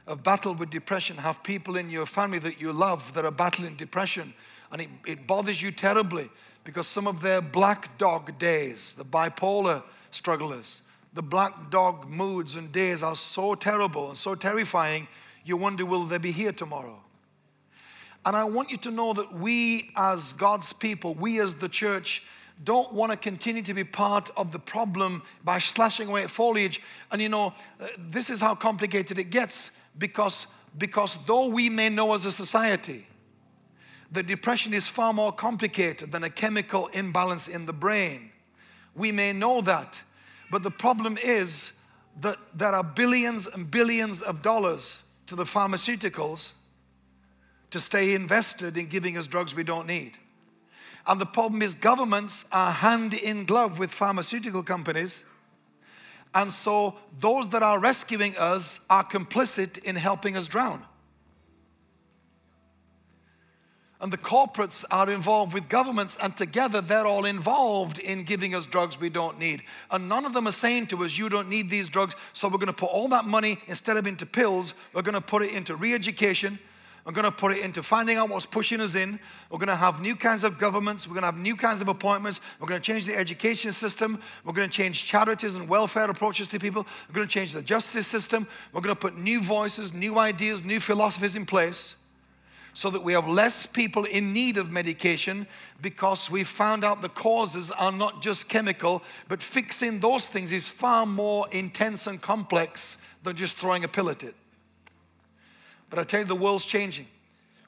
have 0.08 0.22
battle 0.22 0.54
with 0.54 0.70
depression, 0.70 1.16
have 1.18 1.42
people 1.42 1.76
in 1.76 1.90
your 1.90 2.06
family 2.06 2.38
that 2.40 2.60
you 2.60 2.72
love 2.72 3.14
that 3.14 3.24
are 3.24 3.30
battling 3.30 3.76
depression, 3.76 4.34
and 4.70 4.82
it, 4.82 4.88
it 5.06 5.26
bothers 5.26 5.62
you 5.62 5.70
terribly 5.70 6.30
because 6.64 6.86
some 6.86 7.06
of 7.06 7.22
their 7.22 7.40
black 7.40 7.96
dog 7.98 8.38
days, 8.38 8.94
the 8.94 9.04
bipolar 9.04 9.82
strugglers, 10.10 10.82
the 11.14 11.22
black 11.22 11.70
dog 11.70 12.08
moods 12.08 12.54
and 12.54 12.72
days 12.72 13.02
are 13.02 13.16
so 13.16 13.54
terrible 13.54 14.08
and 14.08 14.16
so 14.16 14.34
terrifying, 14.34 15.06
you 15.44 15.56
wonder, 15.56 15.84
will 15.84 16.04
they 16.04 16.18
be 16.18 16.32
here 16.32 16.52
tomorrow? 16.52 16.98
And 18.24 18.36
I 18.36 18.44
want 18.44 18.70
you 18.70 18.76
to 18.78 18.90
know 18.90 19.12
that 19.14 19.32
we, 19.32 19.90
as 19.96 20.32
God's 20.32 20.72
people, 20.72 21.14
we 21.14 21.40
as 21.40 21.54
the 21.54 21.68
church, 21.68 22.22
don't 22.62 22.92
want 22.92 23.10
to 23.10 23.16
continue 23.16 23.62
to 23.62 23.74
be 23.74 23.82
part 23.82 24.30
of 24.36 24.52
the 24.52 24.58
problem 24.58 25.22
by 25.44 25.58
slashing 25.58 26.08
away 26.08 26.22
at 26.22 26.30
foliage. 26.30 26.80
And 27.10 27.20
you 27.20 27.28
know, 27.28 27.54
uh, 27.80 27.88
this 27.98 28.30
is 28.30 28.40
how 28.40 28.54
complicated 28.54 29.18
it 29.18 29.30
gets 29.30 29.81
because, 29.98 30.46
because 30.76 31.24
though 31.24 31.48
we 31.48 31.68
may 31.68 31.88
know 31.88 32.14
as 32.14 32.26
a 32.26 32.32
society 32.32 33.06
that 34.10 34.26
depression 34.26 34.74
is 34.74 34.88
far 34.88 35.12
more 35.12 35.32
complicated 35.32 36.12
than 36.12 36.22
a 36.22 36.30
chemical 36.30 36.88
imbalance 36.88 37.48
in 37.48 37.66
the 37.66 37.72
brain, 37.72 38.32
We 38.94 39.12
may 39.12 39.32
know 39.32 39.60
that. 39.62 40.02
But 40.50 40.62
the 40.62 40.70
problem 40.70 41.16
is 41.22 41.80
that 42.20 42.38
there 42.54 42.74
are 42.74 42.84
billions 42.84 43.46
and 43.46 43.70
billions 43.70 44.20
of 44.20 44.42
dollars 44.42 45.04
to 45.26 45.34
the 45.34 45.44
pharmaceuticals 45.44 46.52
to 47.70 47.80
stay 47.80 48.14
invested 48.14 48.76
in 48.76 48.86
giving 48.86 49.16
us 49.16 49.26
drugs 49.26 49.54
we 49.54 49.64
don't 49.64 49.86
need. 49.86 50.18
And 51.06 51.20
the 51.20 51.26
problem 51.26 51.62
is, 51.62 51.74
governments 51.74 52.46
are 52.52 52.70
hand 52.70 53.14
in 53.14 53.44
glove 53.44 53.78
with 53.78 53.90
pharmaceutical 53.90 54.62
companies. 54.62 55.24
And 56.34 56.52
so 56.52 56.94
those 57.18 57.50
that 57.50 57.62
are 57.62 57.78
rescuing 57.78 58.36
us 58.36 58.86
are 58.88 59.04
complicit 59.04 59.78
in 59.78 59.96
helping 59.96 60.36
us 60.36 60.46
drown. 60.46 60.84
and 64.02 64.12
the 64.12 64.18
corporates 64.18 64.84
are 64.90 65.08
involved 65.08 65.54
with 65.54 65.68
governments, 65.68 66.18
and 66.20 66.36
together 66.36 66.80
they're 66.80 67.06
all 67.06 67.24
involved 67.24 68.00
in 68.00 68.24
giving 68.24 68.52
us 68.52 68.66
drugs 68.66 69.00
we 69.00 69.08
don't 69.08 69.38
need. 69.38 69.62
And 69.92 70.08
none 70.08 70.24
of 70.24 70.32
them 70.32 70.48
are 70.48 70.52
saying 70.52 70.88
to 70.88 71.04
us, 71.04 71.16
You 71.16 71.28
don't 71.28 71.48
need 71.48 71.70
these 71.70 71.88
drugs, 71.88 72.16
so 72.32 72.48
we're 72.48 72.58
to 72.66 72.72
put 72.72 72.90
all 72.90 73.06
that 73.08 73.26
money 73.26 73.58
instead 73.68 73.96
of 73.96 74.08
into 74.08 74.26
pills, 74.26 74.74
we're 74.92 75.02
to 75.02 75.20
put 75.20 75.42
it 75.42 75.54
into 75.54 75.76
re 75.76 75.94
education. 75.94 76.58
We're 77.04 77.12
going 77.12 77.24
to 77.24 77.32
put 77.32 77.52
it 77.52 77.58
into 77.58 77.82
finding 77.82 78.16
out 78.16 78.28
what's 78.28 78.46
pushing 78.46 78.80
us 78.80 78.94
in. 78.94 79.18
We're 79.50 79.58
going 79.58 79.68
to 79.68 79.76
have 79.76 80.00
new 80.00 80.14
kinds 80.14 80.44
of 80.44 80.58
governments. 80.58 81.08
We're 81.08 81.14
going 81.14 81.22
to 81.22 81.26
have 81.26 81.38
new 81.38 81.56
kinds 81.56 81.80
of 81.80 81.88
appointments. 81.88 82.40
We're 82.60 82.68
going 82.68 82.80
to 82.80 82.84
change 82.84 83.06
the 83.06 83.16
education 83.16 83.72
system. 83.72 84.20
We're 84.44 84.52
going 84.52 84.70
to 84.70 84.74
change 84.74 85.04
charities 85.04 85.56
and 85.56 85.68
welfare 85.68 86.08
approaches 86.08 86.46
to 86.48 86.60
people. 86.60 86.86
We're 87.08 87.14
going 87.14 87.26
to 87.26 87.32
change 87.32 87.54
the 87.54 87.62
justice 87.62 88.06
system. 88.06 88.46
We're 88.72 88.82
going 88.82 88.94
to 88.94 89.00
put 89.00 89.16
new 89.16 89.42
voices, 89.42 89.92
new 89.92 90.18
ideas, 90.18 90.64
new 90.64 90.78
philosophies 90.78 91.34
in 91.34 91.44
place 91.44 92.02
so 92.74 92.88
that 92.90 93.02
we 93.02 93.12
have 93.12 93.28
less 93.28 93.66
people 93.66 94.04
in 94.04 94.32
need 94.32 94.56
of 94.56 94.70
medication 94.70 95.46
because 95.80 96.30
we 96.30 96.44
found 96.44 96.84
out 96.84 97.02
the 97.02 97.08
causes 97.08 97.70
are 97.70 97.92
not 97.92 98.22
just 98.22 98.48
chemical, 98.48 99.02
but 99.28 99.42
fixing 99.42 100.00
those 100.00 100.26
things 100.26 100.52
is 100.52 100.68
far 100.68 101.04
more 101.04 101.46
intense 101.50 102.06
and 102.06 102.22
complex 102.22 103.04
than 103.24 103.36
just 103.36 103.56
throwing 103.56 103.84
a 103.84 103.88
pill 103.88 104.08
at 104.08 104.22
it. 104.22 104.34
But 105.92 105.98
I 105.98 106.04
tell 106.04 106.20
you, 106.20 106.26
the 106.26 106.34
world's 106.34 106.64
changing. 106.64 107.06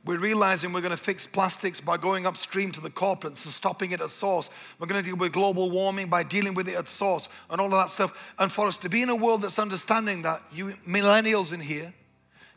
We're 0.03 0.19
realizing 0.19 0.73
we're 0.73 0.81
going 0.81 0.93
to 0.93 0.97
fix 0.97 1.27
plastics 1.27 1.79
by 1.79 1.99
going 1.99 2.27
upstream 2.27 2.73
to 2.73 2.81
the 2.81 2.89
corporates 2.89 3.45
and 3.45 3.53
stopping 3.53 3.91
it 3.91 4.01
at 4.01 4.11
source. 4.11 4.49
We're 4.79 4.87
going 4.87 5.03
to 5.03 5.07
deal 5.07 5.17
with 5.17 5.33
global 5.33 5.71
warming 5.71 6.09
by 6.09 6.23
dealing 6.23 6.55
with 6.55 6.67
it 6.67 6.75
at 6.75 6.89
source 6.89 7.29
and 7.51 7.61
all 7.61 7.67
of 7.67 7.73
that 7.73 7.91
stuff. 7.91 8.33
And 8.39 8.51
for 8.51 8.67
us 8.67 8.79
to 8.79 8.89
be 8.89 9.03
in 9.03 9.11
a 9.11 9.15
world 9.15 9.43
that's 9.43 9.59
understanding 9.59 10.23
that, 10.23 10.41
you 10.51 10.75
millennials 10.89 11.53
in 11.53 11.61
here, 11.61 11.93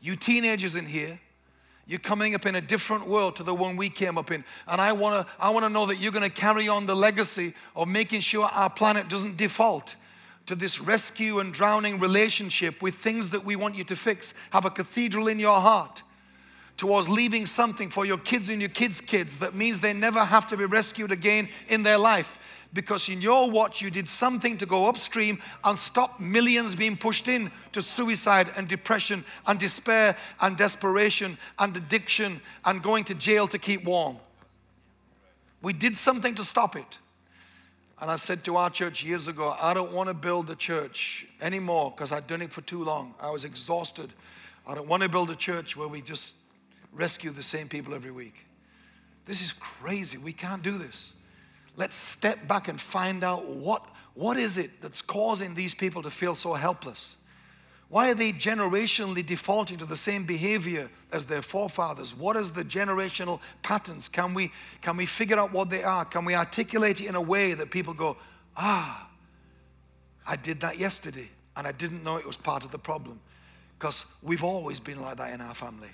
you 0.02 0.16
teenagers 0.16 0.78
in 0.78 0.86
here, 0.86 1.20
you're 1.86 2.00
coming 2.00 2.34
up 2.34 2.46
in 2.46 2.56
a 2.56 2.62
different 2.62 3.06
world 3.06 3.36
to 3.36 3.44
the 3.44 3.54
one 3.54 3.76
we 3.76 3.90
came 3.90 4.18
up 4.18 4.32
in. 4.32 4.46
And 4.70 4.80
I 4.80 4.94
want 4.94 5.28
to 5.28 5.34
I 5.38 5.50
want 5.50 5.66
to 5.66 5.70
know 5.70 5.86
that 5.88 5.98
you're 5.98 6.14
going 6.14 6.24
to 6.24 6.30
carry 6.30 6.70
on 6.70 6.86
the 6.86 6.96
legacy 6.96 7.54
of 7.76 7.90
making 7.90 8.22
sure 8.22 8.46
our 8.46 8.70
planet 8.70 9.10
doesn't 9.10 9.36
default 9.36 9.98
to 10.48 10.56
this 10.56 10.82
rescue 10.82 11.40
and 11.40 11.54
drowning 11.54 12.00
relationship 12.00 12.82
with 12.82 12.96
things 12.96 13.30
that 13.30 13.46
we 13.46 13.56
want 13.56 13.76
you 13.76 13.84
to 13.86 13.96
fix. 13.96 14.34
Have 14.50 14.66
a 14.66 14.70
cathedral 14.70 15.28
in 15.28 15.40
your 15.40 15.60
heart 15.60 16.04
towards 16.78 17.10
leaving 17.10 17.46
something 17.46 17.90
for 17.90 18.06
your 18.06 18.20
kids 18.20 18.50
and 18.50 18.62
your 18.62 18.70
kids' 18.70 19.02
kids 19.02 19.38
that 19.38 19.56
means 19.56 19.80
they 19.80 19.94
never 19.94 20.24
have 20.24 20.46
to 20.48 20.56
be 20.56 20.66
rescued 20.66 21.12
again 21.12 21.50
in 21.68 21.84
their 21.84 21.98
life 21.98 22.68
because 22.72 23.10
in 23.10 23.20
your 23.22 23.50
watch 23.50 23.82
you 23.82 23.90
did 23.90 24.08
something 24.08 24.58
to 24.58 24.66
go 24.66 24.88
upstream 24.88 25.40
and 25.64 25.78
stop 25.78 26.20
millions 26.20 26.76
being 26.76 26.96
pushed 26.96 27.28
in 27.28 27.52
to 27.72 27.82
suicide 27.82 28.52
and 28.56 28.68
depression 28.68 29.26
and 29.48 29.60
despair 29.60 30.16
and 30.42 30.56
desperation 30.56 31.38
and 31.58 31.76
addiction 31.76 32.40
and 32.64 32.84
going 32.84 33.04
to 33.04 33.16
jail 33.16 33.48
to 33.48 33.58
keep 33.58 33.84
warm. 33.84 34.18
We 35.62 35.74
did 35.74 35.98
something 35.98 36.36
to 36.36 36.44
stop 36.44 36.76
it. 36.76 36.98
And 38.00 38.12
I 38.12 38.16
said 38.16 38.44
to 38.44 38.58
our 38.58 38.70
church 38.70 39.04
years 39.04 39.28
ago, 39.28 39.56
I 39.60 39.74
don't 39.74 39.92
want 39.92 40.10
to 40.10 40.14
build 40.14 40.50
a 40.52 40.56
church 40.56 41.26
anymore 41.42 41.92
because 41.96 42.12
I'd 42.12 42.28
done 42.28 42.44
it 42.44 42.52
for 42.52 42.62
too 42.62 42.84
long. 42.84 43.16
I 43.20 43.32
was 43.32 43.44
exhausted. 43.44 44.14
I 44.68 44.76
don't 44.76 44.88
want 44.88 45.04
to 45.04 45.10
build 45.10 45.32
a 45.32 45.36
church 45.36 45.76
where 45.76 45.88
we 45.88 46.02
just 46.02 46.36
rescue 46.94 47.32
the 47.32 47.42
same 47.42 47.68
people 47.68 47.96
every 47.96 48.12
week. 48.12 48.46
This 49.26 49.42
is 49.42 49.54
crazy. 49.54 50.18
We 50.18 50.32
can't 50.32 50.62
do 50.62 50.78
this. 50.78 51.14
Let's 51.76 51.96
step 51.96 52.48
back 52.48 52.68
and 52.68 52.80
find 52.80 53.24
out 53.24 53.48
what, 53.48 53.84
what 54.14 54.38
is 54.38 54.58
it 54.58 54.82
that's 54.82 55.02
causing 55.02 55.54
these 55.54 55.74
people 55.74 56.04
to 56.04 56.12
feel 56.12 56.36
so 56.36 56.54
helpless? 56.54 57.18
Why 57.90 58.12
are 58.12 58.14
they 58.14 58.34
generationally 58.34 59.26
defaulting 59.26 59.78
to 59.78 59.86
the 59.86 59.96
same 59.96 60.26
behavior 60.26 60.90
as 61.12 61.26
their 61.26 61.42
forefathers? 61.42 62.14
What 62.14 62.36
is 62.36 62.52
the 62.52 62.64
generational 62.64 63.40
patterns? 63.64 64.10
Can 64.10 64.34
we, 64.34 64.52
can 64.82 64.98
we 64.98 65.06
figure 65.06 65.40
out 65.40 65.54
what 65.54 65.70
they 65.70 65.84
are? 65.84 66.04
Can 66.04 66.26
we 66.26 66.36
articulate 66.36 67.00
it 67.00 67.08
in 67.08 67.16
a 67.16 67.22
way 67.22 67.54
that 67.54 67.72
people 67.72 67.94
go, 67.94 68.18
ah, 68.58 69.10
I 70.28 70.36
did 70.36 70.60
that 70.62 70.78
yesterday 70.78 71.30
and 71.56 71.66
I 71.66 71.72
didn't 71.72 72.04
know 72.04 72.18
it 72.18 72.26
was 72.26 72.36
part 72.36 72.66
of 72.66 72.72
the 72.72 72.78
problem? 72.78 73.22
Because 73.80 74.14
we've 74.22 74.44
always 74.44 74.82
been 74.82 75.02
like 75.02 75.18
that 75.18 75.34
in 75.34 75.40
our 75.40 75.56
family. 75.56 75.90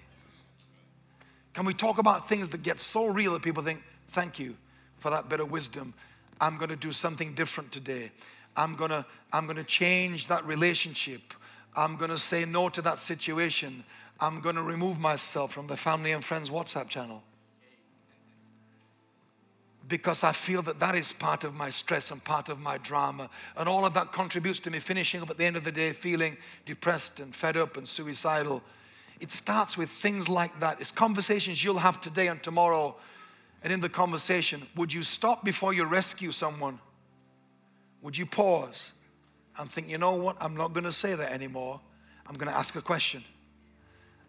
Can 1.53 1.65
we 1.65 1.75
talk 1.75 1.99
about 1.99 2.27
things 2.27 2.49
that 2.49 2.63
get 2.63 2.81
so 2.81 3.05
real 3.05 3.33
that 3.33 3.43
people 3.43 3.61
think, 3.61 3.83
thank 4.07 4.39
you, 4.39 4.55
for 5.03 5.09
that 5.09 5.27
bit 5.27 5.41
of 5.41 5.51
wisdom. 5.51 5.93
I'm 6.39 6.57
going 6.57 6.69
to 6.69 6.77
do 6.77 6.93
something 6.93 7.33
different 7.33 7.73
today. 7.73 8.09
I'm 8.55 8.77
going 8.77 8.91
to 8.91 9.05
I'm 9.33 9.45
going 9.47 9.57
to 9.57 9.65
change 9.65 10.27
that 10.27 10.45
relationship. 10.45 11.33
I'm 11.75 11.95
going 11.95 12.11
to 12.11 12.17
say 12.17 12.45
no 12.45 12.69
to 12.69 12.81
that 12.83 12.99
situation. 12.99 13.83
I'm 14.19 14.41
going 14.41 14.55
to 14.55 14.61
remove 14.61 14.99
myself 14.99 15.53
from 15.53 15.67
the 15.67 15.77
family 15.77 16.11
and 16.11 16.23
friends 16.23 16.49
WhatsApp 16.49 16.89
channel. 16.89 17.23
Because 19.87 20.23
I 20.23 20.31
feel 20.31 20.61
that 20.61 20.79
that 20.79 20.95
is 20.95 21.11
part 21.11 21.43
of 21.43 21.53
my 21.53 21.69
stress 21.69 22.09
and 22.09 22.23
part 22.23 22.47
of 22.49 22.59
my 22.59 22.77
drama. 22.77 23.29
And 23.57 23.67
all 23.67 23.85
of 23.85 23.93
that 23.95 24.13
contributes 24.13 24.59
to 24.59 24.71
me 24.71 24.79
finishing 24.79 25.21
up 25.21 25.29
at 25.29 25.37
the 25.37 25.45
end 25.45 25.57
of 25.57 25.63
the 25.63 25.71
day 25.71 25.91
feeling 25.91 26.37
depressed 26.65 27.19
and 27.19 27.35
fed 27.35 27.57
up 27.57 27.75
and 27.75 27.87
suicidal. 27.87 28.61
It 29.19 29.31
starts 29.31 29.77
with 29.77 29.89
things 29.89 30.29
like 30.29 30.59
that. 30.61 30.79
It's 30.79 30.91
conversations 30.91 31.63
you'll 31.63 31.79
have 31.79 31.99
today 31.99 32.27
and 32.27 32.41
tomorrow 32.41 32.95
and 33.63 33.71
in 33.71 33.79
the 33.79 33.89
conversation, 33.89 34.67
would 34.75 34.91
you 34.91 35.03
stop 35.03 35.45
before 35.45 35.73
you 35.73 35.85
rescue 35.85 36.31
someone? 36.31 36.79
Would 38.01 38.17
you 38.17 38.25
pause 38.25 38.91
and 39.57 39.69
think, 39.69 39.89
you 39.89 39.97
know 39.97 40.15
what? 40.15 40.37
I'm 40.41 40.55
not 40.55 40.73
going 40.73 40.83
to 40.83 40.91
say 40.91 41.15
that 41.15 41.31
anymore. 41.31 41.79
I'm 42.27 42.35
going 42.35 42.51
to 42.51 42.57
ask 42.57 42.75
a 42.75 42.81
question. 42.81 43.23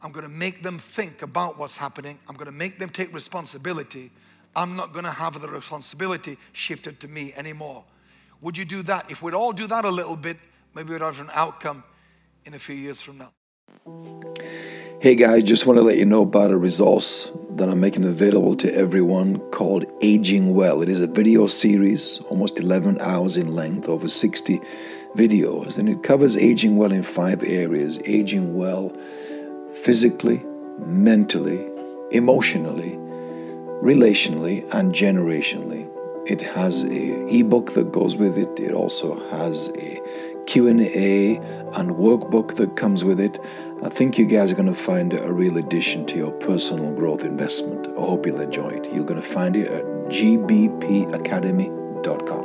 I'm 0.03 0.13
going 0.13 0.25
to 0.25 0.33
make 0.33 0.63
them 0.63 0.79
think 0.79 1.23
about 1.23 1.59
what's 1.59 1.79
happening. 1.79 2.19
I'm 2.29 2.37
going 2.37 2.47
to 2.47 2.53
make 2.53 2.79
them 2.79 2.91
take 2.91 3.13
responsibility. 3.15 4.11
I'm 4.55 4.77
not 4.77 4.93
going 4.93 5.05
to 5.05 5.11
have 5.11 5.41
the 5.41 5.49
responsibility 5.49 6.37
shifted 6.53 7.01
to 7.01 7.09
me 7.09 7.33
anymore. 7.37 7.85
Would 8.41 8.59
you 8.59 8.65
do 8.65 8.83
that? 8.83 9.11
If 9.11 9.23
we'd 9.23 9.35
all 9.35 9.53
do 9.53 9.67
that 9.67 9.85
a 9.85 9.91
little 9.91 10.17
bit, 10.17 10.37
maybe 10.75 10.93
we'd 10.93 11.01
have 11.01 11.21
an 11.21 11.31
outcome 11.33 11.85
in 12.45 12.55
a 12.55 12.59
few 12.59 12.77
years 12.77 13.01
from 13.01 13.19
now. 13.19 13.31
Hey 15.01 15.15
guys, 15.15 15.43
just 15.43 15.67
want 15.67 15.79
to 15.79 15.83
let 15.83 15.99
you 15.99 16.05
know 16.05 16.23
about 16.23 16.51
a 16.51 16.57
resource 16.57 17.31
that 17.51 17.69
I'm 17.69 17.81
making 17.81 18.05
available 18.05 18.57
to 18.57 18.75
everyone 18.75 19.39
called 19.51 19.85
Aging 20.01 20.55
Well. 20.55 20.83
It 20.83 20.89
is 20.89 21.01
a 21.01 21.07
video 21.07 21.47
series, 21.47 22.21
almost 22.29 22.59
11 22.59 23.01
hours 23.01 23.37
in 23.37 23.55
length, 23.55 23.89
over 23.89 24.09
60 24.09 24.61
videos, 25.17 25.79
and 25.79 25.89
it 25.89 26.03
covers 26.03 26.37
aging 26.37 26.77
well 26.77 26.93
in 26.93 27.03
five 27.03 27.43
areas 27.43 27.99
aging 28.05 28.55
well 28.55 28.93
physically, 29.73 30.43
mentally, 30.79 31.67
emotionally, 32.11 32.93
relationally, 33.83 34.63
and 34.75 34.95
generationally. 34.95 35.91
It 36.27 36.43
has 36.43 36.85
a 36.85 37.27
ebook 37.29 37.73
that 37.73 37.93
goes 37.93 38.17
with 38.17 38.39
it. 38.39 38.59
It 38.59 38.73
also 38.73 39.17
has 39.31 39.71
a 39.77 40.01
Q&A 40.47 41.37
and 41.37 41.91
workbook 41.91 42.57
that 42.57 42.77
comes 42.77 43.05
with 43.05 43.21
it 43.21 43.39
I 43.85 43.91
think 43.91 44.17
you 44.17 44.25
guys 44.25 44.51
are 44.51 44.55
going 44.55 44.65
to 44.67 44.75
find 44.75 45.13
it 45.13 45.23
a 45.23 45.31
real 45.31 45.59
addition 45.59 46.07
to 46.07 46.17
your 46.17 46.33
personal 46.33 46.91
growth 46.95 47.23
investment. 47.23 47.87
I 47.87 48.01
hope 48.01 48.25
you'll 48.25 48.41
enjoy 48.41 48.71
it. 48.71 48.91
You're 48.91 49.05
going 49.05 49.21
to 49.21 49.27
find 49.27 49.55
it 49.57 49.71
at 49.71 49.85
gbpacademy.com 50.09 52.44